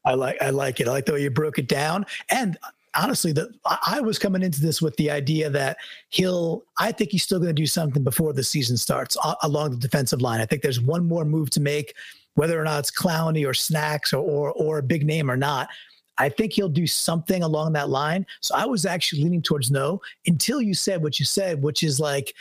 I 0.06 0.14
like 0.14 0.42
I 0.42 0.50
like 0.50 0.80
it. 0.80 0.88
I 0.88 0.92
like 0.92 1.06
the 1.06 1.14
way 1.14 1.22
you 1.22 1.30
broke 1.30 1.60
it 1.60 1.68
down. 1.68 2.06
And 2.30 2.58
honestly, 2.98 3.32
that 3.34 3.50
I 3.86 4.02
was 4.02 4.20
coming 4.20 4.44
into 4.44 4.62
this 4.62 4.82
with 4.82 4.96
the 4.98 5.12
idea 5.12 5.50
that 5.50 5.78
he'll. 6.10 6.64
I 6.78 6.92
think 6.92 7.12
he's 7.12 7.24
still 7.24 7.40
going 7.40 7.50
to 7.50 7.62
do 7.62 7.66
something 7.68 8.04
before 8.04 8.34
the 8.34 8.44
season 8.44 8.78
starts 8.78 9.18
along 9.44 9.72
the 9.72 9.78
defensive 9.78 10.22
line. 10.22 10.42
I 10.42 10.46
think 10.46 10.62
there's 10.62 10.82
one 10.82 11.08
more 11.08 11.26
move 11.26 11.50
to 11.52 11.62
make, 11.62 11.94
whether 12.36 12.60
or 12.60 12.64
not 12.64 12.80
it's 12.80 12.92
Clowney 12.92 13.48
or 13.48 13.54
Snacks 13.54 14.14
or, 14.14 14.20
or 14.20 14.52
or 14.54 14.78
a 14.80 14.84
big 14.84 15.06
name 15.06 15.30
or 15.30 15.38
not. 15.38 15.70
I 16.20 16.30
think 16.30 16.54
he'll 16.54 16.70
do 16.70 16.88
something 16.88 17.44
along 17.44 17.74
that 17.74 17.90
line. 17.90 18.26
So 18.42 18.56
I 18.56 18.66
was 18.66 18.86
actually 18.86 19.24
leaning 19.24 19.42
towards 19.42 19.70
no 19.70 20.02
until 20.26 20.62
you 20.62 20.74
said 20.74 21.04
what 21.04 21.20
you 21.20 21.26
said, 21.26 21.62
which 21.62 21.84
is 21.84 22.00
like 22.00 22.34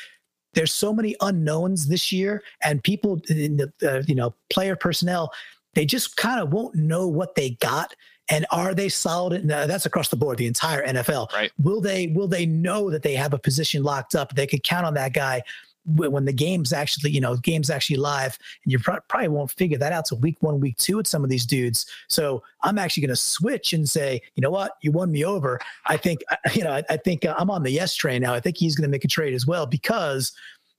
there's 0.54 0.72
so 0.72 0.94
many 0.94 1.14
unknowns 1.20 1.86
this 1.86 2.10
year, 2.10 2.42
and 2.62 2.82
people 2.82 3.20
in 3.28 3.58
the 3.58 3.72
uh, 3.82 4.02
you 4.06 4.14
know 4.14 4.34
player 4.50 4.76
personnel 4.76 5.32
they 5.76 5.84
just 5.84 6.16
kind 6.16 6.40
of 6.40 6.52
won't 6.52 6.74
know 6.74 7.06
what 7.06 7.34
they 7.36 7.50
got 7.60 7.94
and 8.28 8.46
are 8.50 8.74
they 8.74 8.88
solid 8.88 9.44
no, 9.44 9.66
that's 9.66 9.86
across 9.86 10.08
the 10.08 10.16
board 10.16 10.38
the 10.38 10.46
entire 10.46 10.86
nfl 10.86 11.32
right 11.32 11.52
will 11.62 11.80
they 11.80 12.08
will 12.08 12.28
they 12.28 12.46
know 12.46 12.90
that 12.90 13.02
they 13.02 13.14
have 13.14 13.32
a 13.32 13.38
position 13.38 13.82
locked 13.82 14.14
up 14.14 14.34
they 14.34 14.46
could 14.46 14.62
count 14.62 14.86
on 14.86 14.94
that 14.94 15.12
guy 15.12 15.42
when 15.86 16.24
the 16.24 16.32
game's 16.32 16.72
actually, 16.72 17.10
you 17.12 17.20
know, 17.20 17.36
game's 17.36 17.70
actually 17.70 17.96
live, 17.96 18.38
and 18.64 18.72
you 18.72 18.78
probably 18.78 19.28
won't 19.28 19.50
figure 19.52 19.78
that 19.78 19.92
out 19.92 20.06
till 20.06 20.18
week 20.18 20.36
one, 20.40 20.58
week 20.58 20.76
two 20.78 20.96
with 20.96 21.06
some 21.06 21.22
of 21.22 21.30
these 21.30 21.46
dudes. 21.46 21.86
So 22.08 22.42
I'm 22.62 22.78
actually 22.78 23.02
going 23.02 23.14
to 23.14 23.16
switch 23.16 23.72
and 23.72 23.88
say, 23.88 24.20
you 24.34 24.40
know 24.40 24.50
what, 24.50 24.72
you 24.82 24.90
won 24.90 25.12
me 25.12 25.24
over. 25.24 25.60
I 25.86 25.96
think, 25.96 26.22
you 26.54 26.64
know, 26.64 26.72
I, 26.72 26.82
I 26.90 26.96
think 26.96 27.24
uh, 27.24 27.34
I'm 27.38 27.50
on 27.50 27.62
the 27.62 27.70
yes 27.70 27.94
train 27.94 28.22
now. 28.22 28.34
I 28.34 28.40
think 28.40 28.56
he's 28.56 28.74
going 28.74 28.88
to 28.88 28.90
make 28.90 29.04
a 29.04 29.08
trade 29.08 29.34
as 29.34 29.46
well 29.46 29.66
because 29.66 30.32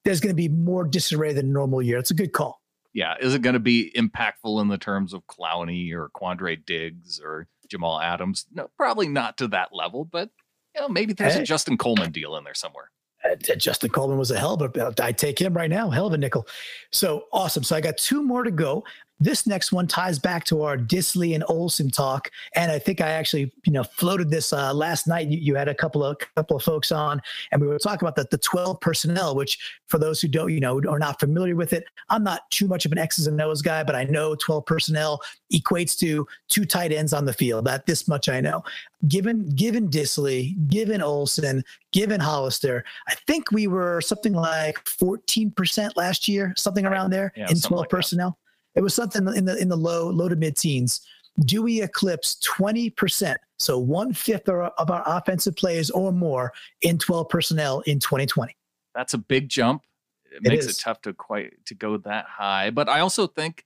there's 0.04 0.20
going 0.20 0.34
to 0.34 0.36
be 0.36 0.50
more 0.50 0.84
disarray 0.84 1.34
than 1.34 1.54
normal 1.54 1.82
year. 1.82 1.98
It's 1.98 2.12
a 2.12 2.16
good 2.16 2.34
call. 2.34 2.62
Yeah, 2.98 3.14
is 3.22 3.36
it 3.36 3.44
going 3.44 3.54
to 3.54 3.60
be 3.60 3.92
impactful 3.96 4.60
in 4.60 4.70
the 4.70 4.78
terms 4.80 5.14
of 5.14 5.22
Clowney 5.28 5.94
or 5.94 6.10
Quandre 6.16 6.66
Diggs 6.66 7.22
or 7.24 7.48
Jamal 7.70 8.02
Adams? 8.02 8.48
No, 8.52 8.72
probably 8.76 9.08
not 9.08 9.38
to 9.38 9.48
that 9.50 9.70
level, 9.72 10.04
but 10.04 10.32
you 10.74 10.82
know, 10.82 10.90
maybe 10.90 11.14
there's 11.14 11.36
hey. 11.36 11.42
a 11.42 11.46
Justin 11.46 11.78
Coleman 11.78 12.12
deal 12.12 12.36
in 12.38 12.44
there 12.44 12.56
somewhere. 12.56 12.90
Uh, 13.24 13.36
Justin 13.36 13.92
Coleman 13.92 14.18
was 14.18 14.32
a 14.32 14.40
hell 14.40 14.56
of 14.56 14.76
a. 14.76 14.94
I'd 15.04 15.20
take 15.20 15.40
him 15.40 15.54
right 15.54 15.70
now, 15.70 15.92
hell 15.92 16.08
of 16.08 16.14
a 16.14 16.18
nickel. 16.18 16.48
So 16.92 17.26
awesome. 17.32 17.62
So 17.62 17.76
I 17.76 17.82
got 17.82 17.98
two 17.98 18.24
more 18.24 18.44
to 18.44 18.50
go. 18.50 18.84
This 19.20 19.48
next 19.48 19.72
one 19.72 19.88
ties 19.88 20.20
back 20.20 20.44
to 20.46 20.62
our 20.62 20.78
Dissly 20.78 21.34
and 21.34 21.44
Olsen 21.48 21.90
talk, 21.90 22.30
and 22.54 22.72
I 22.72 22.78
think 22.78 23.02
I 23.02 23.10
actually, 23.10 23.52
you 23.66 23.74
know, 23.74 23.84
floated 23.84 24.30
this 24.30 24.54
uh, 24.54 24.72
last 24.74 25.08
night. 25.08 25.28
You, 25.28 25.40
you, 25.40 25.56
had 25.56 25.68
a 25.68 25.74
couple 25.74 26.04
of 26.04 26.18
couple 26.36 26.56
of 26.56 26.64
folks 26.64 26.92
on, 26.92 27.20
and 27.52 27.60
we 27.60 27.68
were 27.68 27.80
talking 27.80 28.08
about 28.08 28.16
the, 28.16 28.28
the 28.30 28.38
12 28.38 28.80
personnel. 28.80 29.36
Which, 29.36 29.58
for 29.88 29.98
those 29.98 30.22
who 30.22 30.28
don't, 30.28 30.54
you 30.54 30.60
know, 30.60 30.80
are 30.88 31.00
not 31.00 31.20
familiar 31.20 31.56
with 31.56 31.74
it, 31.74 31.86
I'm 32.10 32.24
not 32.24 32.50
too 32.52 32.68
much 32.68 32.86
of 32.86 32.92
an 32.92 33.00
X's 33.00 33.26
and 33.26 33.42
O's 33.42 33.64
guy, 33.64 33.84
but 33.84 33.96
I 33.96 34.04
know 34.04 34.36
12 34.36 34.66
personnel 34.68 35.20
equates 35.52 35.98
to 36.00 36.28
two 36.48 36.66
tight 36.66 36.92
ends 36.92 37.12
on 37.12 37.26
the 37.26 37.34
field. 37.34 37.66
That 37.66 37.88
this 37.88 38.08
much 38.08 38.30
I 38.30 38.40
know. 38.40 38.64
Given 39.08 39.50
given 39.50 39.90
Dissly, 39.90 40.56
given 40.68 41.02
Olsen, 41.02 41.64
given 41.92 42.20
Hollister, 42.20 42.84
I 43.08 43.16
think 43.26 43.52
we 43.52 43.66
were 43.66 44.00
something 44.02 44.34
like 44.34 44.78
14% 44.86 45.96
last 45.96 46.28
year, 46.28 46.54
something 46.56 46.86
around 46.86 47.10
there 47.10 47.34
yeah, 47.36 47.50
in 47.50 47.60
12 47.60 47.82
like 47.82 47.90
personnel. 47.90 48.30
That. 48.30 48.47
It 48.78 48.84
was 48.84 48.94
something 48.94 49.28
in 49.36 49.46
the 49.46 49.58
in 49.58 49.70
the 49.70 49.76
low 49.76 50.08
low 50.10 50.30
to 50.30 50.36
mid 50.36 50.56
teens. 50.56 51.02
Do 51.42 51.64
we 51.64 51.82
eclipse 51.82 52.40
20%, 52.60 53.36
so 53.58 53.78
one 53.78 54.12
fifth 54.14 54.50
of 54.50 54.90
our 54.90 55.04
offensive 55.06 55.56
plays 55.56 55.92
or 55.92 56.12
more 56.12 56.52
in 56.82 56.98
12 56.98 57.30
personnel 57.30 57.82
in 57.82 58.00
2020? 58.00 58.56
That's 58.96 59.14
a 59.14 59.20
big 59.20 59.50
jump. 59.50 59.84
It, 60.32 60.38
it 60.38 60.50
makes 60.50 60.66
is. 60.66 60.78
it 60.78 60.82
tough 60.82 61.02
to 61.04 61.14
quite 61.14 61.54
to 61.66 61.76
go 61.76 61.98
that 61.98 62.26
high. 62.26 62.70
But 62.70 62.88
I 62.90 63.00
also 63.00 63.28
think 63.28 63.66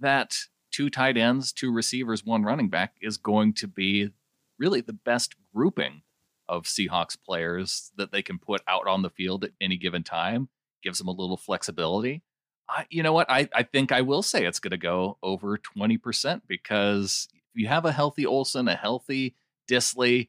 that 0.00 0.36
two 0.70 0.90
tight 0.90 1.16
ends, 1.16 1.52
two 1.52 1.72
receivers, 1.72 2.24
one 2.24 2.42
running 2.42 2.68
back 2.68 2.94
is 3.00 3.16
going 3.16 3.54
to 3.54 3.66
be 3.66 4.10
really 4.58 4.82
the 4.82 4.92
best 4.92 5.34
grouping 5.54 6.02
of 6.46 6.64
Seahawks 6.64 7.16
players 7.22 7.90
that 7.96 8.12
they 8.12 8.22
can 8.22 8.38
put 8.38 8.60
out 8.68 8.86
on 8.86 9.00
the 9.00 9.10
field 9.10 9.44
at 9.44 9.52
any 9.62 9.76
given 9.78 10.02
time. 10.02 10.48
Gives 10.82 10.98
them 10.98 11.08
a 11.08 11.12
little 11.12 11.38
flexibility. 11.38 12.22
I, 12.68 12.86
you 12.90 13.02
know 13.02 13.12
what? 13.12 13.30
I, 13.30 13.48
I 13.54 13.62
think 13.64 13.92
I 13.92 14.00
will 14.00 14.22
say 14.22 14.44
it's 14.44 14.60
going 14.60 14.70
to 14.70 14.78
go 14.78 15.18
over 15.22 15.58
20% 15.58 16.42
because 16.46 17.28
if 17.32 17.60
you 17.60 17.68
have 17.68 17.84
a 17.84 17.92
healthy 17.92 18.24
Olsen, 18.24 18.68
a 18.68 18.76
healthy 18.76 19.36
Dissly, 19.68 20.28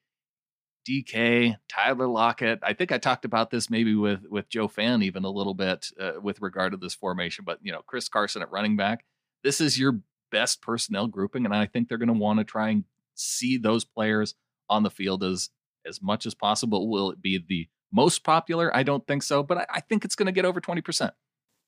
DK, 0.87 1.55
Tyler 1.69 2.07
Lockett. 2.07 2.59
I 2.61 2.73
think 2.73 2.91
I 2.91 2.97
talked 2.97 3.25
about 3.25 3.49
this 3.49 3.69
maybe 3.69 3.95
with 3.95 4.25
with 4.29 4.49
Joe 4.49 4.67
Fann 4.67 5.01
even 5.01 5.23
a 5.23 5.29
little 5.29 5.53
bit 5.53 5.87
uh, 5.99 6.13
with 6.21 6.41
regard 6.41 6.73
to 6.73 6.77
this 6.77 6.93
formation, 6.93 7.45
but 7.45 7.59
you 7.61 7.71
know, 7.71 7.81
Chris 7.85 8.09
Carson 8.09 8.41
at 8.41 8.51
running 8.51 8.75
back. 8.75 9.05
This 9.43 9.61
is 9.61 9.79
your 9.79 9.99
best 10.31 10.61
personnel 10.61 11.07
grouping, 11.07 11.45
and 11.45 11.55
I 11.55 11.65
think 11.65 11.87
they're 11.87 11.97
going 11.97 12.07
to 12.07 12.13
want 12.13 12.39
to 12.39 12.43
try 12.43 12.69
and 12.69 12.83
see 13.15 13.57
those 13.57 13.85
players 13.85 14.35
on 14.69 14.83
the 14.83 14.89
field 14.89 15.23
as 15.23 15.49
as 15.85 16.01
much 16.01 16.25
as 16.25 16.33
possible. 16.33 16.89
Will 16.89 17.11
it 17.11 17.21
be 17.21 17.37
the 17.37 17.67
most 17.91 18.23
popular? 18.23 18.75
I 18.75 18.83
don't 18.83 19.05
think 19.07 19.23
so, 19.23 19.43
but 19.43 19.59
I, 19.59 19.65
I 19.75 19.79
think 19.79 20.03
it's 20.03 20.15
going 20.15 20.27
to 20.27 20.31
get 20.31 20.45
over 20.45 20.59
twenty 20.59 20.81
percent. 20.81 21.13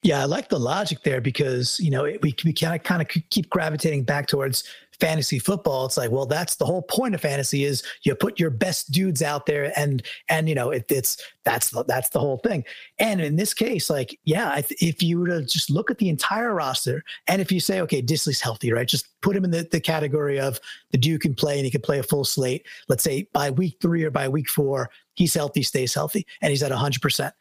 Yeah, 0.06 0.22
I 0.22 0.26
like 0.26 0.50
the 0.50 0.60
logic 0.60 1.02
there 1.02 1.20
because 1.20 1.80
you 1.80 1.90
know 1.90 2.04
we 2.04 2.36
we 2.46 2.54
kind 2.54 2.76
of 2.76 2.84
kind 2.84 3.02
of 3.02 3.08
keep 3.08 3.50
gravitating 3.50 4.04
back 4.04 4.28
towards 4.28 4.64
fantasy 5.00 5.40
football. 5.40 5.88
It's 5.88 5.98
like, 5.98 6.12
well, 6.12 6.28
that's 6.28 6.58
the 6.58 6.66
whole 6.66 6.84
point 6.84 7.16
of 7.16 7.22
fantasy 7.22 7.64
is 7.64 7.82
you 8.04 8.14
put 8.14 8.40
your 8.40 8.52
best 8.52 8.92
dudes 8.92 9.24
out 9.24 9.48
there, 9.48 9.74
and 9.76 10.04
and 10.30 10.48
you 10.48 10.54
know 10.54 10.70
it, 10.70 10.86
it's 10.90 11.18
that's 11.44 11.72
the, 11.72 11.84
that's 11.86 12.10
the 12.10 12.20
whole 12.20 12.38
thing. 12.38 12.64
And 13.00 13.20
in 13.20 13.36
this 13.36 13.56
case, 13.56 13.90
like, 13.90 14.20
yeah, 14.26 14.62
if 14.80 15.02
you 15.02 15.18
were 15.18 15.26
to 15.26 15.42
just 15.42 15.72
look 15.72 15.90
at 15.90 15.98
the 15.98 16.10
entire 16.10 16.54
roster, 16.54 17.04
and 17.26 17.42
if 17.42 17.52
you 17.52 17.60
say, 17.60 17.82
okay, 17.82 18.04
Dissly's 18.04 18.42
healthy, 18.42 18.72
right, 18.72 18.88
just 18.88 19.08
put 19.22 19.36
him 19.36 19.44
in 19.44 19.50
the, 19.50 19.68
the 19.72 19.82
category 19.82 20.40
of 20.40 20.60
the 20.92 21.00
dude 21.00 21.22
can 21.22 21.34
play 21.34 21.56
and 21.56 21.66
he 21.66 21.72
can 21.72 21.82
play 21.82 21.98
a 21.98 22.04
full 22.04 22.26
slate. 22.26 22.68
Let's 22.90 23.04
say 23.04 23.28
by 23.34 23.50
week 23.50 23.78
three 23.82 24.04
or 24.04 24.12
by 24.12 24.30
week 24.30 24.50
four, 24.50 24.92
he's 25.16 25.34
healthy, 25.34 25.64
stays 25.64 25.96
healthy, 25.96 26.28
and 26.42 26.52
he's 26.52 26.62
at 26.62 26.72
hundred 26.72 27.02
percent 27.02 27.34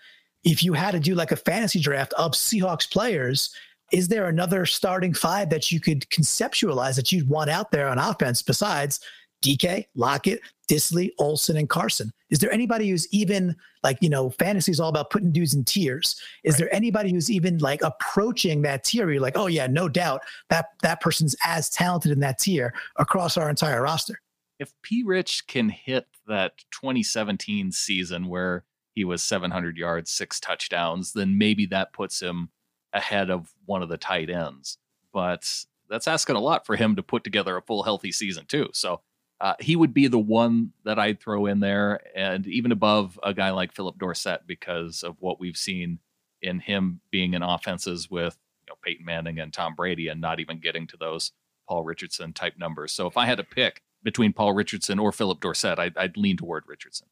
if 0.45 0.63
you 0.63 0.73
had 0.73 0.93
to 0.93 1.01
do 1.01 1.15
like 1.15 1.33
a 1.33 1.37
fantasy 1.37 1.81
draft 1.81 2.13
of 2.15 2.33
Seahawks 2.33 2.91
players, 2.91 3.55
is 3.93 4.09
there 4.09 4.29
another 4.29 4.67
starting 4.67 5.15
five 5.15 5.51
that 5.51 5.71
you 5.71 5.81
could 5.81 6.09
conceptualize 6.11 6.97
that 6.97 7.13
you'd 7.13 7.29
want 7.29 7.51
out 7.51 7.71
there 7.71 7.89
on 7.89 7.99
offense 7.99 8.43
besides 8.43 9.01
DK, 9.43 9.87
Lockett, 9.95 10.41
Dissly, 10.69 11.11
Olsen, 11.19 11.57
and 11.57 11.69
Carson? 11.69 12.13
Is 12.31 12.39
there 12.39 12.53
anybody 12.53 12.89
who's 12.89 13.07
even 13.13 13.57
like, 13.85 13.99
you 14.01 14.09
know, 14.09 14.31
fantasy 14.31 14.73
is 14.73 14.81
all 14.81 14.89
about 14.89 15.11
putting 15.11 15.31
dudes 15.31 15.55
in 15.55 15.63
tiers. 15.63 16.21
Is 16.43 16.55
right. 16.55 16.61
there 16.61 16.75
anybody 16.75 17.13
who's 17.13 17.31
even 17.31 17.59
like 17.59 17.83
approaching 17.83 18.63
that 18.63 18.83
tier? 18.83 19.11
You're 19.11 19.21
like, 19.21 19.37
oh 19.37 19.47
yeah, 19.47 19.67
no 19.67 19.89
doubt 19.89 20.23
that 20.49 20.71
that 20.83 21.01
person's 21.03 21.37
as 21.45 21.69
talented 21.69 22.11
in 22.11 22.21
that 22.21 22.39
tier 22.39 22.73
across 22.97 23.37
our 23.37 23.51
entire 23.51 23.83
roster. 23.83 24.21
if 24.59 24.73
P. 24.83 25.03
Rich 25.05 25.47
can 25.47 25.69
hit 25.69 26.07
that 26.27 26.55
2017 26.73 27.71
season 27.71 28.27
where 28.27 28.65
he 28.95 29.05
was 29.05 29.23
700 29.23 29.77
yards, 29.77 30.11
six 30.11 30.39
touchdowns, 30.41 31.13
then 31.13 31.37
maybe 31.37 31.67
that 31.67 31.93
puts 31.93 32.21
him 32.21 32.51
ahead 32.93 33.31
of 33.31 33.53
one 33.67 33.83
of 33.83 33.89
the 33.89 33.97
tight 33.97 34.31
ends. 34.31 34.79
But 35.13 35.49
that's 35.89 36.09
asking 36.09 36.37
a 36.37 36.41
lot 36.41 36.65
for 36.67 36.77
him 36.77 36.97
to 36.97 37.03
put 37.03 37.25
together 37.25 37.57
a 37.57 37.63
full 37.63 37.83
healthy 37.83 38.13
season 38.13 38.47
too. 38.47 38.69
So 38.73 39.01
uh, 39.41 39.55
he 39.61 39.77
would 39.77 39.93
be 39.93 40.07
the 40.07 40.19
one 40.19 40.73
that 40.85 40.99
I'd 40.99 41.21
throw 41.21 41.47
in 41.47 41.61
there, 41.61 42.01
and 42.17 42.47
even 42.47 42.73
above 42.73 43.19
a 43.23 43.35
guy 43.35 43.51
like 43.51 43.73
Philip 43.73 43.99
Dorsett 43.99 44.47
because 44.47 45.03
of 45.03 45.17
what 45.21 45.41
we've 45.41 45.57
seen 45.57 45.99
in 46.41 46.61
him 46.61 47.01
being 47.11 47.35
in 47.35 47.43
offenses 47.43 48.11
with 48.11 48.39
you 48.67 48.73
know, 48.73 48.77
Peyton 48.83 49.05
Manning 49.05 49.41
and 49.41 49.53
Tom 49.53 49.75
Brady, 49.75 50.09
and 50.09 50.21
not 50.21 50.41
even 50.41 50.61
getting 50.61 50.87
to 50.87 50.97
those 50.97 51.33
Paul 51.69 51.83
Richardson 51.83 52.33
type 52.33 52.55
numbers. 52.59 52.93
So 52.93 53.07
if 53.07 53.17
I 53.17 53.27
had 53.27 53.39
to 53.39 53.45
pick 53.45 53.83
between 54.03 54.33
Paul 54.33 54.53
Richardson 54.53 54.99
or 54.99 55.13
Philip 55.13 55.41
Dorsett, 55.41 55.79
I'd, 55.79 55.97
I'd 55.97 56.17
lean 56.17 56.37
toward 56.37 56.65
Richardson. 56.67 57.09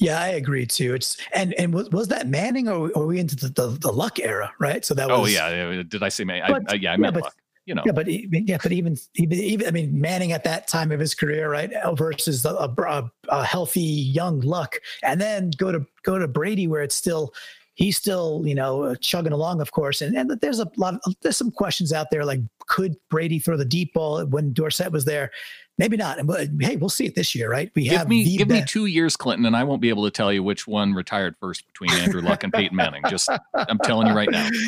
Yeah, 0.00 0.18
I 0.18 0.28
agree 0.28 0.66
too. 0.66 0.94
It's 0.94 1.18
and 1.34 1.52
and 1.54 1.74
was, 1.74 1.90
was 1.90 2.08
that 2.08 2.26
Manning 2.26 2.68
or, 2.68 2.90
are 2.96 3.06
we 3.06 3.20
into 3.20 3.36
the, 3.36 3.48
the, 3.48 3.78
the 3.78 3.92
Luck 3.92 4.18
era, 4.18 4.50
right? 4.58 4.82
So 4.82 4.94
that 4.94 5.10
oh, 5.10 5.20
was. 5.20 5.30
Oh 5.30 5.32
yeah, 5.32 5.82
did 5.86 6.02
I 6.02 6.08
say 6.08 6.24
Manning? 6.24 6.44
But, 6.48 6.72
I, 6.72 6.74
yeah, 6.76 6.92
I 6.92 6.96
meant 6.96 7.14
but, 7.14 7.24
Luck. 7.24 7.36
You 7.66 7.74
know. 7.74 7.82
Yeah, 7.84 7.92
but 7.92 8.08
yeah, 8.08 8.58
but 8.60 8.72
even, 8.72 8.96
even 9.16 9.38
even 9.38 9.66
I 9.68 9.70
mean 9.70 10.00
Manning 10.00 10.32
at 10.32 10.42
that 10.44 10.66
time 10.66 10.90
of 10.90 10.98
his 10.98 11.14
career, 11.14 11.50
right, 11.50 11.70
uh, 11.72 11.94
versus 11.94 12.44
a, 12.46 12.54
a, 12.54 13.10
a 13.28 13.44
healthy 13.44 13.82
young 13.82 14.40
Luck, 14.40 14.76
and 15.04 15.20
then 15.20 15.50
go 15.58 15.70
to 15.70 15.86
go 16.02 16.18
to 16.18 16.26
Brady 16.26 16.66
where 16.66 16.82
it's 16.82 16.94
still 16.94 17.34
he's 17.74 17.98
still 17.98 18.42
you 18.46 18.54
know 18.54 18.84
uh, 18.84 18.94
chugging 18.96 19.32
along, 19.32 19.60
of 19.60 19.70
course, 19.72 20.00
and 20.00 20.16
and 20.16 20.30
there's 20.40 20.60
a 20.60 20.70
lot 20.78 20.94
of, 20.94 21.14
there's 21.20 21.36
some 21.36 21.50
questions 21.50 21.92
out 21.92 22.10
there 22.10 22.24
like 22.24 22.40
could 22.68 22.96
Brady 23.10 23.38
throw 23.38 23.58
the 23.58 23.64
deep 23.66 23.92
ball 23.92 24.24
when 24.24 24.54
Dorsett 24.54 24.92
was 24.92 25.04
there? 25.04 25.30
Maybe 25.80 25.96
not. 25.96 26.18
And 26.18 26.62
hey, 26.62 26.76
we'll 26.76 26.90
see 26.90 27.06
it 27.06 27.14
this 27.14 27.34
year, 27.34 27.50
right? 27.50 27.72
We 27.74 27.84
give 27.84 27.98
have 27.98 28.08
me 28.08 28.36
give 28.36 28.48
best. 28.48 28.60
me 28.60 28.66
two 28.66 28.86
years, 28.86 29.16
Clinton, 29.16 29.46
and 29.46 29.56
I 29.56 29.64
won't 29.64 29.80
be 29.80 29.88
able 29.88 30.04
to 30.04 30.10
tell 30.10 30.30
you 30.30 30.42
which 30.42 30.68
one 30.68 30.92
retired 30.92 31.34
first 31.40 31.66
between 31.66 31.90
Andrew 31.92 32.20
Luck 32.20 32.44
and 32.44 32.52
Peyton 32.52 32.76
Manning. 32.76 33.02
Just 33.08 33.30
I'm 33.54 33.78
telling 33.78 34.06
you 34.06 34.12
right 34.12 34.30
now. 34.30 34.48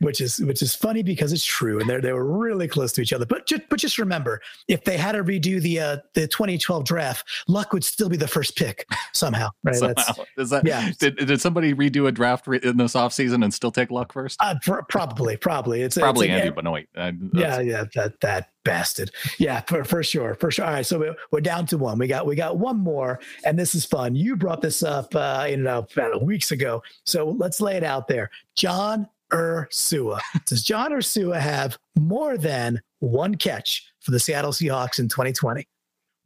Which 0.00 0.20
is 0.20 0.38
which 0.40 0.60
is 0.60 0.74
funny 0.74 1.02
because 1.02 1.32
it's 1.32 1.44
true, 1.44 1.80
and 1.80 1.88
they 1.88 1.98
they 2.00 2.12
were 2.12 2.38
really 2.38 2.68
close 2.68 2.92
to 2.92 3.00
each 3.00 3.14
other. 3.14 3.24
But 3.24 3.46
just 3.46 3.62
but 3.70 3.78
just 3.78 3.96
remember, 3.96 4.42
if 4.68 4.84
they 4.84 4.98
had 4.98 5.12
to 5.12 5.24
redo 5.24 5.60
the 5.60 5.80
uh, 5.80 5.96
the 6.12 6.28
2012 6.28 6.84
draft, 6.84 7.26
Luck 7.48 7.72
would 7.72 7.82
still 7.82 8.10
be 8.10 8.18
the 8.18 8.28
first 8.28 8.56
pick 8.56 8.86
somehow, 9.14 9.48
right? 9.64 9.74
somehow. 9.74 10.24
Is 10.36 10.50
that 10.50 10.66
yeah? 10.66 10.90
Did, 10.98 11.16
did 11.16 11.40
somebody 11.40 11.72
redo 11.72 12.08
a 12.08 12.12
draft 12.12 12.46
re- 12.46 12.60
in 12.62 12.76
this 12.76 12.92
offseason 12.92 13.42
and 13.42 13.52
still 13.54 13.72
take 13.72 13.90
Luck 13.90 14.12
first? 14.12 14.36
Uh, 14.40 14.54
pr- 14.62 14.82
probably, 14.88 15.38
probably. 15.38 15.80
It's 15.80 15.96
probably 15.96 16.28
it's, 16.28 16.42
Andy 16.42 16.54
Benoit. 16.54 16.86
Uh, 16.94 17.12
yeah, 17.32 17.60
yeah, 17.60 17.84
that 17.94 18.20
that 18.20 18.50
bastard. 18.66 19.10
Yeah, 19.38 19.60
for, 19.62 19.84
for 19.84 20.02
sure, 20.02 20.34
for 20.34 20.50
sure. 20.50 20.66
All 20.66 20.72
right, 20.72 20.84
so 20.84 21.14
we're 21.30 21.40
down 21.40 21.64
to 21.66 21.78
one. 21.78 21.98
We 21.98 22.06
got 22.06 22.26
we 22.26 22.36
got 22.36 22.58
one 22.58 22.78
more, 22.78 23.20
and 23.44 23.58
this 23.58 23.74
is 23.74 23.86
fun. 23.86 24.14
You 24.14 24.36
brought 24.36 24.60
this 24.60 24.82
up, 24.82 25.14
uh, 25.14 25.46
you 25.48 25.56
know, 25.56 25.86
about 25.96 26.22
weeks 26.22 26.50
ago. 26.50 26.82
So 27.04 27.30
let's 27.30 27.60
lay 27.60 27.76
it 27.76 27.84
out 27.84 28.08
there. 28.08 28.30
John 28.54 29.08
Ursua. 29.32 30.20
Does 30.46 30.62
John 30.62 30.92
Ursua 30.92 31.40
have 31.40 31.78
more 31.98 32.36
than 32.36 32.82
one 32.98 33.36
catch 33.36 33.90
for 34.00 34.10
the 34.10 34.20
Seattle 34.20 34.52
Seahawks 34.52 34.98
in 34.98 35.08
2020? 35.08 35.66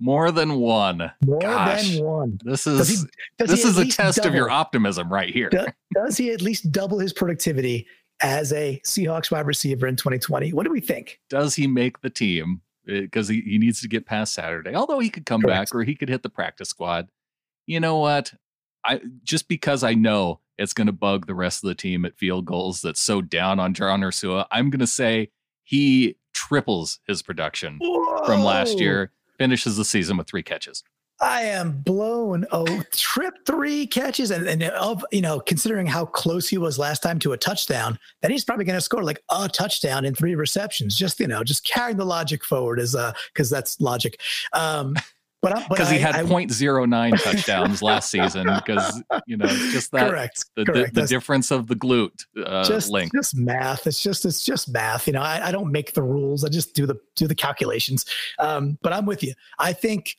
More 0.03 0.33
than 0.33 0.55
one. 0.55 1.13
More 1.27 1.41
Gosh, 1.41 1.97
than 1.97 2.05
one. 2.05 2.41
This 2.43 2.67
is 2.67 2.79
does 2.79 2.89
he, 2.89 2.97
does 3.39 3.51
this 3.51 3.65
is 3.67 3.77
a 3.77 3.87
test 3.87 4.17
double, 4.17 4.31
of 4.31 4.35
your 4.35 4.49
optimism 4.49 5.13
right 5.13 5.29
here. 5.29 5.51
Does, 5.51 5.67
does 5.95 6.17
he 6.17 6.31
at 6.31 6.41
least 6.41 6.73
double 6.73 6.99
his 6.99 7.13
productivity 7.13 7.87
as 8.23 8.53
a 8.53 8.81
Seahawks 8.85 9.31
wide 9.31 9.47
receiver 9.47 9.87
in 9.87 9.97
2020. 9.97 10.53
What 10.53 10.65
do 10.65 10.71
we 10.73 10.81
think? 10.81 11.21
Does 11.29 11.55
he 11.55 11.67
make 11.67 12.01
the 12.01 12.11
team? 12.11 12.63
Because 12.87 13.31
uh, 13.31 13.35
he, 13.35 13.41
he 13.43 13.59
needs 13.59 13.81
to 13.83 13.89
get 13.89 14.07
past 14.07 14.35
Saturday. 14.35 14.75
Although 14.75 14.99
he 14.99 15.11
could 15.11 15.27
come 15.27 15.43
Correct. 15.43 15.71
back 15.71 15.75
or 15.75 15.85
he 15.85 15.95
could 15.95 16.09
hit 16.09 16.23
the 16.23 16.31
practice 16.31 16.69
squad. 16.69 17.09
You 17.67 17.81
know 17.81 17.99
what? 17.99 18.35
I 18.85 19.01
just 19.23 19.49
because 19.49 19.85
I 19.85 19.95
know 19.95 20.41
it's 20.59 20.73
going 20.73 20.87
to 20.87 20.93
bug 20.93 21.27
the 21.27 21.35
rest 21.35 21.63
of 21.65 21.69
the 21.69 21.75
team 21.75 22.05
at 22.05 22.17
Field 22.17 22.47
Gulls 22.47 22.83
that's 22.83 23.01
so 23.01 23.23
down 23.23 23.59
on 23.59 23.75
John 23.75 24.01
Ursua, 24.01 24.47
I'm 24.51 24.71
going 24.71 24.81
to 24.81 24.87
say 24.87 25.31
he 25.65 26.17
triples 26.33 27.01
his 27.07 27.23
production 27.23 27.79
Whoa. 27.81 28.25
from 28.25 28.43
last 28.43 28.79
year, 28.79 29.13
finishes 29.39 29.77
the 29.77 29.85
season 29.85 30.17
with 30.17 30.27
three 30.27 30.43
catches. 30.43 30.83
I 31.21 31.43
am 31.43 31.83
blown. 31.83 32.47
Oh, 32.51 32.83
trip 32.93 33.35
three 33.47 33.87
catches, 33.87 34.31
and, 34.31 34.49
and 34.49 34.63
of 34.63 35.05
you 35.13 35.21
know, 35.21 35.41
considering 35.41 35.87
how 35.87 36.07
close 36.07 36.49
he 36.49 36.59
was 36.59 36.79
last 36.79 37.03
time 37.03 37.19
to 37.21 37.33
a 37.33 37.37
touchdown, 37.37 37.99
then 38.23 38.31
he's 38.31 38.45
probably 38.45 38.65
going 38.65 38.79
to 38.79 38.81
score 38.81 39.03
like 39.03 39.23
a 39.31 39.49
touchdown 39.49 40.05
in 40.05 40.15
three 40.15 40.35
receptions. 40.35 40.97
Just 40.97 41.21
you 41.21 41.27
know, 41.27 41.45
just 41.45 41.65
carrying 41.65 41.99
the 41.99 42.05
logic 42.05 42.45
forward 42.45 42.81
is 42.81 42.95
uh, 42.95 43.13
because 43.33 43.51
that's 43.51 43.81
logic. 43.81 44.21
Um, 44.53 44.97
but 45.43 45.69
because 45.71 45.89
he 45.89 45.99
had 45.99 46.17
I, 46.17 46.23
0.09 46.23 47.23
touchdowns 47.23 47.83
last 47.83 48.11
season, 48.11 48.47
because 48.47 49.03
you 49.27 49.39
know, 49.39 49.47
just 49.47 49.91
that 49.93 50.11
correct, 50.11 50.45
the, 50.55 50.67
correct. 50.67 50.95
the, 50.95 51.03
the 51.03 51.07
difference 51.07 51.51
of 51.51 51.67
the 51.67 51.75
glute 51.75 52.27
uh, 52.45 52.65
just, 52.65 52.91
link. 52.91 53.11
Just 53.15 53.35
math. 53.35 53.87
It's 53.87 54.03
just 54.03 54.27
it's 54.27 54.45
just 54.45 54.69
math. 54.69 55.07
You 55.07 55.15
know, 55.15 55.23
I, 55.23 55.49
I 55.49 55.53
don't 55.53 55.73
make 55.73 55.95
the 55.95 56.03
rules. 56.03 56.45
I 56.45 56.51
just 56.51 56.75
do 56.75 56.87
the 56.87 57.01
do 57.17 57.27
the 57.27 57.35
calculations. 57.35 58.05
Um, 58.39 58.79
but 58.83 58.93
I'm 58.93 59.07
with 59.07 59.23
you. 59.23 59.33
I 59.59 59.73
think 59.73 60.17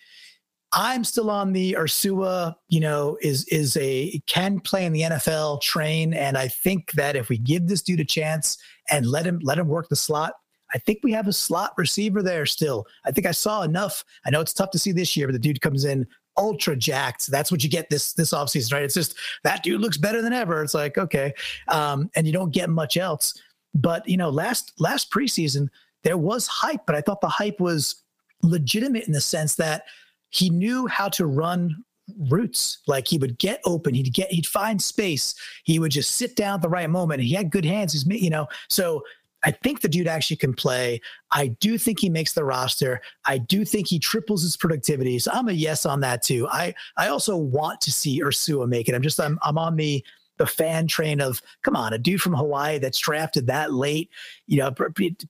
I'm 0.74 1.04
still 1.04 1.30
on 1.30 1.52
the 1.52 1.74
Ursua, 1.74 2.56
you 2.70 2.80
know, 2.80 3.18
is 3.22 3.46
is 3.50 3.78
a 3.78 4.22
can 4.28 4.60
play 4.60 4.86
in 4.86 4.94
the 4.94 5.02
NFL 5.02 5.62
train. 5.62 6.14
And 6.14 6.38
I 6.38 6.48
think 6.48 6.94
that 6.94 7.16
if 7.16 7.30
we 7.30 7.38
give 7.38 7.68
this 7.68 7.82
dude 7.82 8.00
a 8.00 8.06
chance 8.06 8.58
and 8.90 9.06
let 9.06 9.26
him 9.26 9.40
let 9.44 9.58
him 9.58 9.68
work 9.68 9.90
the 9.90 9.96
slot, 9.96 10.34
I 10.74 10.78
think 10.78 11.00
we 11.04 11.12
have 11.12 11.28
a 11.28 11.34
slot 11.34 11.74
receiver 11.78 12.24
there 12.24 12.46
still. 12.46 12.86
I 13.06 13.12
think 13.12 13.28
I 13.28 13.32
saw 13.32 13.64
enough. 13.64 14.04
I 14.26 14.30
know 14.30 14.40
it's 14.40 14.54
tough 14.54 14.72
to 14.72 14.80
see 14.80 14.94
this 14.94 15.18
year, 15.18 15.28
but 15.28 15.34
the 15.34 15.40
dude 15.40 15.62
comes 15.62 15.84
in 15.84 16.08
ultra 16.38 16.76
jacked. 16.76 17.28
That's 17.28 17.52
what 17.52 17.64
you 17.64 17.70
get 17.70 17.90
this 17.90 18.14
this 18.14 18.32
offseason, 18.32 18.74
right? 18.74 18.84
It's 18.84 18.94
just 18.94 19.16
that 19.44 19.64
dude 19.64 19.82
looks 19.82 19.98
better 19.98 20.22
than 20.22 20.34
ever. 20.34 20.64
It's 20.64 20.74
like, 20.74 20.98
okay. 20.98 21.34
Um, 21.68 22.10
and 22.16 22.26
you 22.26 22.34
don't 22.34 22.54
get 22.54 22.70
much 22.70 22.96
else. 22.98 23.34
But 23.74 24.08
you 24.08 24.18
know, 24.18 24.30
last 24.30 24.74
last 24.80 25.12
preseason, 25.12 25.68
there 26.04 26.18
was 26.18 26.48
hype, 26.48 26.86
but 26.86 26.96
I 26.96 27.02
thought 27.02 27.22
the 27.22 27.28
hype 27.28 27.60
was 27.60 28.04
legitimate 28.42 29.06
in 29.06 29.14
the 29.14 29.22
sense 29.22 29.56
that 29.56 29.84
he 30.32 30.50
knew 30.50 30.88
how 30.88 31.08
to 31.10 31.26
run 31.26 31.84
routes. 32.30 32.80
Like 32.88 33.08
he 33.08 33.18
would 33.18 33.38
get 33.38 33.62
open, 33.66 33.94
he'd 33.94 34.14
get, 34.14 34.32
he'd 34.32 34.48
find 34.48 34.82
space. 34.82 35.36
He 35.64 35.80
would 35.80 35.92
just 35.92 36.14
sit 36.14 36.36
down 36.36 36.56
at 36.56 36.62
the 36.62 36.70
right 36.70 36.90
moment. 36.90 37.22
He 37.22 37.34
had 37.34 37.52
good 37.52 37.66
hands. 37.66 37.94
He's, 37.94 38.06
you 38.06 38.30
know, 38.30 38.48
so 38.70 39.04
I 39.44 39.52
think 39.52 39.82
the 39.82 39.90
dude 39.90 40.08
actually 40.08 40.38
can 40.38 40.54
play. 40.54 41.02
I 41.32 41.48
do 41.48 41.78
think 41.78 42.00
he 42.00 42.10
makes 42.10 42.34
the 42.34 42.44
roster. 42.44 43.02
I 43.26 43.40
do 43.40 43.66
think 43.66 43.88
he 43.88 43.98
triples 43.98 44.44
his 44.44 44.56
productivity. 44.56 45.18
So 45.20 45.32
I'm 45.34 45.48
a 45.48 45.54
yes 45.54 45.86
on 45.86 46.00
that 46.02 46.22
too. 46.22 46.48
I 46.50 46.74
I 46.98 47.08
also 47.08 47.36
want 47.36 47.82
to 47.82 47.92
see 47.92 48.22
Ursua 48.22 48.68
make 48.68 48.88
it. 48.88 48.96
I'm 48.96 49.02
just 49.02 49.20
I'm 49.20 49.40
I'm 49.42 49.58
on 49.58 49.76
the 49.76 50.04
the 50.42 50.48
fan 50.48 50.88
train 50.88 51.22
of 51.22 51.40
come 51.62 51.76
on, 51.76 51.94
a 51.94 52.00
dude 52.00 52.20
from 52.20 52.34
Hawaii 52.34 52.80
that's 52.80 52.98
drafted 52.98 53.46
that 53.46 53.72
late, 53.72 54.10
you 54.48 54.58
know, 54.58 54.72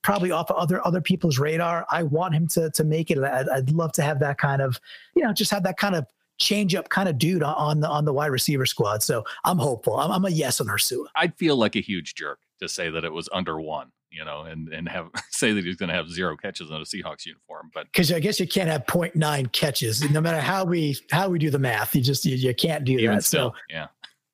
probably 0.00 0.30
off 0.30 0.50
of 0.50 0.56
other 0.56 0.84
other 0.86 1.02
people's 1.02 1.38
radar. 1.38 1.84
I 1.90 2.02
want 2.04 2.34
him 2.34 2.48
to 2.48 2.70
to 2.70 2.82
make 2.82 3.10
it. 3.10 3.18
I'd, 3.18 3.46
I'd 3.50 3.70
love 3.70 3.92
to 3.92 4.02
have 4.02 4.20
that 4.20 4.38
kind 4.38 4.62
of, 4.62 4.80
you 5.14 5.22
know, 5.22 5.34
just 5.34 5.50
have 5.50 5.64
that 5.64 5.76
kind 5.76 5.94
of 5.94 6.06
change 6.38 6.74
up 6.74 6.88
kind 6.88 7.10
of 7.10 7.18
dude 7.18 7.42
on 7.42 7.80
the 7.80 7.88
on 7.88 8.06
the 8.06 8.12
wide 8.14 8.28
receiver 8.28 8.64
squad. 8.64 9.02
So 9.02 9.22
I'm 9.44 9.58
hopeful. 9.58 10.00
I'm, 10.00 10.10
I'm 10.10 10.24
a 10.24 10.30
yes 10.30 10.62
on 10.62 10.68
Ursua. 10.68 11.04
I'd 11.14 11.36
feel 11.36 11.56
like 11.56 11.76
a 11.76 11.80
huge 11.80 12.14
jerk 12.14 12.38
to 12.60 12.70
say 12.70 12.88
that 12.88 13.04
it 13.04 13.12
was 13.12 13.28
under 13.34 13.60
one 13.60 13.92
you 14.12 14.24
know, 14.24 14.42
and 14.42 14.68
and 14.68 14.88
have 14.88 15.10
say 15.30 15.52
that 15.52 15.64
he's 15.64 15.76
going 15.76 15.88
to 15.88 15.94
have 15.94 16.08
zero 16.08 16.36
catches 16.36 16.70
in 16.70 16.76
a 16.76 16.80
Seahawks 16.80 17.26
uniform. 17.26 17.70
But 17.74 17.86
because 17.86 18.12
I 18.12 18.20
guess 18.20 18.38
you 18.38 18.46
can't 18.46 18.68
have 18.68 18.86
0.9 18.86 19.52
catches, 19.52 20.08
no 20.10 20.20
matter 20.20 20.40
how 20.40 20.64
we 20.64 20.98
how 21.10 21.28
we 21.28 21.38
do 21.38 21.50
the 21.50 21.58
math, 21.58 21.94
you 21.96 22.02
just 22.02 22.24
you, 22.24 22.36
you 22.36 22.54
can't 22.54 22.84
do 22.84 23.00
that. 23.08 23.24
Still, 23.24 23.50
so 23.50 23.56
yeah, 23.70 23.88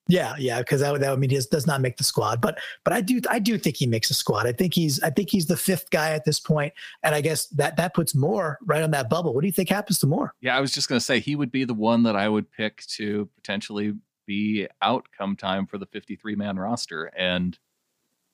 yeah, 0.09 0.35
yeah, 0.39 0.61
because 0.61 0.81
that 0.81 0.91
would 0.91 1.03
that 1.03 1.11
would 1.11 1.21
mean 1.21 1.29
he 1.29 1.41
does 1.51 1.67
not 1.67 1.83
make 1.83 1.99
the 1.99 2.05
squad. 2.05 2.41
But 2.41 2.59
but 2.83 2.95
I 2.95 3.03
do 3.03 3.21
I 3.29 3.39
do 3.39 3.59
think 3.59 3.77
he 3.77 3.87
makes 3.87 4.11
a 4.11 4.15
squad. 4.15 4.47
I 4.47 4.53
think 4.53 4.73
he's 4.73 5.03
I 5.03 5.11
think 5.11 5.29
he's 5.31 5.47
the 5.47 5.57
fifth 5.57 5.91
guy 5.91 6.13
at 6.13 6.25
this 6.25 6.41
point, 6.41 6.73
and 7.03 7.15
I 7.15 7.21
guess 7.21 7.47
that 7.49 7.77
that 7.77 7.93
puts 7.93 8.15
Moore 8.15 8.59
right 8.65 8.83
on 8.83 8.91
that 8.93 9.11
bubble. 9.11 9.35
What 9.35 9.43
do 9.43 9.47
you 9.47 9.53
think 9.53 9.69
happens 9.69 9.99
to 9.99 10.07
Moore? 10.07 10.35
Yeah, 10.41 10.57
I 10.57 10.61
was 10.61 10.73
just 10.73 10.89
going 10.89 10.99
to 10.99 11.05
say 11.05 11.21
he 11.21 11.37
would 11.37 11.53
be 11.53 11.65
the 11.65 11.75
one 11.75 12.05
that 12.05 12.17
I 12.17 12.29
would 12.29 12.51
pick 12.51 12.85
to 12.97 13.29
potentially 13.37 13.95
be 14.27 14.67
outcome 14.81 15.37
time 15.37 15.67
for 15.67 15.77
the 15.77 15.87
53 15.87 16.35
man 16.37 16.59
roster, 16.59 17.13
and 17.15 17.59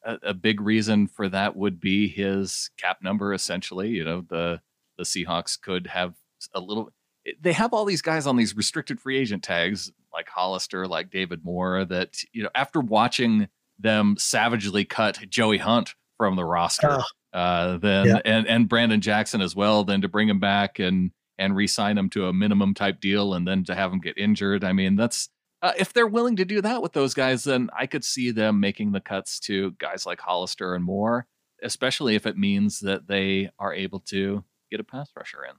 a, 0.04 0.18
a 0.22 0.34
big 0.34 0.60
reason 0.60 1.08
for 1.08 1.28
that 1.28 1.56
would 1.56 1.80
be 1.80 2.06
his 2.06 2.70
cap 2.78 2.98
number. 3.02 3.34
Essentially, 3.34 3.88
you 3.88 4.04
know 4.04 4.24
the 4.28 4.60
the 4.96 5.04
Seahawks 5.04 5.60
could 5.60 5.88
have 5.88 6.14
a 6.54 6.60
little. 6.60 6.92
They 7.40 7.52
have 7.52 7.72
all 7.72 7.84
these 7.84 8.02
guys 8.02 8.26
on 8.26 8.36
these 8.36 8.56
restricted 8.56 9.00
free 9.00 9.18
agent 9.18 9.42
tags 9.42 9.90
like 10.12 10.28
Hollister, 10.28 10.86
like 10.86 11.10
David 11.10 11.44
Moore, 11.44 11.84
that 11.84 12.22
you 12.32 12.42
know 12.42 12.50
after 12.54 12.80
watching 12.80 13.48
them 13.78 14.16
savagely 14.18 14.84
cut 14.84 15.18
Joey 15.28 15.58
Hunt 15.58 15.94
from 16.16 16.36
the 16.36 16.44
roster, 16.44 17.00
oh. 17.00 17.38
uh, 17.38 17.76
then 17.78 18.06
yeah. 18.06 18.20
and 18.24 18.46
and 18.46 18.68
Branden 18.68 19.00
Jackson 19.00 19.40
as 19.40 19.56
well, 19.56 19.84
then 19.84 20.00
to 20.02 20.08
bring 20.08 20.28
him 20.28 20.40
back 20.40 20.78
and 20.78 21.10
and 21.36 21.56
re-sign 21.56 21.98
him 21.98 22.08
to 22.10 22.28
a 22.28 22.32
minimum 22.32 22.74
type 22.74 23.00
deal, 23.00 23.34
and 23.34 23.46
then 23.46 23.64
to 23.64 23.74
have 23.74 23.92
him 23.92 24.00
get 24.00 24.16
injured. 24.16 24.62
I 24.62 24.72
mean, 24.72 24.96
that's 24.96 25.28
uh, 25.62 25.72
if 25.78 25.92
they're 25.92 26.06
willing 26.06 26.36
to 26.36 26.44
do 26.44 26.60
that 26.60 26.82
with 26.82 26.92
those 26.92 27.14
guys, 27.14 27.44
then 27.44 27.70
I 27.76 27.86
could 27.86 28.04
see 28.04 28.30
them 28.30 28.60
making 28.60 28.92
the 28.92 29.00
cuts 29.00 29.40
to 29.40 29.72
guys 29.72 30.04
like 30.04 30.20
Hollister 30.20 30.74
and 30.74 30.84
Moore, 30.84 31.26
especially 31.62 32.14
if 32.14 32.26
it 32.26 32.36
means 32.36 32.80
that 32.80 33.08
they 33.08 33.50
are 33.58 33.72
able 33.72 34.00
to 34.00 34.44
get 34.70 34.80
a 34.80 34.84
pass 34.84 35.10
rusher 35.16 35.44
in. 35.44 35.54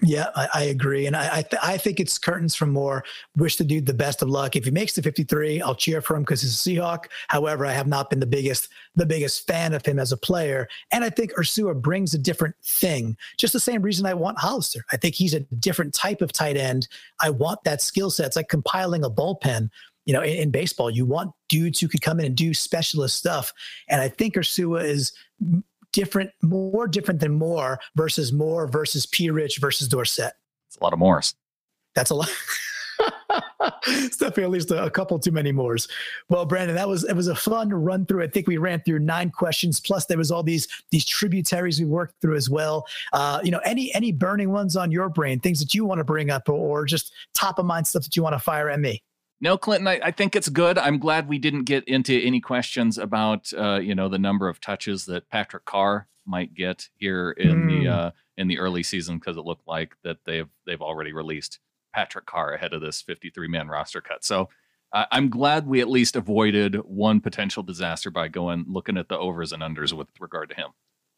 Yeah, 0.00 0.28
I, 0.36 0.48
I, 0.54 0.62
agree, 0.64 1.06
and 1.06 1.16
I 1.16 1.38
I, 1.38 1.42
th- 1.42 1.60
I, 1.60 1.76
think 1.76 1.98
it's 1.98 2.18
curtains 2.18 2.54
for 2.54 2.66
Moore. 2.66 3.02
Wish 3.36 3.56
the 3.56 3.64
dude 3.64 3.86
the 3.86 3.92
best 3.94 4.22
of 4.22 4.28
luck. 4.28 4.54
If 4.54 4.64
he 4.64 4.70
makes 4.70 4.92
the 4.92 5.02
53, 5.02 5.60
I'll 5.60 5.74
cheer 5.74 6.00
for 6.00 6.14
him 6.14 6.22
because 6.22 6.40
he's 6.40 6.52
a 6.52 6.70
Seahawk. 6.70 7.06
However, 7.26 7.66
I 7.66 7.72
have 7.72 7.88
not 7.88 8.08
been 8.08 8.20
the 8.20 8.26
biggest 8.26 8.68
the 8.94 9.06
biggest 9.06 9.44
fan 9.48 9.74
of 9.74 9.84
him 9.84 9.98
as 9.98 10.12
a 10.12 10.16
player, 10.16 10.68
and 10.92 11.02
I 11.02 11.10
think 11.10 11.34
Ursua 11.34 11.80
brings 11.80 12.14
a 12.14 12.18
different 12.18 12.54
thing. 12.62 13.16
Just 13.38 13.52
the 13.52 13.60
same 13.60 13.82
reason 13.82 14.06
I 14.06 14.14
want 14.14 14.38
Hollister. 14.38 14.84
I 14.92 14.98
think 14.98 15.16
he's 15.16 15.34
a 15.34 15.40
different 15.40 15.94
type 15.94 16.22
of 16.22 16.30
tight 16.30 16.56
end. 16.56 16.86
I 17.20 17.30
want 17.30 17.64
that 17.64 17.82
skill 17.82 18.10
set. 18.10 18.26
It's 18.26 18.36
like 18.36 18.48
compiling 18.48 19.04
a 19.04 19.10
bullpen. 19.10 19.68
You 20.04 20.14
know, 20.14 20.22
in, 20.22 20.36
in 20.36 20.50
baseball, 20.52 20.90
you 20.90 21.06
want 21.06 21.32
dudes 21.48 21.80
who 21.80 21.88
could 21.88 22.02
come 22.02 22.20
in 22.20 22.26
and 22.26 22.36
do 22.36 22.54
specialist 22.54 23.16
stuff, 23.16 23.52
and 23.88 24.00
I 24.00 24.08
think 24.08 24.34
Ursua 24.34 24.84
is 24.84 25.12
different, 25.92 26.30
more 26.42 26.86
different 26.86 27.20
than 27.20 27.32
more 27.32 27.80
versus 27.96 28.32
more 28.32 28.66
versus 28.66 29.06
P. 29.06 29.30
Rich 29.30 29.58
versus 29.58 29.88
Dorsett. 29.88 30.32
It's 30.68 30.76
a 30.76 30.84
lot 30.84 30.92
of 30.92 30.98
mores. 30.98 31.34
That's 31.94 32.10
a 32.10 32.14
lot. 32.14 32.28
it's 33.86 34.16
definitely 34.16 34.44
at 34.44 34.50
least 34.50 34.70
a, 34.70 34.84
a, 34.84 34.90
couple 34.90 35.18
too 35.18 35.30
many 35.30 35.52
mores. 35.52 35.88
Well, 36.28 36.44
Brandan, 36.44 36.76
that 36.76 36.88
was 36.88 37.04
it 37.04 37.14
was 37.14 37.28
a 37.28 37.34
fun 37.34 37.70
run 37.70 38.06
through. 38.06 38.22
I 38.22 38.28
think 38.28 38.46
we 38.46 38.56
ran 38.56 38.80
through 38.82 39.00
nine 39.00 39.30
questions. 39.30 39.80
Plus, 39.80 40.06
there 40.06 40.18
was 40.18 40.30
all 40.30 40.42
these 40.42 40.68
these 40.90 41.04
tributaries 41.04 41.78
we 41.78 41.86
worked 41.86 42.20
through 42.20 42.36
as 42.36 42.50
well. 42.50 42.86
Uh, 43.12 43.40
you 43.42 43.50
know, 43.50 43.60
any 43.64 43.94
any 43.94 44.12
burning 44.12 44.50
ones 44.50 44.76
on 44.76 44.90
your 44.90 45.08
brain, 45.08 45.40
things 45.40 45.60
that 45.60 45.74
you 45.74 45.84
want 45.84 45.98
to 45.98 46.04
bring 46.04 46.30
up, 46.30 46.48
or, 46.48 46.82
or 46.82 46.84
just 46.84 47.12
top 47.34 47.58
of 47.58 47.66
mind 47.66 47.86
stuff 47.86 48.04
that 48.04 48.16
you 48.16 48.22
want 48.22 48.34
to 48.34 48.40
fire 48.40 48.68
at 48.68 48.80
me. 48.80 49.02
No, 49.40 49.56
Clinton, 49.56 49.86
I, 49.86 50.00
I, 50.02 50.10
think 50.10 50.34
it's 50.34 50.48
good. 50.48 50.78
I'm 50.78 50.98
glad 50.98 51.28
we 51.28 51.38
didn't 51.38 51.64
get 51.64 51.86
into 51.86 52.20
any 52.20 52.40
questions 52.40 52.98
about, 52.98 53.52
uh, 53.56 53.78
you 53.78 53.94
know, 53.94 54.08
the 54.08 54.18
number 54.18 54.48
of 54.48 54.60
touches 54.60 55.06
that 55.06 55.30
Patrick 55.30 55.64
Carr 55.64 56.08
might 56.26 56.54
get 56.54 56.88
here 56.96 57.30
in 57.30 57.62
mm. 57.62 57.68
the 57.68 57.84
hmm. 57.84 57.88
uh, 57.88 58.10
in 58.36 58.48
the 58.48 58.58
early 58.58 58.82
season 58.82 59.18
because 59.18 59.36
it 59.36 59.44
looked 59.44 59.66
like 59.66 59.96
that 60.04 60.18
they've 60.24 60.48
they've 60.66 60.82
already 60.82 61.12
released 61.12 61.58
Patrick 61.94 62.26
Carr 62.26 62.52
ahead 62.52 62.72
of 62.72 62.80
this 62.80 63.00
53 63.00 63.48
man 63.48 63.68
roster 63.68 64.00
cut. 64.00 64.24
So 64.24 64.48
uh, 64.92 65.06
I'm 65.10 65.28
glad 65.28 65.66
we 65.66 65.80
at 65.80 65.88
least 65.88 66.16
avoided 66.16 66.76
one 66.76 67.20
potential 67.20 67.62
disaster 67.62 68.10
by 68.10 68.28
going 68.28 68.66
looking 68.68 68.96
at 68.96 69.08
the 69.08 69.18
overs 69.18 69.52
and 69.52 69.62
unders 69.62 69.92
with 69.92 70.08
regard 70.20 70.50
to 70.50 70.56
him. 70.56 70.70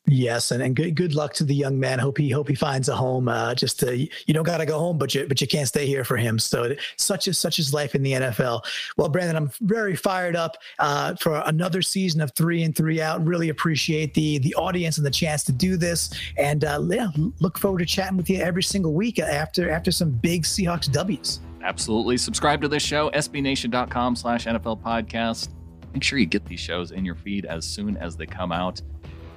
Yes, 0.07 0.51
and, 0.51 0.62
and 0.62 0.74
good 0.74 0.96
good 0.96 1.14
luck 1.14 1.34
to 1.34 1.44
the 1.44 1.55
young 1.55 1.78
man. 1.78 1.98
Hope 1.98 2.18
he 2.18 2.30
hope 2.30 2.48
he 2.48 2.55
finds 2.55 2.88
a 2.88 2.96
home. 2.96 3.28
Uh, 3.28 3.55
just 3.55 3.78
to, 3.80 3.96
you 3.96 4.34
don't 4.34 4.44
got 4.44 4.59
to 4.59 4.66
go 4.66 4.78
home, 4.78 4.98
but 4.98 5.14
you 5.14 5.26
but 5.26 5.40
you 5.40 5.46
can't 5.46 5.68
stay 5.68 5.86
here 5.86 6.05
for 6.05 6.16
him. 6.16 6.38
So 6.38 6.74
such 6.96 7.28
is 7.28 7.38
such 7.38 7.59
is 7.59 7.72
life 7.72 7.94
in 7.94 8.03
the 8.03 8.12
NFL. 8.12 8.62
Well, 8.96 9.09
Brandan, 9.09 9.36
I'm 9.36 9.51
very 9.61 9.94
fired 9.94 10.34
up 10.36 10.57
uh, 10.78 11.14
for 11.16 11.42
another 11.46 11.82
season 11.82 12.20
of 12.22 12.32
three 12.32 12.62
and 12.62 12.74
three 12.74 13.01
out. 13.01 13.24
Really 13.24 13.51
appreciate 13.51 14.14
the 14.14 14.38
the 14.38 14.55
audience 14.55 14.96
and 14.96 15.07
the 15.07 15.11
chance 15.11 15.44
to 15.44 15.53
do 15.53 15.76
this, 15.76 16.11
and 16.36 16.64
uh, 16.64 16.82
yeah, 16.88 17.09
look 17.38 17.59
forward 17.59 17.78
to 17.78 17.86
chatting 17.86 18.16
with 18.16 18.28
you 18.28 18.40
every 18.40 18.62
single 18.62 18.94
week 18.94 19.18
after 19.18 19.70
after 19.70 19.92
some 19.92 20.11
big 20.11 20.42
Seahawks 20.42 20.90
W's. 20.90 21.40
Absolutely. 21.62 22.16
Subscribe 22.16 22.62
to 22.62 22.68
this 22.68 22.82
show, 22.82 23.11
sbnation.com 23.11 24.16
slash 24.16 24.46
NFL 24.46 24.82
podcast. 24.82 25.51
Make 25.92 26.03
sure 26.03 26.18
you 26.18 26.26
get 26.26 26.46
these 26.46 26.61
shows 26.61 26.90
in 26.90 27.05
your 27.05 27.16
feed 27.16 27.44
as 27.44 27.64
soon 27.66 27.96
as 27.96 28.16
they 28.16 28.26
come 28.26 28.51
out. 28.51 28.80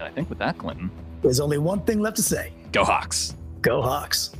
I 0.04 0.10
think 0.10 0.30
with 0.30 0.40
that, 0.40 0.58
Clinton, 0.58 0.92
there's 1.22 1.40
only 1.40 1.58
one 1.58 1.82
thing 1.82 2.00
left 2.00 2.18
to 2.18 2.24
say. 2.24 2.52
Go 2.72 2.84
Hawks. 2.84 3.36
Go 3.62 3.82
Hawks. 3.82 4.32